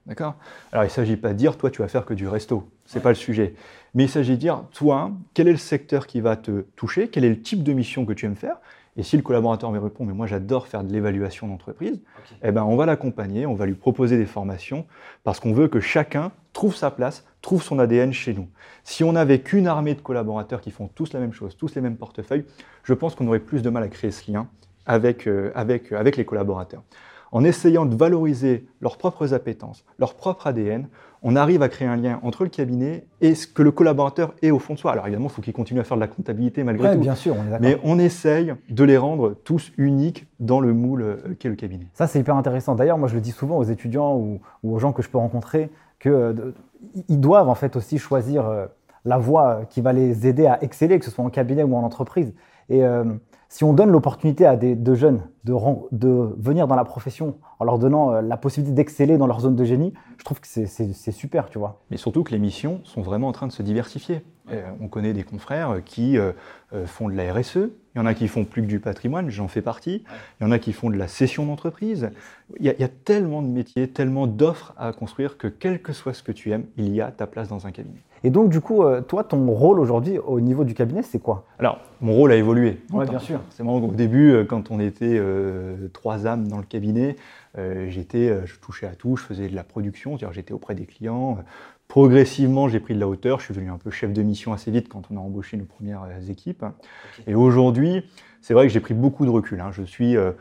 D'accord. 0.08 0.36
Alors, 0.72 0.84
il 0.84 0.88
ne 0.88 0.92
s'agit 0.92 1.18
pas 1.18 1.34
de 1.34 1.34
dire, 1.34 1.58
toi, 1.58 1.70
tu 1.70 1.82
vas 1.82 1.88
faire 1.88 2.06
que 2.06 2.14
du 2.14 2.26
resto. 2.26 2.70
Ce 2.86 2.94
n'est 2.94 2.98
ouais. 2.98 3.02
pas 3.02 3.08
le 3.10 3.14
sujet. 3.14 3.54
Mais 3.94 4.04
il 4.04 4.08
s'agit 4.08 4.32
de 4.32 4.36
dire, 4.36 4.64
toi, 4.72 5.12
quel 5.34 5.48
est 5.48 5.52
le 5.52 5.58
secteur 5.58 6.06
qui 6.06 6.22
va 6.22 6.34
te 6.36 6.62
toucher? 6.76 7.08
Quel 7.08 7.24
est 7.24 7.28
le 7.28 7.42
type 7.42 7.62
de 7.62 7.74
mission 7.74 8.06
que 8.06 8.14
tu 8.14 8.24
aimes 8.24 8.34
faire? 8.34 8.56
Et 8.98 9.04
si 9.04 9.16
le 9.16 9.22
collaborateur 9.22 9.70
me 9.70 9.78
répond, 9.78 10.04
mais 10.04 10.12
moi 10.12 10.26
j'adore 10.26 10.66
faire 10.66 10.82
de 10.82 10.92
l'évaluation 10.92 11.46
d'entreprise, 11.46 12.00
okay. 12.18 12.34
eh 12.42 12.50
ben, 12.50 12.64
on 12.64 12.74
va 12.74 12.84
l'accompagner, 12.84 13.46
on 13.46 13.54
va 13.54 13.64
lui 13.64 13.74
proposer 13.74 14.18
des 14.18 14.26
formations, 14.26 14.87
parce 15.22 15.38
qu'on 15.38 15.52
veut 15.52 15.68
que 15.68 15.78
chacun 15.78 16.32
trouve 16.52 16.74
sa 16.74 16.90
place, 16.90 17.24
trouve 17.40 17.62
son 17.62 17.78
ADN 17.78 18.12
chez 18.12 18.34
nous. 18.34 18.48
Si 18.82 19.04
on 19.04 19.12
n'avait 19.12 19.38
qu'une 19.38 19.68
armée 19.68 19.94
de 19.94 20.00
collaborateurs 20.00 20.61
qui 20.61 20.72
font 20.72 20.88
tous 20.88 21.12
la 21.12 21.20
même 21.20 21.32
chose, 21.32 21.56
tous 21.56 21.76
les 21.76 21.80
mêmes 21.80 21.96
portefeuilles, 21.96 22.44
je 22.82 22.92
pense 22.92 23.14
qu'on 23.14 23.28
aurait 23.28 23.38
plus 23.38 23.62
de 23.62 23.70
mal 23.70 23.84
à 23.84 23.88
créer 23.88 24.11
ce 24.11 24.32
lien 24.32 24.48
avec, 24.84 25.28
euh, 25.28 25.52
avec, 25.54 25.92
avec 25.92 26.16
les 26.16 26.24
collaborateurs. 26.24 26.82
En 27.32 27.44
essayant 27.44 27.86
de 27.86 27.94
valoriser 27.94 28.66
leurs 28.80 28.96
propres 28.96 29.34
appétences, 29.34 29.84
leur 29.98 30.14
propre 30.14 30.46
ADN, 30.46 30.88
on 31.22 31.36
arrive 31.36 31.62
à 31.62 31.68
créer 31.68 31.88
un 31.88 31.96
lien 31.96 32.20
entre 32.22 32.44
le 32.44 32.50
cabinet 32.50 33.04
et 33.20 33.34
ce 33.34 33.46
que 33.46 33.62
le 33.62 33.72
collaborateur 33.72 34.34
est 34.40 34.50
au 34.50 34.58
fond 34.58 34.74
de 34.74 34.78
soi. 34.78 34.92
Alors 34.92 35.06
évidemment, 35.06 35.28
il 35.28 35.32
faut 35.32 35.42
qu'il 35.42 35.52
continue 35.52 35.80
à 35.80 35.84
faire 35.84 35.96
de 35.96 36.00
la 36.00 36.08
comptabilité 36.08 36.62
malgré 36.62 36.88
ouais, 36.88 36.94
tout. 36.94 37.00
Bien 37.00 37.16
sûr, 37.16 37.34
on 37.36 37.52
est 37.52 37.58
Mais 37.60 37.78
on 37.82 37.98
essaye 37.98 38.54
de 38.70 38.84
les 38.84 38.96
rendre 38.96 39.34
tous 39.44 39.72
uniques 39.76 40.26
dans 40.38 40.60
le 40.60 40.72
moule 40.72 41.02
euh, 41.02 41.16
qu'est 41.38 41.48
le 41.48 41.56
cabinet. 41.56 41.86
Ça, 41.94 42.06
c'est 42.06 42.20
hyper 42.20 42.36
intéressant. 42.36 42.76
D'ailleurs, 42.76 42.98
moi, 42.98 43.08
je 43.08 43.14
le 43.14 43.20
dis 43.20 43.32
souvent 43.32 43.58
aux 43.58 43.64
étudiants 43.64 44.16
ou, 44.16 44.40
ou 44.62 44.74
aux 44.74 44.78
gens 44.78 44.92
que 44.92 45.02
je 45.02 45.08
peux 45.08 45.18
rencontrer, 45.18 45.70
qu'ils 46.00 46.12
euh, 46.12 46.52
doivent 47.08 47.48
en 47.48 47.54
fait 47.54 47.74
aussi 47.76 47.98
choisir 47.98 48.46
euh, 48.46 48.66
la 49.04 49.18
voie 49.18 49.62
qui 49.68 49.80
va 49.80 49.92
les 49.92 50.26
aider 50.26 50.46
à 50.46 50.62
exceller, 50.62 50.98
que 50.98 51.04
ce 51.04 51.10
soit 51.10 51.24
en 51.24 51.30
cabinet 51.30 51.62
ou 51.62 51.74
en 51.74 51.82
entreprise. 51.82 52.32
Et 52.68 52.84
euh, 52.84 53.04
si 53.48 53.64
on 53.64 53.72
donne 53.72 53.90
l'opportunité 53.90 54.44
à 54.46 54.56
des 54.56 54.74
de 54.74 54.94
jeunes 54.94 55.22
de, 55.44 55.54
de, 55.92 56.34
venir 56.38 56.66
dans 56.66 56.76
la 56.76 56.84
profession 56.84 57.38
en 57.58 57.64
leur 57.64 57.78
donnant 57.78 58.12
euh, 58.12 58.20
la 58.20 58.37
possibilité 58.37 58.74
d'exceller 58.74 59.16
dans 59.16 59.26
leur 59.26 59.40
zone 59.40 59.56
de 59.56 59.64
génie, 59.64 59.94
je 60.18 60.24
trouve 60.24 60.40
que 60.40 60.46
c'est 60.46 61.12
super, 61.12 61.48
tu 61.48 61.58
vois. 61.58 61.80
Mais 61.90 61.96
surtout 61.96 62.22
que 62.24 62.32
les 62.32 62.38
missions 62.38 62.80
sont 62.84 63.00
vraiment 63.00 63.28
en 63.28 63.32
train 63.32 63.46
de 63.46 63.52
se 63.52 63.62
diversifier. 63.62 64.22
Euh, 64.50 64.70
on 64.80 64.88
connaît 64.88 65.14
des 65.14 65.24
confrères 65.24 65.82
qui 65.84 66.18
euh, 66.18 66.32
font 66.87 67.08
de 67.08 67.14
la 67.14 67.32
RSE, 67.32 67.56
il 67.56 67.98
y 67.98 68.00
en 68.00 68.06
a 68.06 68.14
qui 68.14 68.28
font 68.28 68.44
plus 68.44 68.62
que 68.62 68.66
du 68.66 68.80
patrimoine, 68.80 69.30
j'en 69.30 69.48
fais 69.48 69.62
partie, 69.62 70.04
il 70.40 70.44
y 70.44 70.46
en 70.46 70.52
a 70.52 70.58
qui 70.58 70.72
font 70.72 70.90
de 70.90 70.96
la 70.96 71.08
cession 71.08 71.46
d'entreprise. 71.46 72.11
Il, 72.61 72.66
il, 72.66 72.80
y 72.80 72.84
a 72.84 72.88
tellement 72.88 73.42
de 73.42 73.48
métiers, 73.48 73.88
tellement 73.88 74.26
d'offres 74.26 74.74
à 74.76 74.92
construire 74.92 75.38
que 75.38 75.48
quel 75.48 75.80
que 75.80 75.92
soit 75.92 76.12
ce 76.12 76.22
que 76.22 76.32
tu 76.32 76.52
aimes, 76.52 76.66
il 76.76 76.94
y 76.94 77.00
a 77.00 77.11
ta 77.11 77.26
place 77.26 77.48
dans 77.48 77.66
un 77.66 77.72
cabinet. 77.72 78.02
Et 78.24 78.31
donc, 78.31 78.48
du 78.50 78.61
coup, 78.61 78.83
euh, 78.83 79.00
toi, 79.00 79.24
ton 79.24 79.46
rôle 79.50 79.81
aujourd'hui 79.81 80.18
au 80.18 80.40
niveau 80.40 80.64
du 80.64 80.74
cabinet, 80.74 81.02
c'est 81.02 81.18
quoi? 81.18 81.44
Alors, 81.59 81.78
mon 82.00 82.12
rôle 82.14 82.33
a 82.33 82.37
évolué. 82.37 82.81
Oui, 82.92 83.07
bien 83.09 83.18
sûr. 83.18 83.40
C'est 83.50 83.62
au 83.62 83.92
début, 83.92 84.31
euh, 84.31 84.44
quand 84.44 84.70
on 84.70 84.81
était 84.81 85.16
euh, 85.18 85.88
trois 85.92 86.26
âmes 86.26 86.48
dans 86.48 86.59
le 86.59 86.64
cabinet, 86.64 87.16
euh, 87.57 87.88
j'étais, 87.88 88.46
je 88.46 88.59
touchais 88.59 88.87
à 88.87 88.94
tout, 88.94 89.16
je 89.16 89.22
faisais 89.22 89.48
de 89.48 89.54
la 89.54 89.64
production, 89.64 90.16
c'est-à-dire 90.16 90.35
j'étais 90.35 90.52
auprès 90.52 90.74
des 90.74 90.87
clients. 90.87 91.38
Progressivement, 91.88 92.68
j'ai 92.68 92.81
pris 92.81 92.94
de 92.94 93.00
la 93.00 93.09
hauteur, 93.09 93.38
je 93.40 93.46
suis 93.46 93.54
devenu 93.54 93.70
un 93.70 93.78
peu 93.78 93.90
chef 93.90 94.12
de 94.12 94.22
mission 94.22 94.52
assez 94.52 94.70
vite 94.70 94.88
quand 94.88 95.02
on 95.11 95.16
a 95.16 95.20
embauché 95.20 95.57
nos 95.57 95.64
premières 95.64 96.07
équipes. 96.28 96.62
Okay. 96.62 97.31
Et 97.31 97.35
aujourd'hui, 97.35 98.04
c'est 98.42 98.54
vrai 98.54 98.66
que 98.66 98.72
j'ai 98.72 98.81
pris 98.81 98.94
beaucoup 98.94 99.24
de 99.24 99.31
recul. 99.31 99.61
Hein. 99.61 99.70
Je 99.72 99.83
suis 99.83 100.16
euh, 100.16 100.33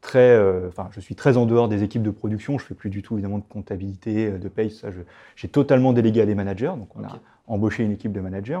très, 0.00 0.30
euh, 0.30 0.68
enfin, 0.68 0.88
je 0.92 1.00
suis 1.00 1.14
très 1.14 1.36
en 1.36 1.46
dehors 1.46 1.68
des 1.68 1.82
équipes 1.82 2.02
de 2.02 2.10
production. 2.10 2.58
Je 2.58 2.64
fais 2.64 2.74
plus 2.74 2.90
du 2.90 3.02
tout 3.02 3.14
évidemment 3.14 3.38
de 3.38 3.44
comptabilité, 3.48 4.30
de 4.30 4.48
paye. 4.48 4.70
Ça, 4.70 4.88
j'ai 5.36 5.48
totalement 5.48 5.92
délégué 5.92 6.20
à 6.20 6.26
des 6.26 6.34
managers. 6.34 6.72
Donc, 6.76 6.88
on 6.96 7.00
okay. 7.00 7.14
a 7.14 7.20
embauché 7.48 7.82
une 7.82 7.92
équipe 7.92 8.12
de 8.12 8.20
managers. 8.20 8.60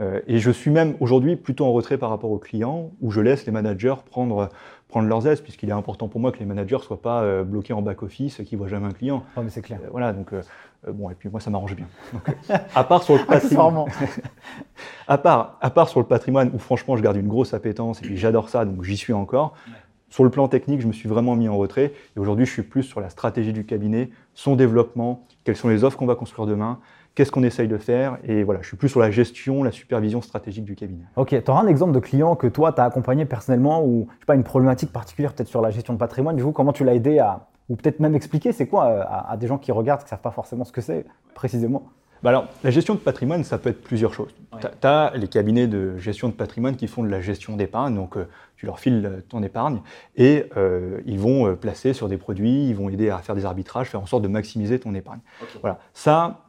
Euh, 0.00 0.20
et 0.26 0.38
je 0.38 0.50
suis 0.50 0.70
même 0.70 0.94
aujourd'hui 1.00 1.36
plutôt 1.36 1.66
en 1.66 1.72
retrait 1.72 1.98
par 1.98 2.10
rapport 2.10 2.30
aux 2.30 2.38
clients, 2.38 2.90
où 3.00 3.10
je 3.10 3.20
laisse 3.20 3.46
les 3.46 3.52
managers 3.52 3.94
prendre 4.10 4.48
prendre 4.94 5.08
leurs 5.08 5.26
aises, 5.26 5.40
puisqu'il 5.40 5.68
est 5.70 5.72
important 5.72 6.06
pour 6.06 6.20
moi 6.20 6.30
que 6.30 6.38
les 6.38 6.44
managers 6.44 6.76
ne 6.76 6.80
soient 6.82 7.02
pas 7.02 7.22
euh, 7.22 7.42
bloqués 7.42 7.72
en 7.72 7.82
back-office, 7.82 8.40
qui 8.46 8.54
ne 8.54 8.58
voient 8.58 8.68
jamais 8.68 8.86
un 8.86 8.92
client. 8.92 9.24
Ouais, 9.36 9.42
mais 9.42 9.50
c'est 9.50 9.60
clair. 9.60 9.80
Euh, 9.82 9.88
voilà, 9.90 10.12
donc, 10.12 10.32
euh, 10.32 10.40
euh, 10.86 10.92
bon, 10.92 11.10
et 11.10 11.14
puis 11.14 11.28
moi, 11.28 11.40
ça 11.40 11.50
m'arrange 11.50 11.74
bien. 11.74 11.86
Donc, 12.12 12.22
euh, 12.28 12.56
à 12.74 12.84
part 12.84 13.02
sur 13.02 13.14
le 13.14 13.20
patrimoine. 13.26 13.36
Accessoirement. 13.36 13.88
À 15.06 15.18
part, 15.18 15.58
à 15.60 15.68
part 15.68 15.90
sur 15.90 16.00
le 16.00 16.06
patrimoine, 16.06 16.50
où 16.54 16.58
franchement 16.58 16.96
je 16.96 17.02
garde 17.02 17.18
une 17.18 17.28
grosse 17.28 17.52
appétence 17.52 18.00
et 18.00 18.06
puis 18.06 18.16
j'adore 18.16 18.48
ça, 18.48 18.64
donc 18.64 18.84
j'y 18.84 18.96
suis 18.96 19.12
encore. 19.12 19.52
Sur 20.14 20.22
le 20.22 20.30
plan 20.30 20.46
technique, 20.46 20.80
je 20.80 20.86
me 20.86 20.92
suis 20.92 21.08
vraiment 21.08 21.34
mis 21.34 21.48
en 21.48 21.56
retrait. 21.56 21.92
Et 22.14 22.20
aujourd'hui, 22.20 22.46
je 22.46 22.52
suis 22.52 22.62
plus 22.62 22.84
sur 22.84 23.00
la 23.00 23.08
stratégie 23.08 23.52
du 23.52 23.66
cabinet, 23.66 24.10
son 24.32 24.54
développement, 24.54 25.26
quelles 25.42 25.56
sont 25.56 25.68
les 25.68 25.82
offres 25.82 25.98
qu'on 25.98 26.06
va 26.06 26.14
construire 26.14 26.46
demain, 26.46 26.78
qu'est-ce 27.16 27.32
qu'on 27.32 27.42
essaye 27.42 27.66
de 27.66 27.78
faire. 27.78 28.18
Et 28.22 28.44
voilà, 28.44 28.62
je 28.62 28.68
suis 28.68 28.76
plus 28.76 28.88
sur 28.88 29.00
la 29.00 29.10
gestion, 29.10 29.64
la 29.64 29.72
supervision 29.72 30.22
stratégique 30.22 30.62
du 30.62 30.76
cabinet. 30.76 31.02
Ok, 31.16 31.30
tu 31.30 31.50
auras 31.50 31.62
un 31.62 31.66
exemple 31.66 31.90
de 31.90 31.98
client 31.98 32.36
que 32.36 32.46
toi, 32.46 32.72
tu 32.72 32.80
as 32.80 32.84
accompagné 32.84 33.24
personnellement 33.24 33.84
ou 33.84 34.06
je 34.08 34.20
sais 34.20 34.26
pas, 34.26 34.36
une 34.36 34.44
problématique 34.44 34.92
particulière 34.92 35.32
peut-être 35.32 35.48
sur 35.48 35.60
la 35.60 35.70
gestion 35.72 35.94
de 35.94 35.98
patrimoine. 35.98 36.36
Du 36.36 36.44
coup, 36.44 36.52
comment 36.52 36.72
tu 36.72 36.84
l'as 36.84 36.94
aidé 36.94 37.18
à, 37.18 37.48
ou 37.68 37.74
peut-être 37.74 37.98
même 37.98 38.14
expliquer 38.14 38.52
c'est 38.52 38.68
quoi 38.68 38.84
euh, 38.84 39.02
à, 39.02 39.32
à 39.32 39.36
des 39.36 39.48
gens 39.48 39.58
qui 39.58 39.72
regardent, 39.72 40.02
qui 40.02 40.06
ne 40.06 40.10
savent 40.10 40.20
pas 40.20 40.30
forcément 40.30 40.62
ce 40.62 40.70
que 40.70 40.80
c'est 40.80 41.06
précisément? 41.34 41.86
Bah 42.24 42.30
alors, 42.30 42.46
la 42.62 42.70
gestion 42.70 42.94
de 42.94 43.00
patrimoine, 43.00 43.44
ça 43.44 43.58
peut 43.58 43.68
être 43.68 43.82
plusieurs 43.82 44.14
choses. 44.14 44.34
Tu 44.58 44.66
as, 44.86 45.12
les 45.14 45.28
cabinets 45.28 45.66
de 45.66 45.98
gestion 45.98 46.30
de 46.30 46.32
patrimoine 46.32 46.74
qui 46.74 46.86
font 46.86 47.02
de 47.02 47.10
la 47.10 47.20
gestion 47.20 47.54
d'épargne, 47.54 47.94
donc 47.94 48.16
euh, 48.16 48.26
tu 48.56 48.64
leur 48.64 48.80
files 48.80 49.04
euh, 49.04 49.20
ton 49.28 49.42
épargne 49.42 49.82
et 50.16 50.46
euh, 50.56 51.02
ils 51.04 51.18
vont 51.18 51.54
placer 51.54 51.92
sur 51.92 52.08
des 52.08 52.16
produits, 52.16 52.70
ils 52.70 52.74
vont 52.74 52.88
aider 52.88 53.10
à 53.10 53.18
faire 53.18 53.34
des 53.34 53.44
arbitrages, 53.44 53.90
faire 53.90 54.00
en 54.00 54.06
sorte 54.06 54.22
de 54.22 54.28
maximiser 54.28 54.80
ton 54.80 54.94
épargne. 54.94 55.20
Voilà, 55.60 55.80
ça, 55.92 56.46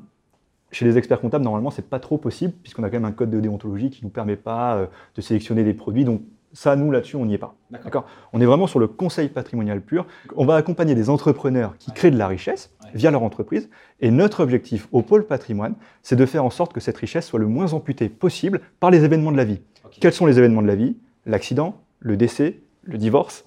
chez 0.71 0.85
les 0.85 0.97
experts 0.97 1.19
comptables, 1.19 1.43
normalement, 1.43 1.71
c'est 1.71 1.89
pas 1.89 1.99
trop 1.99 2.17
possible 2.17 2.53
puisqu'on 2.63 2.83
a 2.83 2.89
quand 2.89 2.95
même 2.95 3.03
un 3.03 3.11
code 3.11 3.29
de 3.29 3.41
déontologie 3.41 3.89
qui 3.89 4.05
nous 4.05 4.11
permet 4.11 4.37
pas 4.37 4.87
de 5.13 5.21
sélectionner 5.21 5.65
des 5.65 5.73
produits. 5.73 6.05
Donc 6.05 6.21
ça, 6.55 6.77
nous 6.77 6.89
là-dessus, 6.89 7.17
on 7.17 7.25
n'y 7.25 7.33
est 7.33 7.37
pas. 7.37 7.53
D'accord. 7.69 8.05
On 8.31 8.39
est 8.39 8.45
vraiment 8.45 8.65
sur 8.65 8.79
le 8.79 8.87
conseil 8.87 9.27
patrimonial 9.27 9.81
pur. 9.81 10.07
On 10.37 10.45
va 10.45 10.55
accompagner 10.55 10.95
des 10.95 11.09
entrepreneurs 11.09 11.77
qui 11.77 11.91
créent 11.91 12.11
de 12.11 12.17
la 12.17 12.27
richesse 12.27 12.71
via 12.93 13.11
leur 13.11 13.23
entreprise. 13.23 13.69
Et 13.99 14.09
notre 14.09 14.41
objectif 14.41 14.87
au 14.93 15.01
pôle 15.01 15.27
patrimoine, 15.27 15.75
c'est 16.01 16.15
de 16.15 16.25
faire 16.25 16.45
en 16.45 16.49
sorte 16.49 16.71
que 16.71 16.79
cette 16.79 16.95
richesse 16.97 17.27
soit 17.27 17.39
le 17.39 17.47
moins 17.47 17.73
amputée 17.73 18.07
possible 18.07 18.61
par 18.79 18.89
les 18.89 19.03
événements 19.03 19.33
de 19.33 19.37
la 19.37 19.43
vie. 19.43 19.59
Quels 19.99 20.13
sont 20.13 20.25
les 20.25 20.37
événements 20.37 20.61
de 20.61 20.67
la 20.67 20.75
vie? 20.75 20.95
L'accident, 21.25 21.75
le 21.99 22.15
décès, 22.15 22.61
le 22.83 22.97
divorce, 22.97 23.43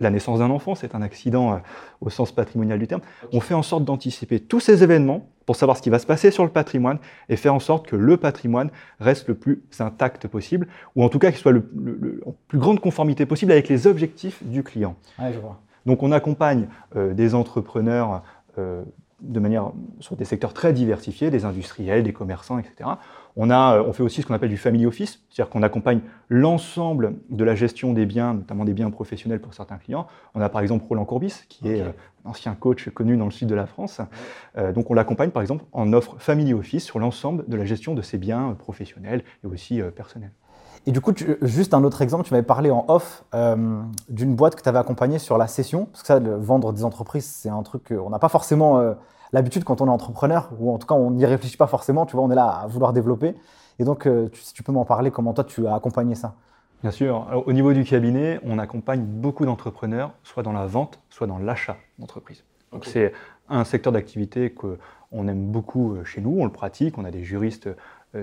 la 0.00 0.10
naissance 0.10 0.40
d'un 0.40 0.50
enfant, 0.50 0.74
c'est 0.74 0.94
un 0.94 1.02
accident 1.02 1.54
euh, 1.54 1.58
au 2.00 2.10
sens 2.10 2.32
patrimonial 2.32 2.78
du 2.78 2.86
terme. 2.86 3.00
On 3.32 3.40
fait 3.40 3.54
en 3.54 3.62
sorte 3.62 3.84
d'anticiper 3.84 4.40
tous 4.40 4.60
ces 4.60 4.82
événements 4.82 5.28
pour 5.46 5.56
savoir 5.56 5.76
ce 5.76 5.82
qui 5.82 5.90
va 5.90 5.98
se 5.98 6.06
passer 6.06 6.30
sur 6.30 6.42
le 6.42 6.50
patrimoine 6.50 6.98
et 7.28 7.36
faire 7.36 7.54
en 7.54 7.60
sorte 7.60 7.86
que 7.86 7.96
le 7.96 8.16
patrimoine 8.16 8.70
reste 8.98 9.28
le 9.28 9.34
plus 9.34 9.62
intact 9.78 10.26
possible, 10.26 10.66
ou 10.96 11.04
en 11.04 11.08
tout 11.08 11.18
cas 11.18 11.30
qu'il 11.30 11.38
soit 11.40 11.52
le, 11.52 11.68
le- 11.76 11.98
le- 12.00 12.22
en 12.26 12.34
plus 12.48 12.58
grande 12.58 12.80
conformité 12.80 13.26
possible 13.26 13.52
avec 13.52 13.68
les 13.68 13.86
objectifs 13.86 14.42
du 14.42 14.62
client. 14.62 14.96
Ouais, 15.18 15.32
je 15.32 15.38
vois. 15.38 15.60
Donc 15.86 16.02
on 16.02 16.12
accompagne 16.12 16.66
euh, 16.96 17.12
des 17.12 17.34
entrepreneurs 17.34 18.22
euh, 18.58 18.82
de 19.24 19.40
manière 19.40 19.72
sur 20.00 20.16
des 20.16 20.24
secteurs 20.24 20.52
très 20.52 20.72
diversifiés, 20.72 21.30
des 21.30 21.44
industriels, 21.44 22.02
des 22.02 22.12
commerçants, 22.12 22.58
etc. 22.58 22.90
On, 23.36 23.50
a, 23.50 23.78
euh, 23.78 23.84
on 23.86 23.92
fait 23.92 24.02
aussi 24.02 24.22
ce 24.22 24.26
qu'on 24.26 24.34
appelle 24.34 24.50
du 24.50 24.56
family 24.56 24.86
office, 24.86 25.24
c'est-à-dire 25.28 25.50
qu'on 25.50 25.62
accompagne 25.62 26.00
l'ensemble 26.28 27.16
de 27.30 27.44
la 27.44 27.54
gestion 27.54 27.92
des 27.92 28.06
biens, 28.06 28.34
notamment 28.34 28.64
des 28.64 28.74
biens 28.74 28.90
professionnels 28.90 29.40
pour 29.40 29.54
certains 29.54 29.78
clients. 29.78 30.06
On 30.34 30.40
a 30.40 30.48
par 30.48 30.60
exemple 30.60 30.84
Roland 30.88 31.04
Courbis, 31.04 31.44
qui 31.48 31.68
est 31.68 31.80
euh, 31.80 31.88
un 32.24 32.30
ancien 32.30 32.54
coach 32.54 32.88
connu 32.90 33.16
dans 33.16 33.26
le 33.26 33.30
sud 33.30 33.48
de 33.48 33.54
la 33.54 33.66
France. 33.66 34.00
Euh, 34.56 34.72
donc 34.72 34.90
on 34.90 34.94
l'accompagne 34.94 35.30
par 35.30 35.42
exemple 35.42 35.64
en 35.72 35.92
offre 35.92 36.16
family 36.18 36.54
office 36.54 36.84
sur 36.84 36.98
l'ensemble 36.98 37.44
de 37.48 37.56
la 37.56 37.64
gestion 37.64 37.94
de 37.94 38.02
ses 38.02 38.18
biens 38.18 38.54
professionnels 38.58 39.24
et 39.42 39.46
aussi 39.46 39.80
personnels. 39.94 40.32
Et 40.86 40.92
du 40.92 41.00
coup, 41.00 41.12
tu- 41.12 41.36
juste 41.42 41.72
un 41.72 41.82
autre 41.84 42.02
exemple, 42.02 42.24
tu 42.24 42.34
m'avais 42.34 42.46
parlé 42.46 42.70
en 42.70 42.84
off 42.88 43.24
euh, 43.34 43.80
d'une 44.08 44.34
boîte 44.34 44.54
que 44.54 44.62
tu 44.62 44.68
avais 44.68 44.78
accompagnée 44.78 45.18
sur 45.18 45.38
la 45.38 45.46
cession. 45.46 45.86
Parce 45.86 46.02
que 46.02 46.06
ça, 46.08 46.20
le 46.20 46.36
vendre 46.36 46.72
des 46.72 46.84
entreprises, 46.84 47.24
c'est 47.26 47.48
un 47.48 47.62
truc 47.62 47.88
qu'on 47.88 48.10
n'a 48.10 48.18
pas 48.18 48.28
forcément 48.28 48.78
euh, 48.78 48.94
l'habitude 49.32 49.64
quand 49.64 49.80
on 49.80 49.86
est 49.86 49.90
entrepreneur, 49.90 50.50
ou 50.58 50.72
en 50.72 50.78
tout 50.78 50.86
cas, 50.86 50.94
on 50.94 51.10
n'y 51.12 51.24
réfléchit 51.24 51.56
pas 51.56 51.66
forcément. 51.66 52.04
Tu 52.06 52.16
vois, 52.16 52.24
on 52.24 52.30
est 52.30 52.34
là 52.34 52.48
à 52.48 52.66
vouloir 52.66 52.92
développer. 52.92 53.34
Et 53.78 53.84
donc, 53.84 54.06
euh, 54.06 54.28
tu- 54.28 54.42
si 54.42 54.52
tu 54.52 54.62
peux 54.62 54.72
m'en 54.72 54.84
parler, 54.84 55.10
comment 55.10 55.32
toi, 55.32 55.44
tu 55.44 55.66
as 55.66 55.74
accompagné 55.74 56.14
ça? 56.14 56.34
Bien 56.82 56.90
sûr. 56.90 57.26
Alors, 57.30 57.48
au 57.48 57.52
niveau 57.52 57.72
du 57.72 57.84
cabinet, 57.84 58.40
on 58.44 58.58
accompagne 58.58 59.02
beaucoup 59.02 59.46
d'entrepreneurs, 59.46 60.12
soit 60.22 60.42
dans 60.42 60.52
la 60.52 60.66
vente, 60.66 61.00
soit 61.08 61.26
dans 61.26 61.38
l'achat 61.38 61.78
d'entreprise. 61.98 62.44
Donc 62.72 62.84
c'est 62.84 63.12
un 63.48 63.64
secteur 63.64 63.92
d'activité 63.92 64.52
qu'on 64.52 65.28
aime 65.28 65.46
beaucoup 65.46 65.96
chez 66.04 66.20
nous, 66.20 66.36
on 66.38 66.44
le 66.44 66.50
pratique, 66.50 66.98
on 66.98 67.04
a 67.04 67.10
des 67.12 67.22
juristes 67.22 67.68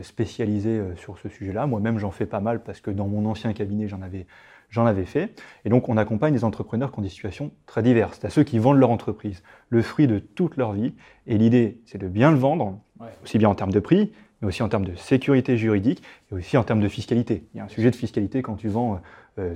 spécialisés 0.01 0.79
euh, 0.79 0.95
sur 0.95 1.17
ce 1.17 1.29
sujet-là. 1.29 1.67
Moi-même, 1.67 1.97
j'en 1.97 2.11
fais 2.11 2.25
pas 2.25 2.39
mal 2.39 2.63
parce 2.63 2.81
que 2.81 2.91
dans 2.91 3.07
mon 3.07 3.25
ancien 3.29 3.53
cabinet, 3.53 3.87
j'en 3.87 4.01
avais, 4.01 4.25
j'en 4.69 4.85
avais 4.85 5.05
fait. 5.05 5.39
Et 5.65 5.69
donc, 5.69 5.89
on 5.89 5.97
accompagne 5.97 6.33
des 6.33 6.43
entrepreneurs 6.43 6.91
qui 6.91 6.99
ont 6.99 7.01
des 7.01 7.09
situations 7.09 7.51
très 7.65 7.83
diverses. 7.83 8.19
C'est 8.21 8.27
à 8.27 8.29
ceux 8.29 8.43
qui 8.43 8.59
vendent 8.59 8.79
leur 8.79 8.91
entreprise, 8.91 9.43
le 9.69 9.81
fruit 9.81 10.07
de 10.07 10.19
toute 10.19 10.57
leur 10.57 10.73
vie. 10.73 10.93
Et 11.27 11.37
l'idée, 11.37 11.79
c'est 11.85 11.97
de 11.97 12.07
bien 12.07 12.31
le 12.31 12.37
vendre, 12.37 12.79
aussi 13.23 13.37
bien 13.37 13.49
en 13.49 13.55
termes 13.55 13.71
de 13.71 13.79
prix, 13.79 14.11
mais 14.41 14.47
aussi 14.47 14.63
en 14.63 14.69
termes 14.69 14.85
de 14.85 14.95
sécurité 14.95 15.57
juridique 15.57 16.01
et 16.31 16.35
aussi 16.35 16.57
en 16.57 16.63
termes 16.63 16.81
de 16.81 16.87
fiscalité. 16.87 17.45
Il 17.53 17.57
y 17.57 17.59
a 17.59 17.63
un 17.65 17.69
sujet 17.69 17.91
de 17.91 17.95
fiscalité 17.95 18.41
quand 18.41 18.55
tu 18.55 18.67
vends 18.67 18.95
euh, 18.95 18.97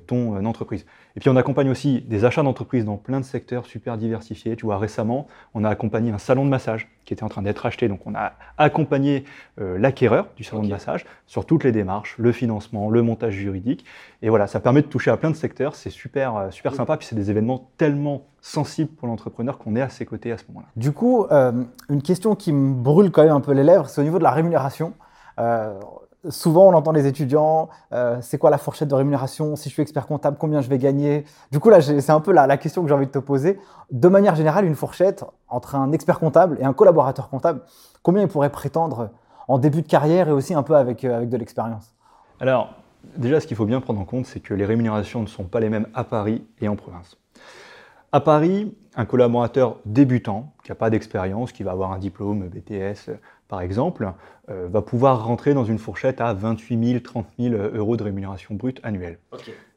ton 0.05 0.35
euh, 0.35 0.45
entreprise. 0.45 0.85
Et 1.15 1.19
puis 1.19 1.29
on 1.29 1.35
accompagne 1.35 1.69
aussi 1.69 2.01
des 2.01 2.25
achats 2.25 2.43
d'entreprises 2.43 2.85
dans 2.85 2.97
plein 2.97 3.19
de 3.19 3.25
secteurs 3.25 3.65
super 3.65 3.97
diversifiés. 3.97 4.55
Tu 4.55 4.65
vois, 4.65 4.77
récemment, 4.77 5.27
on 5.53 5.63
a 5.63 5.69
accompagné 5.69 6.11
un 6.11 6.17
salon 6.17 6.45
de 6.45 6.49
massage 6.49 6.89
qui 7.05 7.13
était 7.13 7.23
en 7.23 7.29
train 7.29 7.41
d'être 7.41 7.65
acheté. 7.65 7.87
Donc 7.87 8.01
on 8.05 8.15
a 8.15 8.33
accompagné 8.57 9.23
euh, 9.61 9.77
l'acquéreur 9.77 10.27
du 10.35 10.43
salon 10.43 10.63
de 10.63 10.69
massage 10.69 11.05
sur 11.27 11.45
toutes 11.45 11.63
les 11.63 11.71
démarches, 11.71 12.15
le 12.17 12.31
financement, 12.31 12.89
le 12.89 13.01
montage 13.01 13.33
juridique. 13.33 13.85
Et 14.21 14.29
voilà, 14.29 14.47
ça 14.47 14.59
permet 14.59 14.81
de 14.81 14.87
toucher 14.87 15.11
à 15.11 15.17
plein 15.17 15.31
de 15.31 15.35
secteurs. 15.35 15.75
C'est 15.75 15.89
super, 15.89 16.35
euh, 16.35 16.51
super 16.51 16.73
sympa. 16.73 16.97
Puis 16.97 17.07
c'est 17.07 17.15
des 17.15 17.29
événements 17.31 17.69
tellement 17.77 18.25
sensibles 18.41 18.91
pour 18.91 19.07
l'entrepreneur 19.07 19.57
qu'on 19.57 19.75
est 19.75 19.81
à 19.81 19.89
ses 19.89 20.05
côtés 20.05 20.31
à 20.31 20.37
ce 20.37 20.43
moment-là. 20.49 20.67
Du 20.75 20.91
coup, 20.91 21.25
euh, 21.31 21.63
une 21.89 22.01
question 22.01 22.35
qui 22.35 22.51
me 22.53 22.73
brûle 22.73 23.11
quand 23.11 23.23
même 23.23 23.33
un 23.33 23.41
peu 23.41 23.53
les 23.53 23.63
lèvres, 23.63 23.87
c'est 23.87 24.01
au 24.01 24.03
niveau 24.03 24.19
de 24.19 24.23
la 24.23 24.31
rémunération. 24.31 24.93
Euh, 25.39 25.79
souvent, 26.29 26.67
on 26.67 26.73
entend 26.73 26.91
les 26.91 27.07
étudiants, 27.07 27.69
euh, 27.93 28.17
c'est 28.21 28.37
quoi 28.37 28.49
la 28.49 28.57
fourchette 28.57 28.87
de 28.87 28.95
rémunération? 28.95 29.55
Si 29.55 29.69
je 29.69 29.73
suis 29.73 29.81
expert 29.81 30.07
comptable, 30.07 30.37
combien 30.39 30.61
je 30.61 30.69
vais 30.69 30.77
gagner? 30.77 31.25
Du 31.51 31.59
coup, 31.59 31.69
là, 31.69 31.81
c'est 31.81 32.09
un 32.09 32.19
peu 32.19 32.31
la, 32.31 32.57
question 32.57 32.81
que 32.81 32.87
j'ai 32.87 32.93
envie 32.93 33.07
de 33.07 33.11
te 33.11 33.19
poser. 33.19 33.59
De 33.91 34.07
manière 34.07 34.35
générale, 34.35 34.65
une 34.65 34.75
fourchette 34.75 35.23
entre 35.47 35.75
un 35.75 35.91
expert 35.91 36.19
comptable 36.19 36.57
et 36.59 36.65
un 36.65 36.73
collaborateur 36.73 37.29
comptable, 37.29 37.61
combien 38.03 38.23
il 38.23 38.27
pourrait 38.27 38.51
prétendre 38.51 39.09
en 39.47 39.59
début 39.59 39.81
de 39.81 39.87
carrière 39.87 40.29
et 40.29 40.31
aussi 40.31 40.53
un 40.53 40.63
peu 40.63 40.75
euh, 40.75 40.79
avec 40.79 41.29
de 41.29 41.37
l'expérience? 41.37 41.93
Alors, 42.39 42.73
déjà, 43.17 43.39
ce 43.39 43.47
qu'il 43.47 43.57
faut 43.57 43.65
bien 43.65 43.81
prendre 43.81 43.99
en 43.99 44.05
compte, 44.05 44.25
c'est 44.25 44.39
que 44.39 44.53
les 44.53 44.65
rémunérations 44.65 45.21
ne 45.21 45.27
sont 45.27 45.45
pas 45.45 45.59
les 45.59 45.69
mêmes 45.69 45.87
à 45.93 46.03
Paris 46.03 46.45
et 46.61 46.67
en 46.67 46.75
province. 46.75 47.17
À 48.15 48.21
Paris, 48.21 48.73
un 48.95 49.03
collaborateur 49.03 49.77
débutant, 49.83 50.53
qui 50.63 50.71
n'a 50.71 50.75
pas 50.75 50.89
d'expérience, 50.89 51.51
qui 51.51 51.63
va 51.63 51.71
avoir 51.71 51.91
un 51.91 51.99
diplôme 51.99 52.47
BTS 52.47 53.11
par 53.49 53.59
exemple, 53.59 54.09
euh, 54.49 54.69
va 54.71 54.81
pouvoir 54.81 55.25
rentrer 55.25 55.53
dans 55.53 55.65
une 55.65 55.77
fourchette 55.77 56.21
à 56.21 56.33
28 56.33 56.87
000, 56.91 56.99
30 57.01 57.27
000 57.37 57.55
euros 57.73 57.97
de 57.97 58.03
rémunération 58.03 58.55
brute 58.55 58.79
annuelle. 58.83 59.19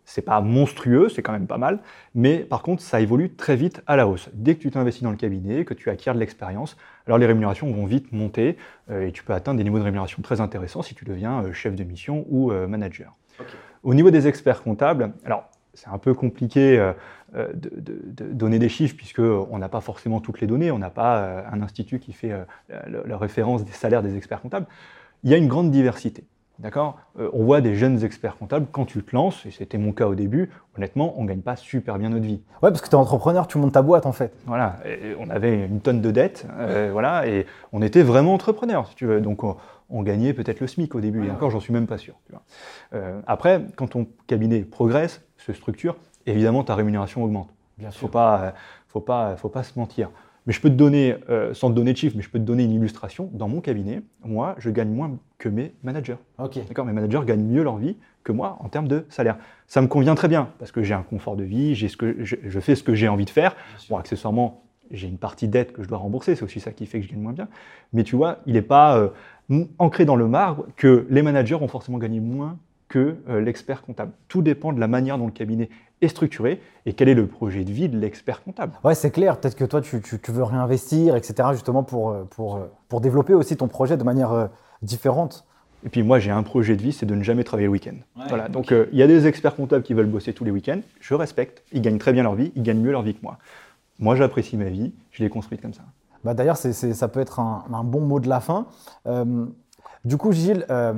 C'est 0.04 0.22
pas 0.22 0.40
monstrueux, 0.40 1.08
c'est 1.08 1.20
quand 1.20 1.32
même 1.32 1.48
pas 1.48 1.58
mal, 1.58 1.80
mais 2.14 2.38
par 2.38 2.62
contre, 2.62 2.80
ça 2.80 3.00
évolue 3.00 3.34
très 3.34 3.56
vite 3.56 3.82
à 3.88 3.96
la 3.96 4.06
hausse. 4.06 4.28
Dès 4.34 4.54
que 4.54 4.60
tu 4.60 4.70
t'investis 4.70 5.02
dans 5.02 5.10
le 5.10 5.16
cabinet, 5.16 5.64
que 5.64 5.74
tu 5.74 5.90
acquiers 5.90 6.12
de 6.14 6.18
l'expérience, 6.20 6.76
alors 7.06 7.18
les 7.18 7.26
rémunérations 7.26 7.68
vont 7.72 7.86
vite 7.86 8.12
monter 8.12 8.56
euh, 8.88 9.08
et 9.08 9.10
tu 9.10 9.24
peux 9.24 9.32
atteindre 9.32 9.58
des 9.58 9.64
niveaux 9.64 9.80
de 9.80 9.82
rémunération 9.82 10.22
très 10.22 10.40
intéressants 10.40 10.82
si 10.82 10.94
tu 10.94 11.04
deviens 11.04 11.42
euh, 11.42 11.52
chef 11.52 11.74
de 11.74 11.82
mission 11.82 12.24
ou 12.28 12.52
manager. 12.52 13.16
Au 13.82 13.94
niveau 13.94 14.12
des 14.12 14.28
experts 14.28 14.62
comptables, 14.62 15.12
alors 15.24 15.50
c'est 15.78 15.88
un 15.88 15.98
peu 15.98 16.14
compliqué 16.14 16.78
euh, 16.78 16.92
euh, 17.36 17.48
de, 17.54 17.70
de- 17.76 18.00
de 18.04 18.24
donner 18.32 18.58
des 18.58 18.68
chiffres 18.68 18.96
puisque 18.96 19.20
on 19.20 19.58
n'a 19.58 19.68
pas 19.68 19.80
forcément 19.80 20.20
toutes 20.20 20.40
les 20.40 20.46
données, 20.46 20.70
on 20.70 20.78
n'a 20.78 20.90
pas 20.90 21.18
euh, 21.18 21.42
un 21.52 21.62
institut 21.62 21.98
qui 21.98 22.12
fait 22.12 22.32
la, 22.68 23.02
la 23.06 23.16
référence 23.18 23.64
des 23.64 23.72
salaires 23.72 24.02
des 24.02 24.16
experts 24.16 24.40
comptables. 24.40 24.66
Il 25.24 25.30
y 25.30 25.34
a 25.34 25.36
une 25.36 25.48
grande 25.48 25.70
diversité. 25.70 26.24
D'accord? 26.58 26.98
Euh, 27.20 27.30
On 27.32 27.44
voit 27.44 27.60
des 27.60 27.76
jeunes 27.76 28.02
experts 28.02 28.36
comptables, 28.36 28.66
quand 28.72 28.84
tu 28.84 29.00
te 29.04 29.14
lances, 29.14 29.46
et 29.46 29.52
c'était 29.52 29.78
mon 29.78 29.92
cas 29.92 30.08
au 30.08 30.16
début, 30.16 30.50
honnêtement, 30.76 31.14
on 31.16 31.22
ne 31.22 31.28
gagne 31.28 31.40
pas 31.40 31.54
super 31.54 31.98
bien 32.00 32.08
notre 32.08 32.24
vie. 32.24 32.40
Ouais, 32.62 32.70
parce 32.70 32.80
que 32.80 32.88
tu 32.88 32.96
es 32.96 32.98
entrepreneur, 32.98 33.46
tu 33.46 33.58
montes 33.58 33.74
ta 33.74 33.82
boîte 33.82 34.06
en 34.06 34.12
fait. 34.12 34.32
Voilà, 34.44 34.74
et 34.84 35.14
on 35.20 35.30
avait 35.30 35.66
une 35.66 35.80
tonne 35.80 36.00
de 36.00 36.10
dettes, 36.10 36.48
euh, 36.58 36.88
voilà, 36.90 37.28
et 37.28 37.46
on 37.72 37.80
était 37.80 38.02
vraiment 38.02 38.34
entrepreneur, 38.34 38.88
si 38.88 38.96
tu 38.96 39.06
veux. 39.06 39.20
Donc 39.20 39.44
on, 39.44 39.56
on 39.90 40.02
gagnait 40.02 40.32
peut-être 40.34 40.60
le 40.60 40.66
SMIC 40.66 40.94
au 40.94 41.00
début, 41.00 41.26
et 41.26 41.30
encore, 41.30 41.50
j'en 41.50 41.60
suis 41.60 41.72
même 41.72 41.86
pas 41.86 41.98
sûr. 41.98 42.14
tu 42.26 42.32
vois. 42.32 42.42
Euh, 42.94 43.20
après, 43.26 43.64
quand 43.76 43.88
ton 43.88 44.06
cabinet 44.26 44.60
progresse, 44.60 45.22
se 45.38 45.52
structure, 45.52 45.96
évidemment, 46.26 46.64
ta 46.64 46.74
rémunération 46.74 47.24
augmente. 47.24 47.48
Bien 47.78 47.90
Faut 47.90 48.08
pas, 48.08 48.42
euh, 48.42 48.50
faut 48.88 49.00
pas, 49.00 49.36
faut 49.36 49.48
pas 49.48 49.62
se 49.62 49.78
mentir. 49.78 50.10
Mais 50.46 50.52
je 50.52 50.60
peux 50.60 50.70
te 50.70 50.74
donner, 50.74 51.16
euh, 51.28 51.52
sans 51.54 51.70
te 51.70 51.74
donner 51.74 51.92
de 51.92 51.98
chiffres, 51.98 52.16
mais 52.16 52.22
je 52.22 52.30
peux 52.30 52.38
te 52.38 52.44
donner 52.44 52.64
une 52.64 52.72
illustration. 52.72 53.28
Dans 53.32 53.48
mon 53.48 53.60
cabinet, 53.60 54.02
moi, 54.24 54.54
je 54.58 54.70
gagne 54.70 54.88
moins 54.90 55.18
que 55.36 55.48
mes 55.48 55.74
managers. 55.82 56.16
Ok. 56.38 56.58
D'accord, 56.66 56.86
mes 56.86 56.92
managers 56.92 57.20
gagnent 57.26 57.44
mieux 57.44 57.62
leur 57.62 57.76
vie 57.76 57.96
que 58.24 58.32
moi 58.32 58.56
en 58.60 58.68
termes 58.68 58.88
de 58.88 59.06
salaire. 59.10 59.36
Ça 59.66 59.80
me 59.80 59.86
convient 59.88 60.14
très 60.14 60.28
bien 60.28 60.50
parce 60.58 60.72
que 60.72 60.82
j'ai 60.82 60.94
un 60.94 61.02
confort 61.02 61.36
de 61.36 61.44
vie, 61.44 61.74
j'ai 61.74 61.88
ce 61.88 61.96
que 61.96 62.24
je, 62.24 62.36
je 62.42 62.60
fais 62.60 62.74
ce 62.74 62.82
que 62.82 62.94
j'ai 62.94 63.08
envie 63.08 63.26
de 63.26 63.30
faire. 63.30 63.54
Bon, 63.90 63.96
accessoirement, 63.96 64.62
j'ai 64.90 65.08
une 65.08 65.18
partie 65.18 65.48
dette 65.48 65.72
que 65.72 65.82
je 65.82 65.88
dois 65.88 65.98
rembourser, 65.98 66.34
c'est 66.34 66.44
aussi 66.44 66.60
ça 66.60 66.72
qui 66.72 66.86
fait 66.86 67.00
que 67.00 67.06
je 67.06 67.10
gagne 67.10 67.20
moins 67.20 67.32
bien. 67.32 67.48
Mais 67.92 68.04
tu 68.04 68.16
vois, 68.16 68.38
il 68.46 68.54
n'est 68.54 68.62
pas 68.62 68.98
euh, 68.98 69.08
ancré 69.78 70.04
dans 70.04 70.16
le 70.16 70.28
marbre 70.28 70.66
que 70.76 71.06
les 71.10 71.22
managers 71.22 71.56
vont 71.56 71.68
forcément 71.68 71.98
gagner 71.98 72.20
moins 72.20 72.58
que 72.88 73.16
euh, 73.28 73.40
l'expert 73.40 73.82
comptable. 73.82 74.12
Tout 74.28 74.42
dépend 74.42 74.72
de 74.72 74.80
la 74.80 74.88
manière 74.88 75.18
dont 75.18 75.26
le 75.26 75.32
cabinet 75.32 75.68
est 76.00 76.08
structuré 76.08 76.60
et 76.86 76.92
quel 76.94 77.08
est 77.08 77.14
le 77.14 77.26
projet 77.26 77.64
de 77.64 77.70
vie 77.72 77.88
de 77.88 77.98
l'expert 77.98 78.42
comptable. 78.42 78.72
Ouais, 78.84 78.94
c'est 78.94 79.10
clair. 79.10 79.38
Peut-être 79.38 79.56
que 79.56 79.64
toi, 79.64 79.80
tu, 79.80 80.00
tu- 80.00 80.18
tu 80.18 80.30
veux 80.32 80.42
réinvestir, 80.44 81.16
etc., 81.16 81.48
justement 81.52 81.82
pour, 81.82 82.10
euh, 82.10 82.24
pour, 82.30 82.56
euh, 82.56 82.70
pour 82.88 83.00
développer 83.00 83.34
aussi 83.34 83.56
ton 83.56 83.68
projet 83.68 83.96
de 83.96 84.04
manière 84.04 84.32
euh, 84.32 84.46
différente. 84.82 85.44
Et 85.84 85.88
puis 85.90 86.02
moi, 86.02 86.18
j'ai 86.18 86.30
un 86.30 86.42
projet 86.42 86.76
de 86.76 86.82
vie, 86.82 86.92
c'est 86.92 87.06
de 87.06 87.14
ne 87.14 87.22
jamais 87.22 87.44
travailler 87.44 87.66
le 87.66 87.72
week-end. 87.72 87.94
voilà. 88.28 88.48
Donc 88.48 88.72
euh, 88.72 88.86
il 88.92 88.98
y 88.98 89.02
a 89.02 89.06
des 89.06 89.26
experts 89.26 89.54
comptables 89.54 89.82
qui 89.82 89.94
veulent 89.94 90.06
bosser 90.06 90.32
tous 90.32 90.44
les 90.44 90.50
week-ends. 90.50 90.80
Je 91.00 91.14
respecte. 91.14 91.62
Ils 91.72 91.82
gagnent 91.82 91.98
très 91.98 92.12
bien 92.12 92.22
leur 92.22 92.34
vie. 92.34 92.52
Ils 92.56 92.62
gagnent 92.62 92.80
mieux 92.80 92.92
leur 92.92 93.02
vie 93.02 93.14
que 93.14 93.22
moi. 93.22 93.38
Moi, 93.98 94.14
j'apprécie 94.16 94.56
ma 94.56 94.64
vie. 94.70 94.92
Je 95.10 95.22
l'ai 95.22 95.28
construite 95.30 95.60
comme 95.60 95.74
ça. 95.74 95.82
Bah, 96.24 96.34
D'ailleurs, 96.34 96.56
ça 96.56 97.08
peut 97.08 97.20
être 97.20 97.40
un, 97.40 97.84
bon 97.84 98.00
mot 98.00 98.20
de 98.20 98.28
la 98.28 98.40
fin. 98.40 98.66
Euh, 99.06 99.46
du 100.04 100.16
coup, 100.16 100.32
Gilles, 100.32 100.66
euh, 100.70 100.94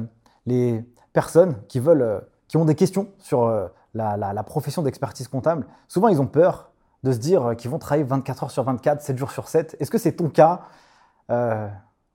les 0.46 0.84
personnes 1.12 1.56
qui, 1.68 1.80
veulent, 1.80 2.02
euh, 2.02 2.20
qui 2.48 2.56
ont 2.56 2.64
des 2.64 2.74
questions 2.74 3.08
sur 3.18 3.50
la, 3.94 4.42
profession 4.44 4.82
d'expertise 4.82 5.28
comptable, 5.28 5.66
souvent 5.88 6.08
ils 6.08 6.20
ont 6.20 6.26
peur 6.26 6.70
de 7.02 7.12
se 7.12 7.18
dire 7.18 7.54
qu'ils 7.56 7.70
vont 7.70 7.78
travailler 7.78 8.04
24 8.04 8.44
heures 8.44 8.50
sur 8.50 8.62
24, 8.62 9.00
7 9.00 9.16
jours 9.16 9.30
sur 9.30 9.48
7. 9.48 9.76
Est-ce 9.80 9.90
que 9.90 9.98
c'est 9.98 10.12
ton 10.12 10.28
cas 10.28 10.62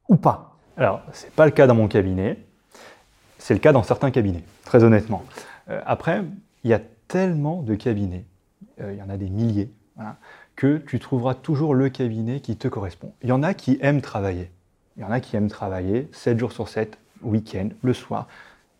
ou 0.08 0.16
pas? 0.16 0.56
Alors, 0.78 1.02
c'est 1.14 1.32
pas 1.32 1.46
le 1.46 1.52
cas 1.52 1.68
dans 1.68 1.76
mon 1.76 1.88
cabinet. 1.88 2.46
C'est 3.38 3.54
le 3.54 3.60
cas 3.60 3.72
dans 3.72 3.84
certains 3.84 4.12
cabinets, 4.12 4.44
très 4.64 4.84
honnêtement. 4.84 5.24
Après, 5.68 6.24
il 6.64 6.70
y 6.70 6.74
a 6.74 6.82
tellement 7.08 7.62
de 7.62 7.76
cabinets, 7.76 8.26
il 8.80 8.96
y 8.96 9.02
en 9.02 9.10
a 9.10 9.18
des 9.18 9.30
milliers, 9.30 9.72
que 10.56 10.78
tu 10.78 11.00
trouveras 11.00 11.36
toujours 11.36 11.74
le 11.74 11.90
cabinet 11.90 12.40
qui 12.40 12.56
te 12.56 12.68
correspond. 12.68 13.14
Il 13.22 13.30
y 13.30 13.32
en 13.32 13.44
a 13.44 13.54
qui 13.54 13.78
aiment 13.82 14.02
travailler. 14.02 14.52
Il 14.98 15.02
y 15.02 15.06
en 15.06 15.12
a 15.12 15.20
qui 15.20 15.36
aiment 15.36 15.50
travailler 15.50 16.08
7 16.14 16.40
jours 16.40 16.52
sur 16.52 16.70
7, 16.70 16.98
week-end, 17.24 17.70
le 17.82 17.94
soir. 17.94 18.28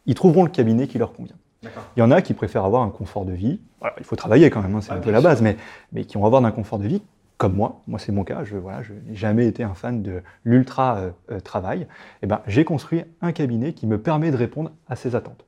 Ils 0.06 0.16
trouveront 0.16 0.44
le 0.44 0.50
cabinet 0.50 0.88
qui 0.88 0.98
leur 0.98 1.14
convient. 1.14 1.36
Il 1.64 2.00
y 2.00 2.04
en 2.04 2.12
a 2.12 2.22
qui 2.22 2.34
préfèrent 2.34 2.66
avoir 2.66 2.84
un 2.84 2.90
confort 2.90 3.26
de 3.26 3.34
vie. 3.34 3.60
Alors, 3.82 3.96
il 3.98 4.06
faut 4.06 4.16
travailler 4.16 4.50
quand 4.50 4.62
même, 4.62 4.76
hein, 4.76 4.82
c'est 4.82 4.92
un 4.92 5.00
peu 5.00 5.12
la 5.12 5.22
base, 5.22 5.42
mais, 5.42 5.58
mais 5.92 6.06
qui 6.06 6.18
vont 6.18 6.26
avoir 6.26 6.44
un 6.46 6.52
confort 6.52 6.80
de 6.80 6.88
vie 6.88 7.02
comme 7.38 7.56
moi. 7.56 7.82
Moi, 7.88 8.00
c'est 8.00 8.12
mon 8.12 8.24
cas. 8.24 8.44
Je 8.44 8.56
voilà, 8.56 8.82
je 8.84 8.94
n'ai 8.94 9.16
jamais 9.16 9.48
été 9.48 9.64
un 9.64 9.74
fan 9.74 10.02
de 10.02 10.22
l'ultra 10.44 10.98
euh, 10.98 11.12
euh, 11.32 11.40
travail. 11.40 11.88
Eh 12.22 12.28
ben, 12.28 12.42
j'ai 12.48 12.64
construit 12.64 13.04
un 13.22 13.32
cabinet 13.32 13.74
qui 13.74 13.88
me 13.88 13.98
permet 13.98 14.32
de 14.32 14.38
répondre 14.38 14.72
à 14.88 14.96
ces 14.96 15.16
attentes. 15.16 15.46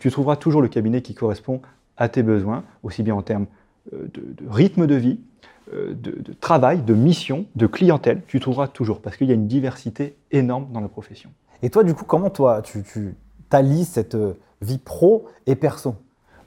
Tu 0.00 0.10
trouveras 0.10 0.36
toujours 0.36 0.60
le 0.60 0.68
cabinet 0.68 1.02
qui 1.02 1.14
correspond 1.14 1.62
à 1.96 2.08
tes 2.08 2.24
besoins, 2.24 2.64
aussi 2.82 3.04
bien 3.04 3.14
en 3.14 3.22
termes 3.22 3.46
euh, 3.92 4.08
de, 4.12 4.44
de 4.44 4.50
rythme 4.50 4.88
de 4.88 4.96
vie, 4.96 5.20
de, 5.72 5.92
de 5.94 6.32
travail, 6.32 6.82
de 6.82 6.94
mission, 6.94 7.46
de 7.56 7.66
clientèle. 7.66 8.22
Tu 8.26 8.40
trouveras 8.40 8.68
toujours 8.68 9.00
parce 9.00 9.16
qu'il 9.16 9.28
y 9.28 9.30
a 9.30 9.34
une 9.34 9.46
diversité 9.46 10.16
énorme 10.30 10.66
dans 10.72 10.80
la 10.80 10.88
profession. 10.88 11.30
Et 11.62 11.70
toi, 11.70 11.84
du 11.84 11.94
coup, 11.94 12.04
comment 12.04 12.30
toi, 12.30 12.60
tu, 12.62 12.82
tu 12.82 13.14
allies 13.50 13.84
cette 13.84 14.14
euh, 14.14 14.34
vie 14.60 14.78
pro 14.78 15.26
et 15.46 15.54
perso? 15.54 15.94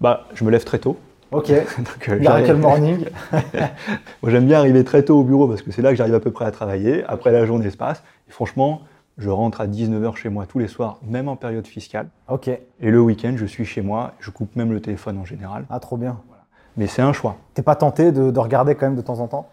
Bah, 0.01 0.28
je 0.34 0.43
me 0.43 0.51
lève 0.51 0.63
très 0.63 0.80
tôt. 0.80 0.97
Ok, 1.32 1.49
Donc, 1.78 2.10
euh, 2.10 2.56
Morning. 2.58 3.06
Moi, 4.21 4.32
j'aime 4.32 4.45
bien 4.45 4.60
arriver 4.60 4.84
très 4.84 5.04
tôt 5.04 5.19
au 5.19 5.23
bureau 5.23 5.47
parce 5.47 5.62
que 5.62 5.71
c'est 5.71 5.82
là 5.82 5.89
que 5.91 5.95
j'arrive 5.95 6.15
à 6.15 6.19
peu 6.19 6.32
près 6.32 6.45
à 6.45 6.51
travailler. 6.51 7.04
Après, 7.06 7.32
la 7.32 7.45
journée 7.45 7.69
se 7.69 7.78
passe. 7.78 8.04
Et 8.28 8.32
franchement, 8.32 8.82
je 9.17 9.30
rentre 9.30 9.62
à 9.62 9.67
19h 9.67 10.15
chez 10.17 10.30
moi 10.30 10.45
tous 10.45 10.60
les 10.60 10.67
soirs, 10.67 10.99
même 11.08 11.30
en 11.30 11.36
période 11.36 11.65
fiscale. 11.65 12.10
Ok, 12.30 12.47
Et 12.47 12.62
le 12.91 13.01
week-end, 13.01 13.34
je 13.38 13.45
suis 13.45 13.65
chez 13.65 13.82
moi. 13.82 14.13
Je 14.19 14.30
coupe 14.30 14.56
même 14.56 14.71
le 14.71 14.82
téléphone 14.82 15.17
en 15.17 15.25
général. 15.25 15.65
ah, 15.69 15.80
trop 15.80 15.97
bien. 15.97 16.17
Mais 16.77 16.88
c'est 16.88 17.01
un 17.01 17.13
choix. 17.13 17.38
T'es 17.53 17.61
pas 17.61 17.75
tenté 17.75 18.11
de, 18.11 18.31
de 18.31 18.39
regarder 18.39 18.75
quand 18.75 18.85
même 18.85 18.95
de 18.95 19.01
temps 19.01 19.19
en 19.19 19.27
temps? 19.27 19.47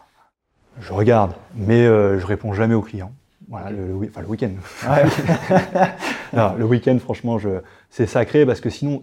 Je 0.81 0.93
regarde, 0.93 1.33
mais 1.55 1.87
euh, 1.87 2.19
je 2.19 2.27
réponds 2.27 2.53
jamais 2.53 2.75
aux 2.75 2.83
clients. 2.83 3.13
Voilà, 3.49 3.71
le, 3.71 3.87
le, 3.89 4.09
enfin, 4.09 4.23
le 4.23 4.27
week-end. 4.29 4.51
Ouais. 4.89 5.05
Non, 6.33 6.55
le 6.57 6.65
week-end, 6.65 6.99
franchement, 6.99 7.39
je, 7.39 7.51
c'est 7.91 8.07
sacré 8.07 8.47
parce 8.47 8.63
que 8.63 8.71
sinon, 8.71 9.03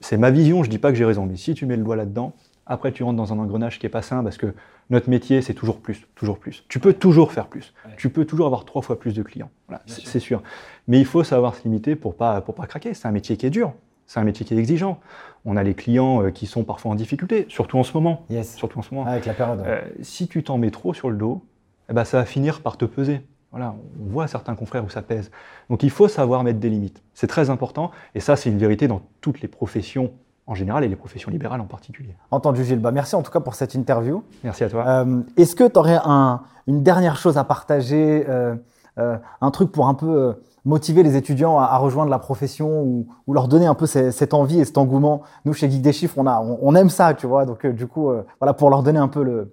c'est 0.00 0.16
ma 0.16 0.30
vision. 0.30 0.62
Je 0.62 0.70
dis 0.70 0.78
pas 0.78 0.88
que 0.90 0.96
j'ai 0.96 1.04
raison, 1.04 1.26
mais 1.26 1.36
si 1.36 1.52
tu 1.52 1.66
mets 1.66 1.76
le 1.76 1.82
doigt 1.82 1.94
là-dedans, 1.96 2.32
après 2.66 2.90
tu 2.90 3.02
rentres 3.02 3.18
dans 3.18 3.34
un 3.34 3.38
engrenage 3.38 3.78
qui 3.78 3.84
est 3.84 3.90
pas 3.90 4.00
sain 4.00 4.22
parce 4.24 4.38
que 4.38 4.54
notre 4.88 5.10
métier, 5.10 5.42
c'est 5.42 5.52
toujours 5.52 5.80
plus, 5.80 6.06
toujours 6.14 6.38
plus. 6.38 6.64
Tu 6.68 6.78
peux 6.80 6.94
toujours 6.94 7.32
faire 7.32 7.48
plus. 7.48 7.74
Ouais. 7.84 7.92
Tu 7.98 8.08
peux 8.08 8.24
toujours 8.24 8.46
avoir 8.46 8.64
trois 8.64 8.80
fois 8.80 8.98
plus 8.98 9.12
de 9.12 9.22
clients. 9.22 9.50
Voilà, 9.68 9.82
c'est 9.86 10.00
sûr. 10.00 10.10
c'est 10.10 10.20
sûr. 10.20 10.42
Mais 10.88 10.98
il 10.98 11.04
faut 11.04 11.22
savoir 11.22 11.54
se 11.54 11.64
limiter 11.64 11.96
pour 11.96 12.16
pas 12.16 12.40
pour 12.40 12.54
pas 12.54 12.66
craquer. 12.66 12.94
C'est 12.94 13.06
un 13.06 13.12
métier 13.12 13.36
qui 13.36 13.44
est 13.44 13.50
dur. 13.50 13.74
C'est 14.06 14.20
un 14.20 14.24
métier 14.24 14.44
qui 14.44 14.54
est 14.54 14.58
exigeant. 14.58 14.98
On 15.44 15.56
a 15.56 15.62
les 15.62 15.74
clients 15.74 16.22
euh, 16.22 16.30
qui 16.30 16.46
sont 16.46 16.64
parfois 16.64 16.92
en 16.92 16.94
difficulté, 16.94 17.46
surtout 17.48 17.78
en 17.78 17.82
ce 17.82 17.92
moment. 17.94 18.22
Yes. 18.30 18.54
Surtout 18.56 18.78
en 18.78 18.82
ce 18.82 18.94
moment. 18.94 19.06
Avec 19.08 19.26
la 19.26 19.34
période. 19.34 19.62
Euh, 19.66 19.80
si 20.02 20.28
tu 20.28 20.42
t'en 20.42 20.58
mets 20.58 20.70
trop 20.70 20.94
sur 20.94 21.10
le 21.10 21.16
dos, 21.16 21.42
eh 21.90 21.92
ben, 21.92 22.04
ça 22.04 22.18
va 22.18 22.24
finir 22.24 22.60
par 22.60 22.76
te 22.76 22.84
peser. 22.84 23.20
Voilà, 23.50 23.74
on 24.00 24.10
voit 24.10 24.26
certains 24.26 24.54
confrères 24.56 24.84
où 24.84 24.88
ça 24.88 25.00
pèse. 25.02 25.30
Donc 25.70 25.82
il 25.84 25.90
faut 25.90 26.08
savoir 26.08 26.42
mettre 26.42 26.58
des 26.58 26.68
limites. 26.70 27.02
C'est 27.14 27.28
très 27.28 27.50
important, 27.50 27.92
et 28.16 28.20
ça 28.20 28.34
c'est 28.34 28.50
une 28.50 28.58
vérité 28.58 28.88
dans 28.88 29.00
toutes 29.20 29.40
les 29.42 29.48
professions 29.48 30.10
en 30.48 30.54
général 30.56 30.82
et 30.82 30.88
les 30.88 30.96
professions 30.96 31.30
libérales 31.30 31.60
en 31.60 31.66
particulier. 31.66 32.16
Entendu, 32.32 32.64
Gilles. 32.64 32.80
Bah, 32.80 32.90
merci 32.90 33.14
en 33.14 33.22
tout 33.22 33.30
cas 33.30 33.38
pour 33.40 33.54
cette 33.54 33.74
interview. 33.74 34.24
Merci 34.42 34.64
à 34.64 34.68
toi. 34.70 34.84
Euh, 34.88 35.20
Est-ce 35.36 35.54
que 35.54 35.68
tu 35.68 35.78
aurais 35.78 35.98
un- 36.04 36.40
une 36.66 36.82
dernière 36.82 37.16
chose 37.16 37.38
à 37.38 37.44
partager, 37.44 38.24
euh, 38.28 38.56
un 38.98 39.50
truc 39.52 39.70
pour 39.70 39.86
un 39.86 39.94
peu 39.94 40.34
motiver 40.64 41.02
les 41.02 41.16
étudiants 41.16 41.58
à, 41.58 41.64
à 41.64 41.76
rejoindre 41.78 42.10
la 42.10 42.18
profession 42.18 42.82
ou, 42.82 43.06
ou 43.26 43.34
leur 43.34 43.48
donner 43.48 43.66
un 43.66 43.74
peu 43.74 43.86
ces- 43.86 44.12
cette 44.12 44.32
envie 44.34 44.60
et 44.60 44.64
cet 44.64 44.78
engouement 44.78 45.22
Nous, 45.44 45.52
chez 45.52 45.70
Geek 45.70 45.82
des 45.82 45.92
Chiffres, 45.92 46.14
on, 46.16 46.26
a, 46.26 46.40
on, 46.40 46.58
on 46.62 46.74
aime 46.74 46.90
ça, 46.90 47.14
tu 47.14 47.26
vois. 47.26 47.44
Donc, 47.44 47.64
euh, 47.64 47.72
du 47.72 47.86
coup, 47.86 48.10
euh, 48.10 48.24
voilà, 48.40 48.54
pour 48.54 48.70
leur 48.70 48.82
donner 48.82 48.98
un 48.98 49.08
peu 49.08 49.22
le- 49.22 49.52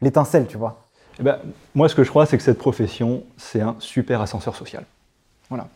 l'étincelle, 0.00 0.46
tu 0.46 0.56
vois. 0.56 0.88
Eh 1.20 1.22
ben, 1.22 1.38
moi 1.74 1.88
ce 1.90 1.94
que 1.94 2.04
je 2.04 2.08
crois 2.10 2.24
c'est 2.24 2.38
que 2.38 2.42
cette 2.42 2.56
profession 2.58 3.22
c'est 3.36 3.60
un 3.60 3.76
super 3.78 4.22
ascenseur 4.22 4.56
social. 4.56 4.84
Voilà. 5.50 5.68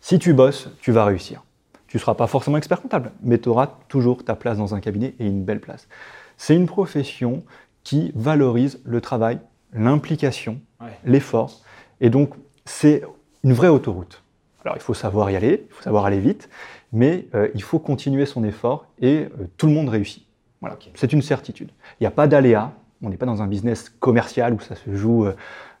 Si 0.00 0.18
tu 0.20 0.32
bosses, 0.34 0.68
tu 0.80 0.92
vas 0.92 1.04
réussir. 1.04 1.42
Tu 1.88 1.96
ne 1.96 2.00
seras 2.00 2.14
pas 2.14 2.26
forcément 2.28 2.56
expert 2.56 2.80
comptable, 2.80 3.10
mais 3.22 3.38
tu 3.38 3.48
auras 3.48 3.70
toujours 3.88 4.24
ta 4.24 4.36
place 4.36 4.56
dans 4.56 4.74
un 4.74 4.80
cabinet 4.80 5.14
et 5.18 5.26
une 5.26 5.44
belle 5.44 5.60
place. 5.60 5.88
C'est 6.36 6.54
une 6.54 6.66
profession 6.66 7.42
qui 7.82 8.12
valorise 8.14 8.80
le 8.84 9.00
travail, 9.00 9.40
l'implication, 9.72 10.60
Ouais. 10.80 10.88
l'effort. 11.04 11.60
Et 12.00 12.08
donc, 12.10 12.30
c'est 12.64 13.02
une 13.44 13.52
vraie 13.52 13.68
autoroute. 13.68 14.22
Alors, 14.64 14.76
il 14.76 14.82
faut 14.82 14.94
savoir 14.94 15.30
y 15.30 15.36
aller, 15.36 15.66
il 15.68 15.74
faut 15.74 15.82
savoir 15.82 16.06
aller 16.06 16.18
vite, 16.18 16.48
mais 16.92 17.26
euh, 17.34 17.48
il 17.54 17.62
faut 17.62 17.78
continuer 17.78 18.24
son 18.24 18.42
effort 18.44 18.86
et 19.00 19.28
euh, 19.38 19.46
tout 19.56 19.66
le 19.66 19.72
monde 19.72 19.90
réussit. 19.90 20.26
Voilà. 20.60 20.78
C'est 20.94 21.12
une 21.12 21.20
certitude. 21.20 21.70
Il 22.00 22.04
n'y 22.04 22.06
a 22.06 22.10
pas 22.10 22.26
d'aléa. 22.26 22.72
On 23.02 23.10
n'est 23.10 23.18
pas 23.18 23.26
dans 23.26 23.42
un 23.42 23.46
business 23.46 23.90
commercial 24.00 24.54
où 24.54 24.60
ça 24.60 24.74
se 24.74 24.94
joue 24.94 25.26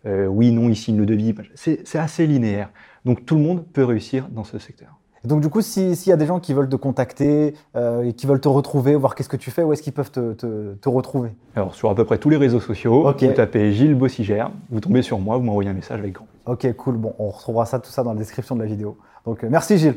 euh, 0.06 0.26
oui, 0.26 0.52
non, 0.52 0.68
ici, 0.68 0.92
le 0.92 1.06
devis. 1.06 1.34
C'est 1.54 1.96
assez 1.96 2.26
linéaire. 2.26 2.70
Donc, 3.04 3.24
tout 3.24 3.36
le 3.36 3.40
monde 3.40 3.64
peut 3.72 3.84
réussir 3.84 4.28
dans 4.28 4.44
ce 4.44 4.58
secteur. 4.58 4.98
Et 5.24 5.28
donc, 5.28 5.40
du 5.40 5.48
coup, 5.48 5.62
si- 5.62 5.96
s'il 5.96 6.10
y 6.10 6.12
a 6.12 6.16
des 6.16 6.26
gens 6.26 6.38
qui 6.38 6.52
veulent 6.52 6.68
te 6.68 6.76
contacter 6.76 7.54
euh, 7.76 8.02
et 8.02 8.12
qui 8.12 8.26
veulent 8.26 8.40
te 8.40 8.48
retrouver, 8.48 8.94
voir 8.94 9.14
qu'est-ce 9.14 9.28
que 9.30 9.38
tu 9.38 9.50
fais, 9.50 9.62
où 9.62 9.72
est-ce 9.72 9.82
qu'ils 9.82 9.92
peuvent 9.94 10.10
te, 10.10 10.34
te- 10.34 10.74
te 10.74 10.88
retrouver? 10.88 11.30
Alors, 11.56 11.74
sur 11.74 11.88
à 11.88 11.94
peu 11.94 12.04
près 12.04 12.18
tous 12.18 12.28
les 12.28 12.36
réseaux 12.36 12.60
sociaux, 12.60 13.02
vous 13.10 13.32
tapez 13.32 13.72
Gilles 13.72 13.94
Bossigère, 13.94 14.50
vous 14.70 14.80
tombez 14.80 15.00
sur 15.02 15.18
moi, 15.18 15.36
vous 15.38 15.42
m'envoyez 15.44 15.70
un 15.70 15.74
message 15.74 15.98
avec 15.98 16.12
grand. 16.12 16.26
Ok, 16.46 16.70
cool. 16.76 16.96
Bon, 16.96 17.14
on 17.18 17.30
retrouvera 17.30 17.64
ça, 17.64 17.78
tout 17.78 17.90
ça 17.90 18.02
dans 18.02 18.12
la 18.12 18.18
description 18.18 18.54
de 18.54 18.60
la 18.60 18.66
vidéo. 18.66 18.98
Donc, 19.24 19.42
euh, 19.44 19.48
merci 19.50 19.78
Gilles. 19.78 19.96